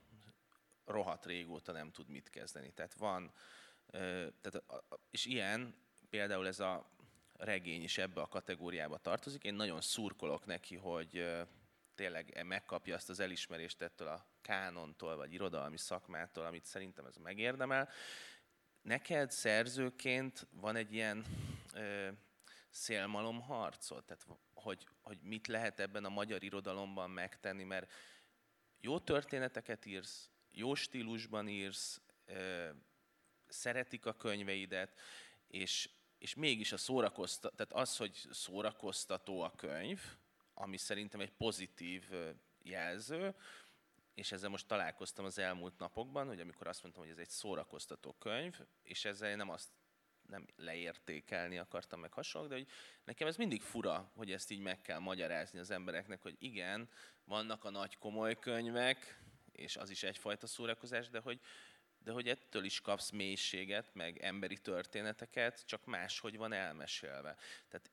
rohadt 0.84 1.26
régóta 1.26 1.72
nem 1.72 1.90
tud 1.90 2.08
mit 2.08 2.30
kezdeni. 2.30 2.72
Tehát 2.72 2.94
van, 2.94 3.32
tehát, 4.40 4.62
és 5.10 5.24
ilyen 5.24 5.74
például 6.10 6.46
ez 6.46 6.60
a 6.60 6.90
regény 7.36 7.82
is 7.82 7.98
ebbe 7.98 8.20
a 8.20 8.28
kategóriába 8.28 8.98
tartozik. 8.98 9.44
Én 9.44 9.54
nagyon 9.54 9.80
szurkolok 9.80 10.46
neki, 10.46 10.76
hogy 10.76 11.26
tényleg 11.94 12.44
megkapja 12.46 12.94
azt 12.94 13.08
az 13.08 13.20
elismerést 13.20 13.82
ettől 13.82 14.08
a 14.08 14.26
kánontól, 14.40 15.16
vagy 15.16 15.32
irodalmi 15.32 15.76
szakmától, 15.76 16.44
amit 16.44 16.64
szerintem 16.64 17.04
ez 17.06 17.16
megérdemel. 17.16 17.88
Neked 18.82 19.30
szerzőként 19.30 20.46
van 20.50 20.76
egy 20.76 20.94
ilyen 20.94 21.24
ö, 21.74 22.08
szélmalom 22.70 23.40
harcod? 23.40 24.04
Tehát, 24.04 24.26
hogy, 24.54 24.86
hogy 25.02 25.18
mit 25.22 25.46
lehet 25.46 25.80
ebben 25.80 26.04
a 26.04 26.08
magyar 26.08 26.42
irodalomban 26.42 27.10
megtenni, 27.10 27.64
mert 27.64 27.92
jó 28.80 28.98
történeteket 28.98 29.86
írsz, 29.86 30.30
jó 30.50 30.74
stílusban 30.74 31.48
írsz, 31.48 32.00
ö, 32.26 32.68
szeretik 33.48 34.06
a 34.06 34.16
könyveidet, 34.16 34.98
és, 35.46 35.90
és 36.18 36.34
mégis 36.34 36.72
a 36.72 36.76
szórakoztató, 36.76 37.56
tehát 37.56 37.72
az, 37.72 37.96
hogy 37.96 38.28
szórakoztató 38.30 39.40
a 39.40 39.52
könyv, 39.56 40.00
ami 40.54 40.76
szerintem 40.76 41.20
egy 41.20 41.32
pozitív 41.32 42.10
jelző, 42.62 43.34
és 44.14 44.32
ezzel 44.32 44.50
most 44.50 44.66
találkoztam 44.66 45.24
az 45.24 45.38
elmúlt 45.38 45.78
napokban, 45.78 46.26
hogy 46.26 46.40
amikor 46.40 46.66
azt 46.66 46.82
mondtam, 46.82 47.04
hogy 47.04 47.12
ez 47.12 47.18
egy 47.18 47.30
szórakoztató 47.30 48.12
könyv, 48.12 48.60
és 48.82 49.04
ezzel 49.04 49.36
nem 49.36 49.48
azt 49.48 49.68
nem 50.28 50.46
leértékelni 50.56 51.58
akartam 51.58 52.00
meg 52.00 52.12
hasonlók, 52.12 52.50
de 52.50 52.56
hogy 52.56 52.68
nekem 53.04 53.28
ez 53.28 53.36
mindig 53.36 53.62
fura, 53.62 54.10
hogy 54.14 54.32
ezt 54.32 54.50
így 54.50 54.60
meg 54.60 54.80
kell 54.80 54.98
magyarázni 54.98 55.58
az 55.58 55.70
embereknek, 55.70 56.22
hogy 56.22 56.36
igen, 56.38 56.88
vannak 57.24 57.64
a 57.64 57.70
nagy 57.70 57.98
komoly 57.98 58.38
könyvek, 58.38 59.20
és 59.52 59.76
az 59.76 59.90
is 59.90 60.02
egyfajta 60.02 60.46
szórakozás, 60.46 61.08
de 61.08 61.20
hogy, 61.20 61.40
de 61.98 62.12
hogy 62.12 62.28
ettől 62.28 62.64
is 62.64 62.80
kapsz 62.80 63.10
mélységet, 63.10 63.94
meg 63.94 64.18
emberi 64.18 64.58
történeteket, 64.58 65.66
csak 65.66 65.84
máshogy 65.84 66.36
van 66.36 66.52
elmesélve. 66.52 67.36
Tehát 67.68 67.90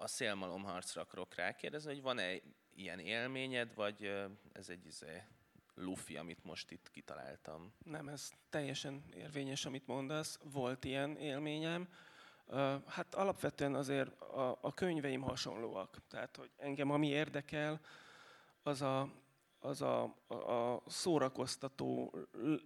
a 0.00 0.06
szélmalomharcra 0.06 1.00
akarok 1.00 1.34
rákérdezni, 1.34 1.92
hogy 1.92 2.02
van-e 2.02 2.34
ilyen 2.74 2.98
élményed, 2.98 3.74
vagy 3.74 4.12
ez 4.52 4.68
egy 4.68 4.86
izé, 4.86 5.22
lufi, 5.74 6.16
amit 6.16 6.44
most 6.44 6.70
itt 6.70 6.90
kitaláltam? 6.90 7.72
Nem, 7.84 8.08
ez 8.08 8.30
teljesen 8.50 9.04
érvényes, 9.14 9.66
amit 9.66 9.86
mondasz. 9.86 10.38
Volt 10.42 10.84
ilyen 10.84 11.16
élményem. 11.16 11.88
Hát 12.86 13.14
alapvetően 13.14 13.74
azért 13.74 14.20
a, 14.20 14.58
a 14.60 14.74
könyveim 14.74 15.20
hasonlóak. 15.20 15.98
Tehát, 16.08 16.36
hogy 16.36 16.50
engem 16.56 16.90
ami 16.90 17.08
érdekel, 17.08 17.80
az 18.62 18.82
a, 18.82 19.12
az 19.58 19.82
a, 19.82 20.02
a 20.28 20.82
szórakoztató 20.86 22.14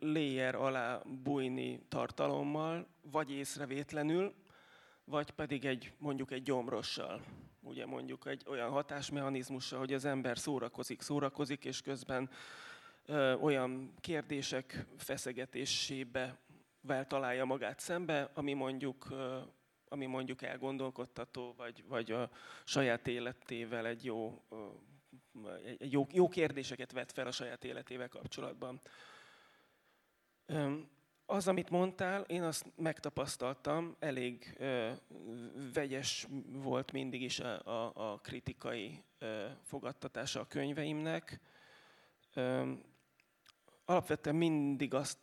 layer 0.00 0.54
alá 0.54 1.02
bújni 1.04 1.86
tartalommal, 1.88 2.86
vagy 3.02 3.30
észrevétlenül, 3.30 4.34
vagy 5.04 5.30
pedig 5.30 5.64
egy, 5.64 5.92
mondjuk 5.98 6.30
egy 6.30 6.42
gyomrossal. 6.42 7.22
Ugye 7.60 7.86
mondjuk 7.86 8.26
egy 8.26 8.42
olyan 8.46 8.70
hatásmechanizmussal, 8.70 9.78
hogy 9.78 9.92
az 9.92 10.04
ember 10.04 10.38
szórakozik, 10.38 11.00
szórakozik, 11.00 11.64
és 11.64 11.80
közben 11.80 12.30
ö, 13.06 13.34
olyan 13.34 13.94
kérdések 14.00 14.86
feszegetésébe 14.96 16.38
vel 16.80 17.06
találja 17.06 17.44
magát 17.44 17.80
szembe, 17.80 18.30
ami 18.34 18.52
mondjuk, 18.52 19.10
ö, 19.10 19.38
ami 19.88 20.06
mondjuk 20.06 20.42
elgondolkodtató, 20.42 21.54
vagy, 21.56 21.84
vagy 21.88 22.12
a 22.12 22.30
saját 22.64 23.06
életével 23.06 23.86
egy 23.86 24.04
jó, 24.04 24.42
ö, 24.48 24.66
egy 25.78 25.92
jó, 25.92 26.06
jó 26.12 26.28
kérdéseket 26.28 26.92
vet 26.92 27.12
fel 27.12 27.26
a 27.26 27.32
saját 27.32 27.64
életével 27.64 28.08
kapcsolatban. 28.08 28.80
Az, 31.26 31.48
amit 31.48 31.70
mondtál, 31.70 32.20
én 32.20 32.42
azt 32.42 32.66
megtapasztaltam, 32.76 33.96
elég 33.98 34.54
ö, 34.58 34.90
vegyes 35.74 36.26
volt 36.46 36.92
mindig 36.92 37.22
is 37.22 37.40
a, 37.40 37.66
a, 37.66 37.92
a 38.12 38.18
kritikai 38.18 39.02
ö, 39.18 39.46
fogadtatása 39.62 40.40
a 40.40 40.46
könyveimnek. 40.46 41.40
Ö, 42.34 42.72
alapvetően 43.84 44.36
mindig 44.36 44.94
azt 44.94 45.18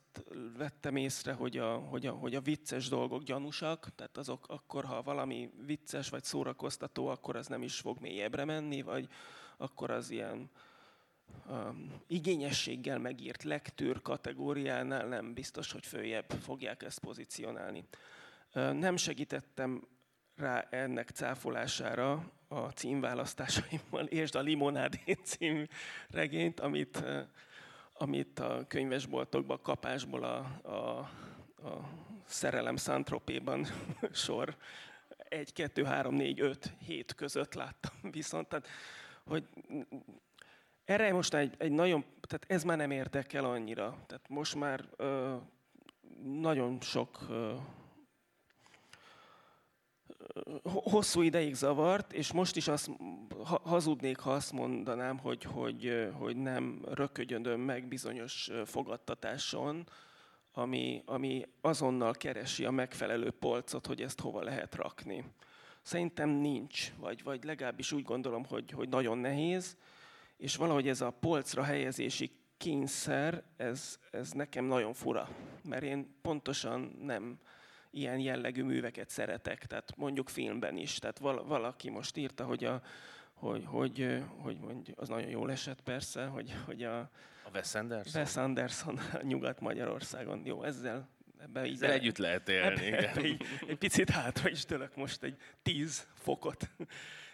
vettem 0.57 0.95
észre, 0.95 1.33
hogy 1.33 1.57
a, 1.57 1.77
hogy, 1.77 2.05
a, 2.05 2.11
hogy 2.11 2.35
a 2.35 2.41
vicces 2.41 2.89
dolgok 2.89 3.23
gyanúsak, 3.23 3.95
tehát 3.95 4.17
azok 4.17 4.47
akkor, 4.47 4.85
ha 4.85 5.01
valami 5.01 5.49
vicces 5.65 6.09
vagy 6.09 6.23
szórakoztató, 6.23 7.07
akkor 7.07 7.35
az 7.35 7.47
nem 7.47 7.61
is 7.61 7.79
fog 7.79 7.99
mélyebbre 7.99 8.45
menni, 8.45 8.81
vagy 8.81 9.07
akkor 9.57 9.91
az 9.91 10.09
ilyen 10.09 10.49
igényességgel 12.07 12.99
megírt 12.99 13.43
lektűr 13.43 14.01
kategóriánál 14.01 15.07
nem 15.07 15.33
biztos, 15.33 15.71
hogy 15.71 15.85
följebb 15.85 16.29
fogják 16.41 16.83
ezt 16.83 16.99
pozícionálni. 16.99 17.83
Uh, 18.55 18.73
nem 18.73 18.97
segítettem 18.97 19.87
rá 20.35 20.67
ennek 20.69 21.09
cáfolására 21.09 22.31
a 22.47 22.59
címválasztásaimmal, 22.59 24.05
és 24.21 24.31
a 24.31 24.39
Limonádé 24.39 25.17
című 25.23 25.65
regényt, 26.09 26.59
amit 26.59 26.97
uh, 26.97 27.21
amit 28.01 28.39
a 28.39 28.65
könyvesboltokban 28.67 29.61
kapásból 29.61 30.23
a, 30.23 30.37
a, 30.69 30.97
a 31.67 31.89
szerelem 32.25 32.75
Szantropéban 32.75 33.67
sor 34.11 34.55
1, 35.29 35.53
2, 35.53 35.83
3, 35.83 36.15
4, 36.15 36.39
5, 36.39 36.73
7 36.85 37.15
között 37.15 37.53
láttam 37.53 38.11
viszont. 38.11 38.47
Tehát, 38.47 38.67
hogy 39.25 39.47
erre 40.85 41.13
most 41.13 41.33
egy, 41.33 41.55
egy 41.57 41.71
nagyon, 41.71 42.05
tehát 42.21 42.45
ez 42.47 42.63
már 42.63 42.77
nem 42.77 42.91
érdekel 42.91 43.45
annyira. 43.45 43.97
Tehát 44.07 44.29
most 44.29 44.55
már 44.55 44.85
ö, 44.95 45.35
nagyon 46.23 46.81
sok 46.81 47.19
ö, 47.29 47.53
hosszú 50.63 51.21
ideig 51.21 51.53
zavart, 51.53 52.13
és 52.13 52.31
most 52.31 52.55
is 52.55 52.67
azt 52.67 52.89
hazudnék, 53.63 54.17
ha 54.17 54.31
azt 54.31 54.51
mondanám, 54.51 55.17
hogy, 55.17 55.43
hogy, 55.43 56.09
hogy 56.13 56.35
nem 56.35 56.81
rökögyödöm 56.91 57.59
meg 57.59 57.87
bizonyos 57.87 58.49
fogadtatáson, 58.65 59.87
ami, 60.53 61.01
ami 61.05 61.47
azonnal 61.61 62.13
keresi 62.13 62.65
a 62.65 62.71
megfelelő 62.71 63.31
polcot, 63.31 63.85
hogy 63.85 64.01
ezt 64.01 64.19
hova 64.19 64.43
lehet 64.43 64.75
rakni. 64.75 65.23
Szerintem 65.81 66.29
nincs, 66.29 66.93
vagy, 66.97 67.23
vagy 67.23 67.43
legalábbis 67.43 67.91
úgy 67.91 68.03
gondolom, 68.03 68.45
hogy, 68.45 68.71
hogy 68.71 68.89
nagyon 68.89 69.17
nehéz, 69.17 69.77
és 70.41 70.55
valahogy 70.55 70.87
ez 70.87 71.01
a 71.01 71.09
polcra 71.09 71.63
helyezési 71.63 72.31
kényszer, 72.57 73.43
ez, 73.57 73.99
ez 74.11 74.31
nekem 74.31 74.65
nagyon 74.65 74.93
fura, 74.93 75.29
mert 75.63 75.83
én 75.83 76.15
pontosan 76.21 76.95
nem, 77.01 77.39
ilyen 77.91 78.19
jellegű 78.19 78.63
műveket 78.63 79.09
szeretek, 79.09 79.65
tehát 79.65 79.95
mondjuk 79.95 80.29
filmben 80.29 80.77
is. 80.77 80.99
Tehát 80.99 81.19
valaki 81.47 81.89
most 81.89 82.17
írta, 82.17 82.45
hogy 82.45 82.63
a, 82.63 82.81
hogy, 83.33 83.63
hogy, 83.65 84.23
hogy 84.37 84.57
mondjuk, 84.57 84.99
az 84.99 85.09
nagyon 85.09 85.29
jól 85.29 85.51
esett 85.51 85.81
persze, 85.81 86.25
hogy, 86.25 86.53
hogy 86.65 86.83
a, 86.83 86.99
a 86.99 87.49
Wes 87.53 87.75
Anderson, 87.75 88.21
Wes 88.21 88.35
Anderson 88.35 88.99
Nyugat-Magyarországon. 89.21 90.41
Jó, 90.45 90.63
ezzel 90.63 91.09
ebbe 91.37 91.65
így 91.65 91.73
ezzel 91.73 91.91
együtt 91.91 92.17
lehet 92.17 92.49
élni. 92.49 92.85
Ebbe, 92.85 93.09
ebbe 93.09 93.25
így, 93.25 93.43
egy 93.67 93.77
picit 93.77 94.09
hátra 94.09 94.49
is 94.49 94.65
tőlek 94.65 94.95
most 94.95 95.23
egy 95.23 95.35
tíz 95.61 96.07
fokot. 96.13 96.69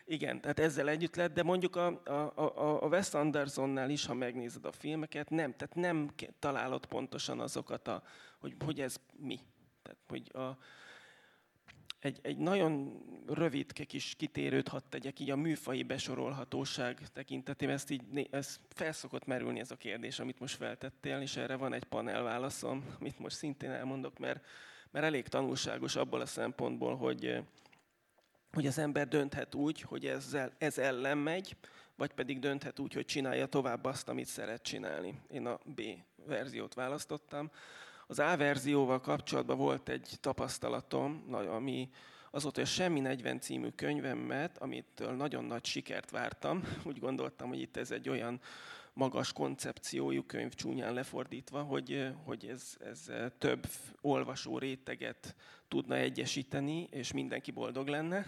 Igen, 0.09 0.41
tehát 0.41 0.59
ezzel 0.59 0.89
együtt 0.89 1.15
lehet, 1.15 1.33
de 1.33 1.43
mondjuk 1.43 1.75
a, 1.75 2.01
a, 2.35 2.83
a 2.83 2.87
Wes 2.87 3.13
Andersonnál 3.13 3.89
is, 3.89 4.05
ha 4.05 4.13
megnézed 4.13 4.65
a 4.65 4.71
filmeket, 4.71 5.29
nem, 5.29 5.55
tehát 5.55 5.75
nem 5.75 6.09
találod 6.39 6.85
pontosan 6.85 7.39
azokat, 7.39 7.87
a, 7.87 8.03
hogy, 8.39 8.55
hogy 8.65 8.81
ez 8.81 8.95
mi. 9.17 9.39
Tehát, 9.81 9.99
hogy 10.07 10.31
a, 10.33 10.57
egy, 11.99 12.19
egy 12.21 12.37
nagyon 12.37 13.01
rövid 13.27 13.73
kis 13.73 14.15
kitérőt 14.17 14.67
hadd 14.67 14.81
tegyek 14.89 15.19
így 15.19 15.29
a 15.29 15.35
műfai 15.35 15.83
besorolhatóság 15.83 16.99
tekintetében. 17.13 17.75
Ezt 17.75 17.89
így, 17.89 18.27
ez 18.31 18.59
felszokott 18.69 19.25
merülni 19.25 19.59
ez 19.59 19.71
a 19.71 19.75
kérdés, 19.75 20.19
amit 20.19 20.39
most 20.39 20.55
feltettél, 20.55 21.19
és 21.19 21.35
erre 21.35 21.55
van 21.55 21.73
egy 21.73 21.83
panel 21.83 22.23
válaszom, 22.23 22.95
amit 22.99 23.19
most 23.19 23.35
szintén 23.35 23.71
elmondok, 23.71 24.17
mert, 24.19 24.45
mert 24.91 25.05
elég 25.05 25.27
tanulságos 25.27 25.95
abból 25.95 26.21
a 26.21 26.25
szempontból, 26.25 26.95
hogy, 26.95 27.43
hogy 28.53 28.67
az 28.67 28.77
ember 28.77 29.07
dönthet 29.07 29.55
úgy, 29.55 29.81
hogy 29.81 30.05
ezzel, 30.05 30.51
ez 30.57 30.77
ellen 30.77 31.17
megy, 31.17 31.55
vagy 31.95 32.13
pedig 32.13 32.39
dönthet 32.39 32.79
úgy, 32.79 32.93
hogy 32.93 33.05
csinálja 33.05 33.45
tovább 33.45 33.85
azt, 33.85 34.09
amit 34.09 34.25
szeret 34.25 34.61
csinálni. 34.61 35.21
Én 35.31 35.45
a 35.45 35.59
B 35.63 35.81
verziót 36.25 36.73
választottam. 36.73 37.51
Az 38.07 38.19
A 38.19 38.37
verzióval 38.37 39.01
kapcsolatban 39.01 39.57
volt 39.57 39.89
egy 39.89 40.17
tapasztalatom, 40.19 41.25
ami 41.31 41.89
azóta 42.31 42.61
a 42.61 42.65
Semmi 42.65 42.99
40 42.99 43.39
című 43.39 43.69
könyvemet, 43.69 44.57
amitől 44.57 45.11
nagyon 45.11 45.43
nagy 45.43 45.65
sikert 45.65 46.11
vártam. 46.11 46.63
Úgy 46.85 46.99
gondoltam, 46.99 47.47
hogy 47.47 47.61
itt 47.61 47.77
ez 47.77 47.91
egy 47.91 48.09
olyan 48.09 48.41
magas 48.97 49.33
koncepciójú 49.33 50.23
könyv 50.25 50.53
csúnyán 50.53 50.93
lefordítva, 50.93 51.61
hogy, 51.61 52.09
hogy 52.23 52.45
ez, 52.45 52.77
ez 52.79 53.11
több 53.37 53.67
olvasó 54.01 54.57
réteget 54.57 55.35
tudna 55.67 55.95
egyesíteni, 55.95 56.87
és 56.91 57.11
mindenki 57.11 57.51
boldog 57.51 57.87
lenne. 57.87 58.25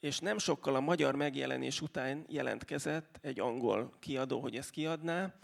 És 0.00 0.18
nem 0.18 0.38
sokkal 0.38 0.74
a 0.74 0.80
magyar 0.80 1.14
megjelenés 1.14 1.80
után 1.80 2.24
jelentkezett 2.28 3.18
egy 3.22 3.40
angol 3.40 3.92
kiadó, 4.00 4.40
hogy 4.40 4.56
ezt 4.56 4.70
kiadná, 4.70 5.34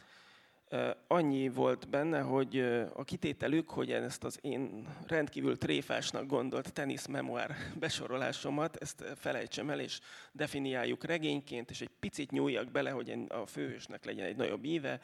annyi 1.06 1.48
volt 1.48 1.88
benne, 1.88 2.20
hogy 2.20 2.58
a 2.92 3.04
kitételük, 3.04 3.70
hogy 3.70 3.92
ezt 3.92 4.24
az 4.24 4.38
én 4.40 4.88
rendkívül 5.06 5.58
tréfásnak 5.58 6.26
gondolt 6.26 6.72
tenisz 6.72 7.06
memoár 7.06 7.56
besorolásomat, 7.78 8.76
ezt 8.76 9.04
felejtsem 9.16 9.70
el, 9.70 9.80
és 9.80 10.00
definiáljuk 10.32 11.04
regényként, 11.04 11.70
és 11.70 11.80
egy 11.80 11.90
picit 12.00 12.30
nyúljak 12.30 12.70
bele, 12.70 12.90
hogy 12.90 13.24
a 13.28 13.46
főhősnek 13.46 14.04
legyen 14.04 14.26
egy 14.26 14.36
nagyobb 14.36 14.64
íve, 14.64 15.00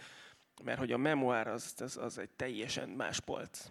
mert 0.64 0.79
hogy 0.79 0.93
a 0.93 0.97
memoár 0.97 1.49
az, 1.49 1.75
az, 1.79 1.97
az 1.97 2.18
egy 2.18 2.31
teljesen 2.31 2.89
más 2.89 3.21
polc. 3.21 3.68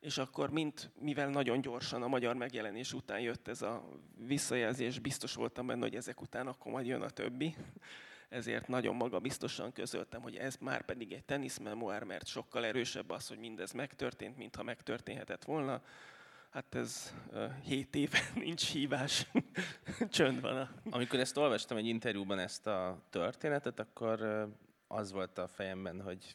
És 0.00 0.18
akkor, 0.18 0.50
mint 0.50 0.90
mivel 1.00 1.28
nagyon 1.28 1.60
gyorsan 1.60 2.02
a 2.02 2.08
magyar 2.08 2.34
megjelenés 2.34 2.92
után 2.92 3.20
jött 3.20 3.48
ez 3.48 3.62
a 3.62 3.88
visszajelzés, 4.26 4.98
biztos 4.98 5.34
voltam 5.34 5.66
benne, 5.66 5.82
hogy 5.82 5.94
ezek 5.94 6.20
után 6.20 6.46
akkor 6.46 6.72
majd 6.72 6.86
jön 6.86 7.02
a 7.02 7.10
többi 7.10 7.54
ezért 8.30 8.68
nagyon 8.68 8.94
magabiztosan 8.94 9.72
közöltem, 9.72 10.22
hogy 10.22 10.36
ez 10.36 10.56
már 10.56 10.84
pedig 10.84 11.12
egy 11.12 11.24
teniszmemoár, 11.24 12.04
mert 12.04 12.26
sokkal 12.26 12.64
erősebb 12.64 13.10
az, 13.10 13.28
hogy 13.28 13.38
mindez 13.38 13.72
megtörtént, 13.72 14.36
mintha 14.36 14.62
megtörténhetett 14.62 15.44
volna. 15.44 15.82
Hát 16.50 16.74
ez 16.74 17.14
uh, 17.32 17.52
7 17.64 17.94
éve 17.94 18.18
nincs 18.44 18.70
hívás, 18.70 19.26
csönd 20.10 20.40
van. 20.40 20.56
A... 20.56 20.70
Amikor 20.90 21.18
ezt 21.18 21.36
olvastam 21.36 21.76
egy 21.76 21.86
interjúban 21.86 22.38
ezt 22.38 22.66
a 22.66 23.02
történetet, 23.10 23.80
akkor 23.80 24.48
az 24.86 25.12
volt 25.12 25.38
a 25.38 25.46
fejemben, 25.46 26.02
hogy 26.02 26.34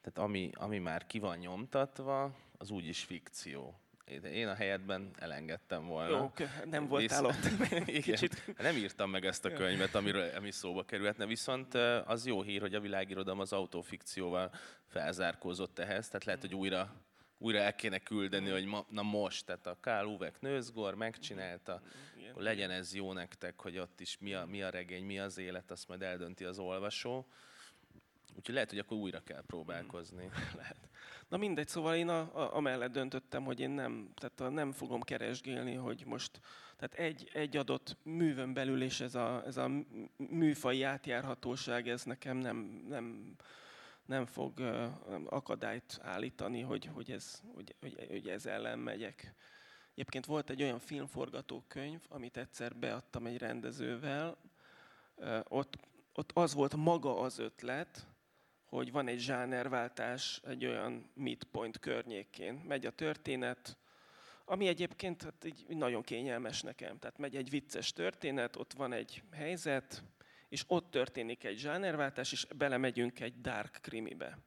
tehát 0.00 0.28
ami, 0.28 0.50
ami 0.54 0.78
már 0.78 1.06
ki 1.06 1.18
van 1.18 1.38
nyomtatva, 1.38 2.34
az 2.58 2.70
úgyis 2.70 3.04
fikció 3.04 3.80
én 4.32 4.48
a 4.48 4.54
helyetben 4.54 5.10
elengedtem 5.18 5.86
volna. 5.86 6.16
Jó, 6.16 6.46
nem 6.64 6.86
voltál 6.86 7.22
Visz... 7.22 7.36
ott. 7.36 7.84
Kicsit. 8.02 8.56
Nem 8.58 8.76
írtam 8.76 9.10
meg 9.10 9.24
ezt 9.24 9.44
a 9.44 9.52
könyvet, 9.52 9.94
amiről, 9.94 10.30
ami 10.36 10.50
szóba 10.50 10.84
kerülhetne, 10.84 11.26
viszont 11.26 11.74
az 12.04 12.26
jó 12.26 12.42
hír, 12.42 12.60
hogy 12.60 12.74
a 12.74 12.80
világirodalom 12.80 13.40
az 13.40 13.52
autofikcióval 13.52 14.50
felzárkózott 14.86 15.78
ehhez, 15.78 16.06
tehát 16.06 16.24
lehet, 16.24 16.40
hogy 16.40 16.54
újra 16.54 17.06
újra 17.38 17.58
el 17.58 17.74
kéne 17.74 17.98
küldeni, 17.98 18.50
hogy 18.50 18.64
ma, 18.64 18.86
na 18.90 19.02
most, 19.02 19.44
tehát 19.44 19.66
a 19.66 19.76
Kál 19.80 20.04
Uvek 20.04 20.40
Nőzgor 20.40 20.94
megcsinálta, 20.94 21.82
Igen. 22.16 22.34
legyen 22.36 22.70
ez 22.70 22.94
jó 22.94 23.12
nektek, 23.12 23.60
hogy 23.60 23.78
ott 23.78 24.00
is 24.00 24.16
mi 24.20 24.34
a, 24.34 24.46
mi 24.46 24.62
a 24.62 24.70
regény, 24.70 25.04
mi 25.04 25.18
az 25.18 25.38
élet, 25.38 25.70
azt 25.70 25.88
majd 25.88 26.02
eldönti 26.02 26.44
az 26.44 26.58
olvasó. 26.58 27.26
Úgyhogy 28.38 28.54
lehet, 28.54 28.70
hogy 28.70 28.78
akkor 28.78 28.96
újra 28.96 29.20
kell 29.20 29.42
próbálkozni. 29.46 30.30
lehet. 30.56 30.88
Na 31.28 31.36
mindegy, 31.36 31.68
szóval 31.68 31.96
én 31.96 32.08
a, 32.08 32.18
a, 32.18 32.54
amellett 32.56 32.92
döntöttem, 32.92 33.44
hogy 33.44 33.60
én 33.60 33.70
nem, 33.70 34.10
tehát 34.14 34.40
a, 34.40 34.48
nem 34.48 34.72
fogom 34.72 35.00
keresgélni, 35.00 35.74
hogy 35.74 36.02
most 36.06 36.40
tehát 36.76 36.94
egy, 36.94 37.30
egy 37.32 37.56
adott 37.56 37.96
művön 38.02 38.54
belül, 38.54 38.82
és 38.82 39.00
ez 39.00 39.14
a, 39.14 39.42
ez 39.46 39.56
a 39.56 39.70
műfai 40.16 40.82
átjárhatóság, 40.82 41.88
ez 41.88 42.02
nekem 42.04 42.36
nem, 42.36 42.84
nem, 42.88 43.34
nem 44.06 44.26
fog 44.26 44.60
akadályt 45.24 45.98
állítani, 46.02 46.60
hogy, 46.60 46.90
hogy, 46.92 47.10
ez, 47.10 47.42
hogy, 47.54 47.74
hogy, 47.80 48.06
hogy 48.08 48.28
ez 48.28 48.46
ellen 48.46 48.78
megyek. 48.78 49.34
Egyébként 49.92 50.26
volt 50.26 50.50
egy 50.50 50.62
olyan 50.62 50.78
filmforgatókönyv, 50.78 52.00
amit 52.08 52.36
egyszer 52.36 52.76
beadtam 52.76 53.26
egy 53.26 53.38
rendezővel, 53.38 54.36
ott, 55.48 55.78
ott 56.14 56.30
az 56.34 56.54
volt 56.54 56.76
maga 56.76 57.20
az 57.20 57.38
ötlet, 57.38 58.06
hogy 58.68 58.92
van 58.92 59.08
egy 59.08 59.18
zsánerváltás 59.18 60.40
egy 60.46 60.66
olyan 60.66 61.10
midpoint 61.14 61.78
környékén. 61.78 62.54
Megy 62.54 62.86
a 62.86 62.90
történet, 62.90 63.76
ami 64.44 64.66
egyébként 64.66 65.22
hát 65.22 65.44
így 65.44 65.64
nagyon 65.68 66.02
kényelmes 66.02 66.62
nekem. 66.62 66.98
Tehát 66.98 67.18
megy 67.18 67.36
egy 67.36 67.50
vicces 67.50 67.92
történet, 67.92 68.56
ott 68.56 68.72
van 68.72 68.92
egy 68.92 69.22
helyzet, 69.32 70.02
és 70.48 70.64
ott 70.66 70.90
történik 70.90 71.44
egy 71.44 71.58
zsánerváltás, 71.58 72.32
és 72.32 72.46
belemegyünk 72.56 73.20
egy 73.20 73.40
dark 73.40 73.78
krimibe. 73.82 74.38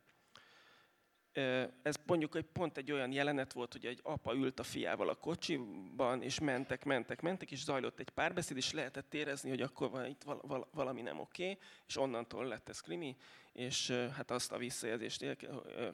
Ez 1.82 1.96
mondjuk 2.06 2.36
egy 2.36 2.46
pont 2.46 2.78
egy 2.78 2.92
olyan 2.92 3.12
jelenet 3.12 3.54
volt, 3.54 3.72
hogy 3.72 3.86
egy 3.86 4.00
apa 4.04 4.34
ült 4.34 4.60
a 4.60 4.64
fiával 4.64 5.10
a 5.10 5.16
kocsiban, 5.16 6.22
és 6.22 6.40
mentek, 6.40 6.84
mentek, 6.84 7.22
mentek, 7.22 7.52
és 7.52 7.64
zajlott 7.64 8.00
egy 8.00 8.10
párbeszéd, 8.10 8.58
és 8.58 8.74
lehetett 8.74 9.14
érezni, 9.14 9.50
hogy 9.50 9.62
akkor 9.62 10.06
itt 10.08 10.26
valami 10.72 11.02
nem 11.02 11.20
oké, 11.20 11.58
és 11.88 11.98
onnantól 11.98 12.46
lett 12.46 12.70
ez 12.70 12.80
krimi, 12.80 13.18
és 13.54 13.90
hát 13.90 14.32
azt 14.32 14.52
a 14.52 14.58
visszajelzést 14.58 15.38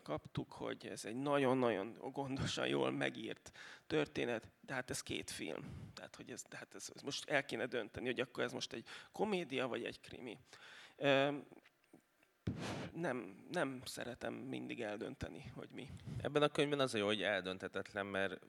kaptuk, 0.04 0.52
hogy 0.52 0.88
ez 0.88 1.06
egy 1.06 1.16
nagyon-nagyon 1.16 1.98
gondosan 2.12 2.68
jól 2.68 2.92
megírt 2.92 3.52
történet, 3.88 4.48
de 4.62 4.74
hát 4.74 4.90
ez 4.90 5.02
két 5.02 5.32
film. 5.32 5.92
Tehát, 5.94 6.16
hogy 6.16 6.32
ez, 6.32 6.44
hát 6.52 6.76
ez, 6.76 6.90
ez 6.96 7.02
most 7.02 7.30
el 7.30 7.46
kéne 7.46 7.66
dönteni, 7.66 8.06
hogy 8.06 8.20
akkor 8.20 8.44
ez 8.44 8.52
most 8.52 8.74
egy 8.74 8.86
komédia, 9.12 9.68
vagy 9.68 9.84
egy 9.84 10.00
krimi 10.00 10.38
nem, 12.94 13.46
nem 13.52 13.82
szeretem 13.86 14.34
mindig 14.34 14.82
eldönteni, 14.82 15.52
hogy 15.56 15.70
mi. 15.72 15.90
Ebben 16.22 16.42
a 16.42 16.48
könyvben 16.48 16.80
az 16.80 16.94
a 16.94 16.98
jó, 16.98 17.06
hogy 17.06 17.22
eldöntetetlen, 17.22 18.06
mert 18.06 18.40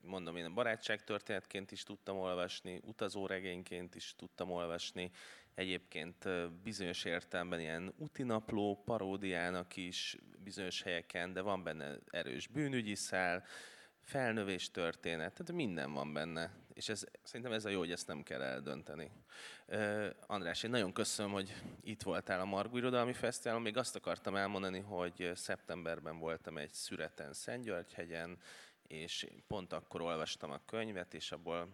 mondom, 0.00 0.36
én 0.36 0.44
a 0.44 0.52
barátságtörténetként 0.52 1.72
is 1.72 1.82
tudtam 1.82 2.16
olvasni, 2.16 2.80
utazóregényként 2.84 3.94
is 3.94 4.14
tudtam 4.16 4.50
olvasni, 4.50 5.10
egyébként 5.54 6.28
bizonyos 6.62 7.04
értelemben 7.04 7.60
ilyen 7.60 7.94
utinapló 7.98 8.82
paródiának 8.84 9.76
is 9.76 10.16
bizonyos 10.38 10.82
helyeken, 10.82 11.32
de 11.32 11.40
van 11.40 11.62
benne 11.62 11.96
erős 12.10 12.46
bűnügyi 12.46 12.94
szál, 12.94 13.44
felnövés 14.02 14.70
történet, 14.70 15.32
tehát 15.32 15.52
minden 15.52 15.92
van 15.92 16.12
benne. 16.12 16.52
És 16.74 16.88
ez, 16.88 17.04
szerintem 17.22 17.52
ez 17.52 17.64
a 17.64 17.68
jó, 17.68 17.78
hogy 17.78 17.92
ezt 17.92 18.06
nem 18.06 18.22
kell 18.22 18.42
eldönteni. 18.42 19.10
Uh, 19.66 20.06
András, 20.26 20.62
én 20.62 20.70
nagyon 20.70 20.92
köszönöm, 20.92 21.32
hogy 21.32 21.54
itt 21.80 22.02
voltál 22.02 22.40
a 22.40 22.44
Margó 22.44 22.76
Irodalmi 22.76 23.12
Fesztiválon. 23.12 23.62
Még 23.62 23.76
azt 23.76 23.96
akartam 23.96 24.36
elmondani, 24.36 24.80
hogy 24.80 25.30
szeptemberben 25.34 26.18
voltam 26.18 26.58
egy 26.58 26.72
szüreten 26.72 27.32
Szentgyörgyhegyen, 27.32 28.38
és 28.86 29.26
pont 29.46 29.72
akkor 29.72 30.00
olvastam 30.00 30.50
a 30.50 30.60
könyvet, 30.66 31.14
és 31.14 31.32
abból 31.32 31.68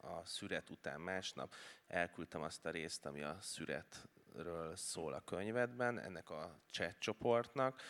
a 0.00 0.24
szüret 0.24 0.70
után 0.70 1.00
másnap 1.00 1.54
elküldtem 1.86 2.42
azt 2.42 2.66
a 2.66 2.70
részt, 2.70 3.06
ami 3.06 3.22
a 3.22 3.36
szüretről 3.40 4.76
szól 4.76 5.12
a 5.12 5.24
könyvedben, 5.24 5.98
ennek 5.98 6.30
a 6.30 6.58
chat 6.70 6.98
csoportnak, 6.98 7.82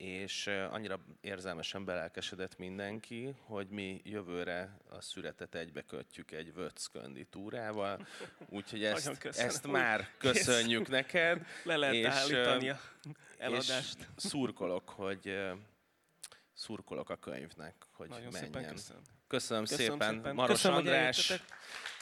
és 0.00 0.46
annyira 0.70 1.00
érzelmesen 1.20 1.84
belelkesedett 1.84 2.58
mindenki, 2.58 3.34
hogy 3.40 3.68
mi 3.68 4.00
jövőre 4.04 4.76
a 4.88 5.00
szüretet 5.00 5.54
egybekötjük 5.54 6.30
egy 6.30 6.54
Vöcköndi 6.54 7.24
túrával, 7.24 8.06
úgyhogy 8.48 8.84
ezt, 8.84 9.24
ezt 9.24 9.66
már 9.66 10.08
köszönjük 10.18 10.88
neked. 10.98 11.46
Le 11.64 11.76
lehet 11.76 11.94
és, 11.94 12.06
állítani 12.06 12.68
a 12.68 12.80
eladást. 13.38 13.98
És 13.98 14.06
szurkolok, 14.16 14.88
hogy 14.88 15.38
szurkolok 16.52 17.10
a 17.10 17.16
könyvnek, 17.16 17.74
hogy 17.92 18.08
Nagyon 18.08 18.32
menjen. 18.32 18.52
Szépen 18.52 18.70
köszönöm. 18.70 19.02
Köszönöm, 19.26 19.64
köszönöm 19.64 19.98
szépen, 19.98 20.14
szépen. 20.14 20.34
Maros 20.34 20.50
köszönöm, 20.50 20.78
András. 20.78 21.32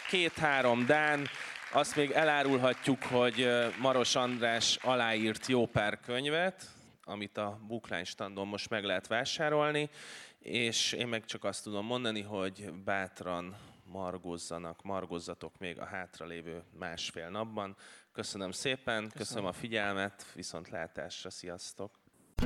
Két-három 0.08 0.86
Dán. 0.86 1.26
Azt 1.72 1.96
még 1.96 2.10
elárulhatjuk, 2.10 3.02
hogy 3.02 3.48
Maros 3.78 4.14
András 4.14 4.76
aláírt 4.76 5.46
jó 5.46 5.66
pár 5.66 6.00
könyvet, 6.00 6.76
amit 7.08 7.36
a 7.36 7.60
Bookline 7.66 8.04
standon 8.04 8.46
most 8.46 8.70
meg 8.70 8.84
lehet 8.84 9.06
vásárolni, 9.06 9.90
és 10.38 10.92
én 10.92 11.08
meg 11.08 11.24
csak 11.24 11.44
azt 11.44 11.62
tudom 11.62 11.86
mondani, 11.86 12.22
hogy 12.22 12.72
bátran 12.84 13.56
margozzanak, 13.84 14.82
margozzatok 14.82 15.58
még 15.58 15.78
a 15.78 15.84
hátralévő 15.84 16.62
másfél 16.78 17.28
napban. 17.28 17.76
Köszönöm 18.12 18.50
szépen, 18.50 18.84
köszönöm, 18.84 19.10
köszönöm 19.16 19.46
a 19.46 19.52
figyelmet, 19.52 20.32
viszontlátásra, 20.34 21.30
sziasztok! 21.30 21.98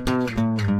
thank 0.05 0.61
you 0.61 0.72